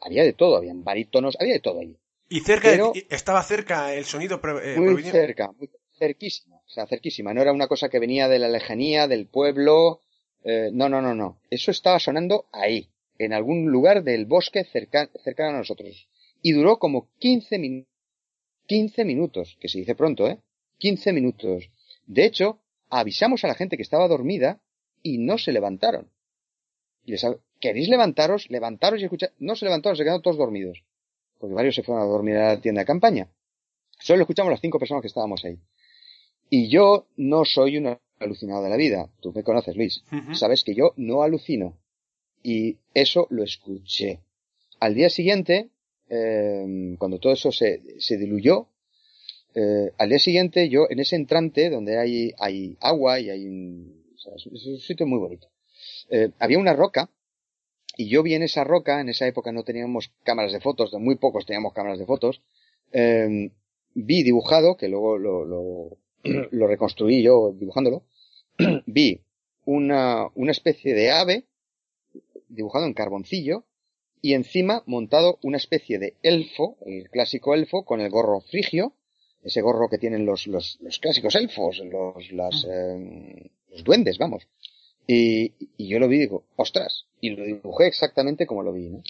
había 0.00 0.24
de 0.24 0.32
todo, 0.32 0.56
habían 0.56 0.82
barítonos, 0.82 1.36
había 1.38 1.54
de 1.54 1.60
todo 1.60 1.80
ahí. 1.80 1.96
¿Y 2.28 2.40
cerca, 2.40 2.70
Pero, 2.70 2.92
estaba 3.10 3.42
cerca 3.42 3.94
el 3.94 4.04
sonido? 4.04 4.40
Eh, 4.62 4.80
muy 4.80 5.02
cerca, 5.02 5.52
muy 5.52 5.70
cerquísima, 5.98 6.56
o 6.56 6.70
sea, 6.70 6.86
cerquísima, 6.86 7.34
no 7.34 7.42
era 7.42 7.52
una 7.52 7.68
cosa 7.68 7.88
que 7.88 7.98
venía 7.98 8.26
de 8.26 8.38
la 8.38 8.48
lejanía, 8.48 9.06
del 9.06 9.26
pueblo, 9.26 10.00
eh, 10.44 10.70
no, 10.72 10.88
no, 10.88 11.00
no, 11.00 11.14
no, 11.14 11.38
eso 11.50 11.70
estaba 11.70 11.98
sonando 11.98 12.46
ahí, 12.52 12.88
en 13.18 13.32
algún 13.32 13.70
lugar 13.70 14.02
del 14.02 14.26
bosque 14.26 14.64
cerca, 14.64 15.08
cercano 15.22 15.56
a 15.56 15.58
nosotros. 15.58 16.08
Y 16.42 16.52
duró 16.52 16.78
como 16.78 17.08
15 17.18 17.58
minutos, 17.58 17.92
15 18.66 19.04
minutos, 19.04 19.56
que 19.60 19.68
se 19.68 19.78
dice 19.78 19.94
pronto, 19.94 20.28
¿eh? 20.28 20.38
15 20.78 21.12
minutos. 21.12 21.70
De 22.06 22.24
hecho, 22.24 22.58
avisamos 22.90 23.44
a 23.44 23.48
la 23.48 23.54
gente 23.54 23.76
que 23.76 23.82
estaba 23.82 24.08
dormida 24.08 24.60
y 25.02 25.18
no 25.18 25.38
se 25.38 25.52
levantaron. 25.52 26.10
Y 27.04 27.12
les 27.12 27.24
¿Queréis 27.60 27.88
levantaros? 27.88 28.50
Levantaros 28.50 29.00
y 29.00 29.04
escuchar. 29.04 29.32
No 29.38 29.54
se 29.54 29.64
levantaron, 29.64 29.96
se 29.96 30.02
quedaron 30.02 30.20
todos 30.20 30.36
dormidos. 30.36 30.82
Porque 31.38 31.54
varios 31.54 31.76
se 31.76 31.84
fueron 31.84 32.02
a 32.02 32.06
dormir 32.06 32.36
a 32.36 32.54
la 32.54 32.60
tienda 32.60 32.80
de 32.80 32.86
campaña. 32.86 33.28
Solo 34.00 34.22
escuchamos 34.22 34.50
las 34.50 34.60
cinco 34.60 34.80
personas 34.80 35.02
que 35.02 35.06
estábamos 35.06 35.44
ahí. 35.44 35.58
Y 36.50 36.68
yo 36.68 37.06
no 37.16 37.44
soy 37.44 37.78
un 37.78 37.96
alucinado 38.22 38.62
de 38.62 38.70
la 38.70 38.76
vida. 38.76 39.10
Tú 39.20 39.32
me 39.32 39.42
conoces, 39.42 39.76
Luis. 39.76 40.04
Uh 40.10 40.16
-huh. 40.16 40.34
Sabes 40.34 40.64
que 40.64 40.74
yo 40.74 40.92
no 40.96 41.22
alucino. 41.22 41.78
Y 42.42 42.78
eso 42.94 43.26
lo 43.30 43.44
escuché. 43.44 44.20
Al 44.80 44.94
día 44.94 45.10
siguiente, 45.10 45.70
eh, 46.08 46.96
cuando 46.98 47.18
todo 47.18 47.32
eso 47.32 47.52
se, 47.52 48.00
se 48.00 48.16
diluyó, 48.16 48.68
eh, 49.54 49.92
al 49.98 50.08
día 50.08 50.18
siguiente 50.18 50.68
yo 50.70 50.86
en 50.88 50.98
ese 50.98 51.16
entrante 51.16 51.68
donde 51.68 51.98
hay, 51.98 52.32
hay 52.38 52.76
agua 52.80 53.20
y 53.20 53.28
hay 53.28 53.46
un, 53.46 54.02
o 54.14 54.18
sea, 54.18 54.32
es, 54.34 54.46
un 54.46 54.78
sitio 54.78 55.06
muy 55.06 55.18
bonito. 55.18 55.48
Eh, 56.08 56.30
había 56.38 56.58
una 56.58 56.72
roca 56.72 57.10
y 57.96 58.08
yo 58.08 58.22
vi 58.22 58.34
en 58.34 58.42
esa 58.42 58.64
roca, 58.64 59.00
en 59.00 59.10
esa 59.10 59.26
época 59.26 59.52
no 59.52 59.62
teníamos 59.62 60.10
cámaras 60.24 60.52
de 60.52 60.60
fotos, 60.60 60.90
de 60.90 60.98
muy 60.98 61.16
pocos 61.16 61.44
teníamos 61.44 61.74
cámaras 61.74 61.98
de 61.98 62.06
fotos, 62.06 62.40
eh, 62.92 63.50
vi 63.94 64.22
dibujado, 64.22 64.76
que 64.76 64.88
luego 64.88 65.18
lo, 65.18 65.44
lo, 65.44 65.98
lo 66.50 66.66
reconstruí 66.66 67.22
yo 67.22 67.52
dibujándolo, 67.52 68.04
vi 68.86 69.20
una, 69.64 70.28
una 70.34 70.52
especie 70.52 70.94
de 70.94 71.10
ave 71.10 71.46
dibujado 72.48 72.86
en 72.86 72.94
carboncillo 72.94 73.64
y 74.20 74.34
encima 74.34 74.82
montado 74.86 75.38
una 75.42 75.56
especie 75.56 75.98
de 75.98 76.16
elfo, 76.22 76.78
el 76.86 77.10
clásico 77.10 77.54
elfo, 77.54 77.84
con 77.84 78.00
el 78.00 78.10
gorro 78.10 78.40
frigio, 78.40 78.94
ese 79.42 79.60
gorro 79.60 79.88
que 79.88 79.98
tienen 79.98 80.24
los, 80.24 80.46
los, 80.46 80.78
los 80.80 80.98
clásicos 81.00 81.34
elfos, 81.34 81.80
los, 81.80 82.30
las, 82.30 82.64
eh, 82.70 83.50
los 83.70 83.82
duendes, 83.82 84.18
vamos. 84.18 84.46
Y, 85.06 85.54
y, 85.76 85.88
yo 85.88 85.98
lo 85.98 86.06
vi 86.06 86.16
y 86.16 86.20
digo, 86.20 86.44
ostras, 86.54 87.06
y 87.20 87.30
lo 87.30 87.44
dibujé 87.44 87.88
exactamente 87.88 88.46
como 88.46 88.62
lo 88.62 88.72
vi, 88.72 88.90
¿no? 88.90 89.02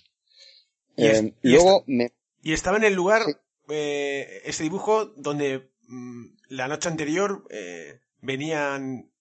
Y, 0.96 1.06
es, 1.06 1.20
eh, 1.20 1.34
y 1.42 1.50
luego 1.50 1.80
está, 1.80 1.84
me... 1.86 2.12
Y 2.42 2.52
estaba 2.54 2.78
en 2.78 2.84
el 2.84 2.94
lugar, 2.94 3.22
sí. 3.26 3.32
eh, 3.68 4.40
ese 4.44 4.62
dibujo, 4.62 5.04
donde 5.04 5.68
mmm, 5.88 6.24
la 6.48 6.68
noche 6.68 6.88
anterior 6.88 7.44
eh, 7.50 8.00
venían 8.22 9.11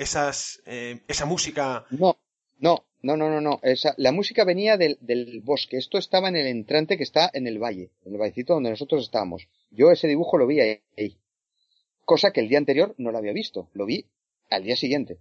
esas, 0.00 0.62
eh, 0.66 1.00
esa 1.08 1.26
música. 1.26 1.84
No, 1.90 2.16
no, 2.58 2.84
no, 3.02 3.16
no, 3.16 3.30
no, 3.30 3.40
no. 3.40 3.60
Esa, 3.62 3.94
la 3.98 4.12
música 4.12 4.44
venía 4.44 4.76
del, 4.76 4.98
del 5.00 5.40
bosque. 5.40 5.76
Esto 5.76 5.98
estaba 5.98 6.28
en 6.28 6.36
el 6.36 6.46
entrante 6.46 6.96
que 6.96 7.02
está 7.02 7.30
en 7.32 7.46
el 7.46 7.58
valle, 7.58 7.90
en 8.04 8.14
el 8.14 8.18
vallecito 8.18 8.54
donde 8.54 8.70
nosotros 8.70 9.02
estábamos. 9.02 9.48
Yo 9.70 9.90
ese 9.90 10.08
dibujo 10.08 10.38
lo 10.38 10.46
vi 10.46 10.60
ahí. 10.60 11.18
Cosa 12.04 12.32
que 12.32 12.40
el 12.40 12.48
día 12.48 12.58
anterior 12.58 12.94
no 12.98 13.12
lo 13.12 13.18
había 13.18 13.32
visto. 13.32 13.68
Lo 13.74 13.84
vi 13.84 14.06
al 14.48 14.64
día 14.64 14.76
siguiente. 14.76 15.18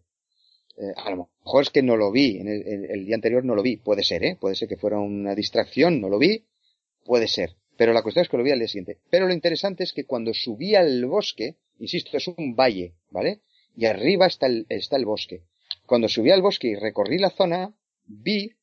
Eh, 0.78 0.94
a 0.96 1.10
lo 1.12 1.30
mejor 1.44 1.64
es 1.64 1.70
que 1.70 1.84
no 1.84 1.98
lo 1.98 2.10
vi, 2.10 2.38
en 2.38 2.48
el, 2.48 2.86
el, 2.90 3.06
día 3.06 3.16
anterior 3.16 3.44
no 3.44 3.54
lo 3.54 3.62
vi, 3.62 3.76
puede 3.76 4.04
ser, 4.04 4.24
¿eh? 4.24 4.38
Puede 4.40 4.56
ser 4.56 4.70
que 4.70 4.78
fuera 4.78 4.98
una 4.98 5.36
distracción, 5.36 6.00
no 6.00 6.08
lo 6.08 6.18
vi, 6.18 6.46
puede 7.04 7.28
ser. 7.28 7.58
Pero 7.76 7.92
la 7.92 8.02
cuestión 8.02 8.24
es 8.24 8.30
que 8.30 8.38
lo 8.38 8.44
vi 8.44 8.52
al 8.52 8.60
día 8.60 8.68
siguiente. 8.70 8.98
Pero 9.10 9.28
lo 9.28 9.34
interesante 9.34 9.84
es 9.84 9.92
que 9.92 10.06
cuando 10.06 10.34
subí 10.34 10.76
al 10.76 11.06
bosque, 11.06 11.58
insisto, 11.80 12.16
es 12.16 12.28
un 12.30 12.56
valle, 12.56 12.94
¿vale? 13.10 13.42
Y 13.76 13.86
arriba 13.86 14.28
está 14.28 14.48
el, 14.48 14.66
está 14.70 14.98
el 14.98 15.06
bosque. 15.06 15.44
Cuando 15.86 16.10
subí 16.10 16.32
al 16.32 16.42
bosque 16.42 16.68
y 16.68 16.76
recorrí 16.76 17.18
la 17.18 17.30
zona, 17.30 17.74
vi 18.06 18.54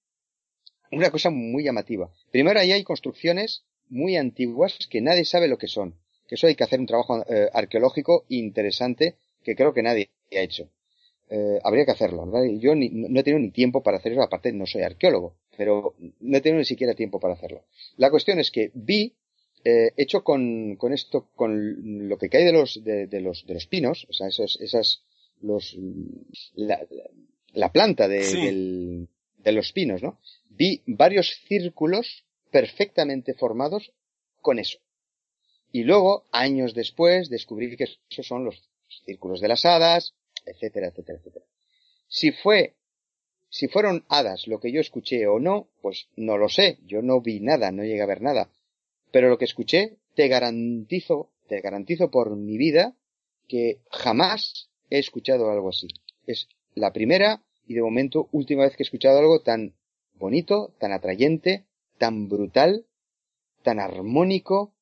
una 0.93 1.11
cosa 1.11 1.31
muy 1.31 1.65
llamativa. 1.65 2.11
Primero, 2.31 2.61
ahí 2.61 2.73
hay 2.73 2.85
construcciones 2.85 3.65
muy 3.89 4.17
antiguas 4.17 4.79
que 4.91 5.01
nadie 5.01 5.25
sabe 5.25 5.49
lo 5.49 5.59
que 5.59 5.69
son. 5.69 5.95
Que 6.29 6.35
eso 6.35 6.47
hay 6.47 6.55
que 6.55 6.65
hacer 6.65 6.81
un 6.81 6.87
trabajo 6.87 7.25
eh, 7.29 7.49
arqueológico 7.53 8.25
interesante 8.29 9.17
que 9.43 9.55
creo 9.55 9.73
que 9.73 9.83
nadie 9.83 10.11
ha 10.33 10.41
hecho. 10.41 10.71
Eh, 11.29 11.59
habría 11.65 11.85
que 11.85 11.93
hacerlo, 11.93 12.27
¿verdad? 12.27 12.49
Yo 12.59 12.75
ni, 12.75 12.89
no 12.89 13.21
he 13.21 13.23
tenido 13.23 13.41
ni 13.41 13.51
tiempo 13.51 13.83
para 13.83 13.99
hacer 13.99 14.13
eso, 14.13 14.23
aparte 14.23 14.53
no 14.53 14.67
soy 14.67 14.83
arqueólogo 14.83 15.37
pero 15.57 15.95
no 16.21 16.37
he 16.37 16.41
tenido 16.41 16.59
ni 16.59 16.65
siquiera 16.65 16.95
tiempo 16.95 17.19
para 17.19 17.35
hacerlo. 17.35 17.65
La 17.97 18.11
cuestión 18.11 18.39
es 18.39 18.51
que 18.51 18.71
vi, 18.75 19.15
eh, 19.69 19.93
hecho 19.97 20.23
con, 20.23 20.77
con 20.77 20.93
esto, 20.93 21.29
con 21.35 22.09
lo 22.09 22.19
que 22.19 22.29
cae 22.29 22.45
de 22.45 22.53
los, 22.53 22.85
de, 22.85 23.09
de 23.09 23.21
los, 23.21 23.45
de 23.47 23.55
los 23.55 23.67
pinos, 23.67 24.07
o 24.09 24.13
sea, 24.13 24.29
esos, 24.29 24.61
esas, 24.61 25.03
los, 25.41 25.77
la, 26.55 26.87
la 27.53 27.73
planta 27.73 28.07
de, 28.07 28.21
del, 28.21 29.09
de 29.39 29.53
los 29.53 29.73
pinos, 29.73 30.05
¿no? 30.05 30.21
Vi 30.51 30.83
varios 30.87 31.43
círculos 31.49 32.25
perfectamente 32.53 33.35
formados 33.35 33.93
con 34.41 34.61
eso. 34.61 34.79
Y 35.73 35.83
luego, 35.83 36.27
años 36.31 36.73
después, 36.73 37.29
descubrí 37.29 37.77
que 37.77 37.89
esos 38.09 38.25
son 38.25 38.45
los 38.45 38.63
círculos 39.05 39.41
de 39.41 39.49
las 39.49 39.65
hadas, 39.65 40.15
etcétera, 40.45 40.87
etcétera, 40.87 41.19
etcétera. 41.19 41.45
Si 42.07 42.31
fue 42.31 42.77
si 43.49 43.67
fueron 43.67 44.05
hadas 44.09 44.47
lo 44.47 44.61
que 44.61 44.71
yo 44.71 44.81
escuché 44.81 45.27
o 45.27 45.41
no, 45.41 45.69
pues 45.83 46.07
no 46.15 46.39
lo 46.39 46.49
sé, 46.49 46.79
yo 46.87 47.03
no 47.03 47.21
vi 47.21 47.41
nada, 47.41 47.73
no 47.73 47.83
llegué 47.83 48.03
a 48.03 48.07
ver 48.07 48.23
nada. 48.23 48.49
Pero 49.11 49.29
lo 49.29 49.39
que 49.39 49.45
escuché, 49.45 49.97
te 50.15 50.29
garantizo, 50.29 51.31
te 51.49 51.61
garantizo 51.61 52.11
por 52.11 52.37
mi 52.37 52.57
vida, 52.59 52.97
que 53.49 53.81
jamás 53.91 54.71
he 54.91 54.99
escuchado 54.99 55.51
algo 55.51 55.71
así. 55.71 55.89
Es 56.27 56.49
la 56.75 56.93
primera 56.93 57.43
y 57.67 57.75
de 57.75 57.83
momento 57.83 58.29
última 58.33 58.65
vez 58.65 58.77
que 58.77 58.83
he 58.83 58.87
escuchado 58.87 59.19
algo 59.19 59.41
tan 59.43 59.75
bonito, 60.15 60.75
tan 60.79 60.93
atrayente, 60.93 61.67
tan 61.99 62.29
brutal, 62.29 62.87
tan 63.63 63.81
armónico. 63.81 64.73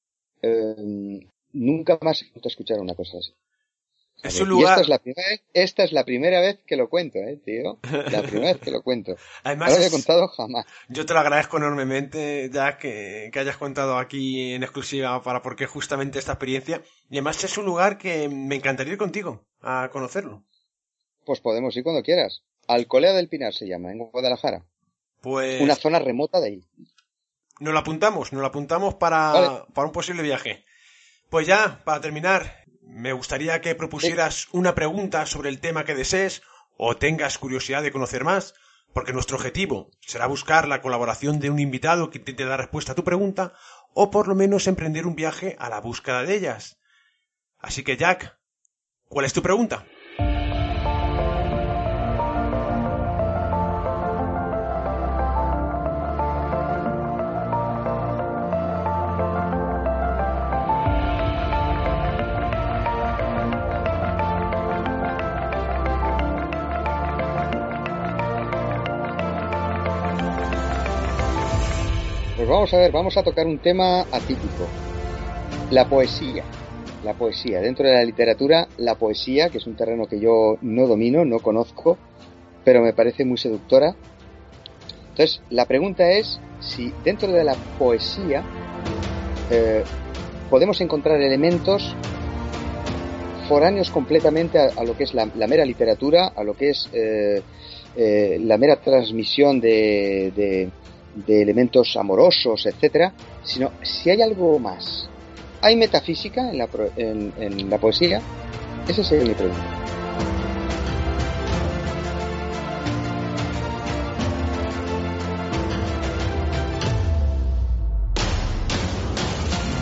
Eh, 0.43 1.29
nunca 1.53 1.99
más 2.03 2.23
he 2.23 2.49
escuchado 2.49 2.83
una 2.83 2.95
cosa 2.95 3.19
así. 3.19 3.33
Es 4.23 4.41
un 4.41 4.49
lugar... 4.49 4.79
esta, 4.79 4.83
es 4.83 4.89
la 4.89 4.99
primera 4.99 5.29
vez, 5.29 5.43
esta 5.53 5.85
es 5.85 5.93
la 5.93 6.05
primera 6.05 6.41
vez 6.41 6.61
que 6.67 6.77
lo 6.77 6.89
cuento, 6.89 7.19
eh, 7.19 7.39
tío. 7.45 7.79
La 8.11 8.23
primera 8.23 8.53
vez 8.53 8.59
que 8.59 8.71
lo 8.71 8.83
cuento. 8.83 9.17
Además, 9.45 9.69
no 9.69 9.75
lo 9.75 9.77
había 9.77 9.91
contado 9.91 10.29
jamás. 10.29 10.67
Yo 10.89 11.05
te 11.05 11.13
lo 11.13 11.21
agradezco 11.21 11.59
enormemente, 11.59 12.49
ya 12.51 12.79
que, 12.79 13.29
que 13.33 13.39
hayas 13.39 13.59
contado 13.59 13.99
aquí 13.99 14.55
en 14.55 14.63
exclusiva 14.63 15.23
para 15.23 15.43
porque 15.43 15.67
justamente 15.67 16.19
esta 16.19 16.33
experiencia. 16.33 16.83
Y 17.11 17.17
además 17.17 17.45
es 17.45 17.59
un 17.59 17.67
lugar 17.67 17.99
que 17.99 18.29
me 18.31 18.57
encantaría 18.57 18.95
ir 18.95 18.99
contigo 18.99 19.45
a 19.61 19.91
conocerlo. 19.93 20.43
Pues 21.27 21.41
podemos 21.41 21.77
ir 21.77 21.83
cuando 21.83 22.03
quieras. 22.03 22.43
Alcolea 22.67 23.13
del 23.13 23.29
Pinar 23.29 23.53
se 23.53 23.67
llama, 23.67 23.93
en 23.93 23.99
Guadalajara. 23.99 24.65
Pues... 25.21 25.61
Una 25.61 25.75
zona 25.75 25.99
remota 25.99 26.41
de 26.41 26.49
ahí. 26.49 26.65
Nos 27.61 27.73
lo 27.73 27.79
apuntamos, 27.79 28.33
nos 28.33 28.41
lo 28.41 28.49
apuntamos 28.49 28.95
para, 28.95 29.33
vale. 29.33 29.49
para 29.75 29.87
un 29.87 29.93
posible 29.93 30.23
viaje. 30.23 30.65
Pues 31.31 31.47
ya, 31.47 31.83
para 31.85 32.01
terminar, 32.01 32.64
me 32.87 33.13
gustaría 33.13 33.61
que 33.61 33.75
propusieras 33.75 34.49
una 34.53 34.75
pregunta 34.75 35.27
sobre 35.27 35.49
el 35.49 35.61
tema 35.61 35.85
que 35.85 35.95
desees 35.95 36.43
o 36.77 36.97
tengas 36.97 37.39
curiosidad 37.39 37.83
de 37.83 37.93
conocer 37.93 38.25
más, 38.25 38.55
porque 38.93 39.13
nuestro 39.13 39.37
objetivo 39.37 39.91
será 40.01 40.27
buscar 40.27 40.69
la 40.69 40.81
colaboración 40.81 41.41
de 41.41 41.51
un 41.51 41.59
invitado 41.59 42.11
que 42.11 42.19
intente 42.19 42.45
dar 42.45 42.61
respuesta 42.61 42.93
a 42.93 42.95
tu 42.95 43.05
pregunta 43.05 43.53
o 43.93 44.11
por 44.11 44.29
lo 44.29 44.35
menos 44.35 44.67
emprender 44.67 45.07
un 45.07 45.17
viaje 45.17 45.57
a 45.59 45.69
la 45.69 45.81
búsqueda 45.81 46.23
de 46.23 46.35
ellas. 46.37 46.79
Así 47.59 47.83
que 47.83 47.97
Jack, 47.97 48.39
¿cuál 49.09 49.27
es 49.27 49.33
tu 49.33 49.43
pregunta? 49.43 49.87
Vamos 72.65 72.73
a 72.73 72.79
ver, 72.79 72.93
vamos 72.93 73.17
a 73.19 73.23
tocar 73.23 73.47
un 73.47 73.59
tema 73.59 74.07
atípico. 74.11 74.67
La 75.71 75.87
poesía. 75.87 76.45
La 77.05 77.13
poesía. 77.13 77.61
Dentro 77.61 77.87
de 77.87 77.93
la 77.93 78.03
literatura, 78.03 78.69
la 78.79 78.95
poesía, 78.95 79.51
que 79.51 79.59
es 79.59 79.67
un 79.67 79.77
terreno 79.77 80.07
que 80.07 80.19
yo 80.19 80.57
no 80.63 80.87
domino, 80.87 81.27
no 81.27 81.41
conozco, 81.41 81.99
pero 82.65 82.81
me 82.81 82.95
parece 82.95 83.27
muy 83.27 83.37
seductora. 83.37 83.95
Entonces, 85.11 85.43
la 85.51 85.67
pregunta 85.67 86.11
es 86.13 86.41
si 86.59 86.91
dentro 87.05 87.31
de 87.31 87.45
la 87.45 87.55
poesía 87.79 88.43
eh, 89.51 89.85
podemos 90.49 90.81
encontrar 90.81 91.21
elementos 91.21 91.95
foráneos 93.47 93.91
completamente 93.91 94.59
a, 94.59 94.85
lo 94.85 94.97
que 94.97 95.05
es 95.05 95.13
la, 95.13 95.27
mera 95.27 95.67
literatura, 95.67 96.29
a 96.29 96.43
lo 96.43 96.55
que 96.55 96.71
es 96.71 96.89
eh, 96.95 97.43
eh, 97.95 98.39
la 98.41 98.57
mera 98.57 98.77
transmisión 98.77 99.61
de, 99.61 100.71
de 101.15 101.43
elementos 101.43 101.97
amorosos, 101.97 102.67
etcétera, 102.67 103.13
sino 103.43 103.73
si 103.83 104.11
hay 104.11 104.23
algo 104.23 104.59
más. 104.59 105.09
¿Hay 105.63 105.77
metafísica 105.77 106.51
en 106.51 106.59
la, 106.59 106.69
en, 106.97 107.71
la 107.71 107.79
poesía? 107.79 108.21
Esa 108.87 109.03
sería 109.03 109.25
mi 109.25 109.35
pregunta. 109.35 109.63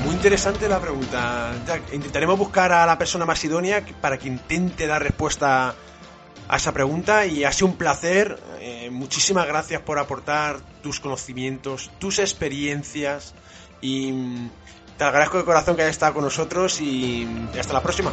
Muy 0.05 0.15
interesante 0.15 0.69
la 0.69 0.81
pregunta. 0.81 1.53
Intentaremos 1.93 2.39
buscar 2.39 2.71
a 2.71 2.87
la 2.87 2.97
persona 2.97 3.25
más 3.25 3.45
idónea 3.45 3.85
para 4.01 4.19
que 4.19 4.29
intente 4.29 4.87
dar 4.87 5.03
respuesta 5.03 5.75
a 6.49 6.57
esa 6.57 6.73
pregunta 6.73 7.27
y 7.27 7.45
ha 7.45 7.53
sido 7.53 7.69
un 7.69 7.77
placer. 7.77 8.39
Eh, 8.61 8.91
muchísimas 8.91 9.47
gracias 9.47 9.81
por 9.83 9.99
aportar 9.99 10.61
tus 10.83 11.01
conocimientos, 11.01 11.91
tus 11.99 12.19
experiencias 12.19 13.35
y 13.81 14.13
mm, 14.13 14.51
te 14.99 15.05
agradezco 15.05 15.39
de 15.39 15.45
corazón 15.45 15.77
que 15.77 15.83
hayas 15.83 15.93
estado 15.93 16.15
con 16.15 16.25
nosotros 16.25 16.81
y, 16.81 17.27
y 17.55 17.59
hasta 17.59 17.73
la 17.73 17.83
próxima. 17.83 18.13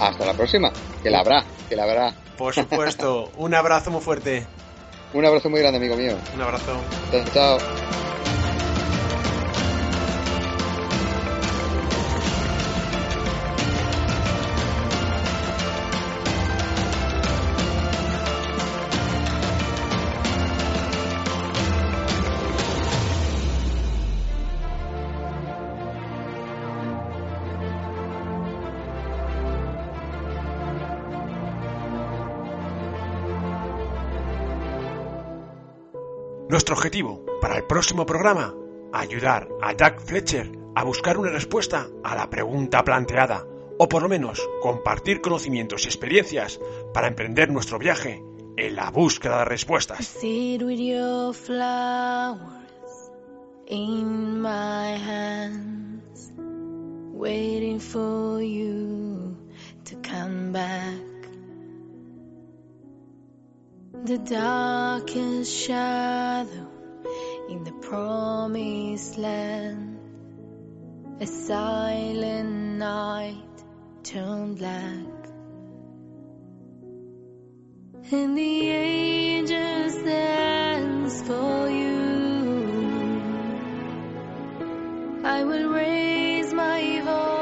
Hasta 0.00 0.24
la 0.24 0.34
próxima, 0.34 0.72
que 1.02 1.10
la 1.10 1.20
habrá, 1.20 1.44
que 1.68 1.74
la 1.76 1.84
habrá. 1.84 2.14
Por 2.36 2.54
supuesto, 2.54 3.32
un 3.36 3.54
abrazo 3.54 3.90
muy 3.90 4.00
fuerte. 4.00 4.46
Un 5.12 5.24
abrazo 5.24 5.48
muy 5.50 5.60
grande, 5.60 5.78
amigo 5.78 5.96
mío. 5.96 6.16
Un 6.34 6.42
abrazo. 6.42 6.80
Chao. 7.32 7.58
Para 37.40 37.56
el 37.56 37.64
próximo 37.64 38.06
programa, 38.06 38.54
ayudar 38.94 39.46
a 39.60 39.74
Jack 39.74 40.00
Fletcher 40.00 40.50
a 40.74 40.84
buscar 40.84 41.18
una 41.18 41.30
respuesta 41.30 41.86
a 42.02 42.14
la 42.14 42.30
pregunta 42.30 42.82
planteada, 42.82 43.44
o 43.78 43.88
por 43.88 44.02
lo 44.02 44.08
menos 44.08 44.40
compartir 44.62 45.20
conocimientos 45.20 45.84
y 45.84 45.88
experiencias 45.88 46.58
para 46.94 47.08
emprender 47.08 47.50
nuestro 47.50 47.78
viaje 47.78 48.22
en 48.56 48.74
la 48.74 48.90
búsqueda 48.90 49.40
de 49.40 49.44
respuestas. 49.44 50.18
in. 53.70 54.42
The 64.04 64.16
darkest 64.16 65.68
in 67.48 67.64
the 67.64 67.72
promised 67.72 69.16
land, 69.16 69.98
a 71.20 71.26
silent 71.26 72.78
night 72.78 73.64
turned 74.02 74.58
black, 74.58 75.30
and 78.12 78.36
the 78.36 78.70
angels 78.70 79.94
dance 80.02 81.22
for 81.22 81.70
you. 81.70 83.18
I 85.24 85.44
will 85.44 85.70
raise 85.70 86.52
my 86.52 87.00
voice 87.00 87.37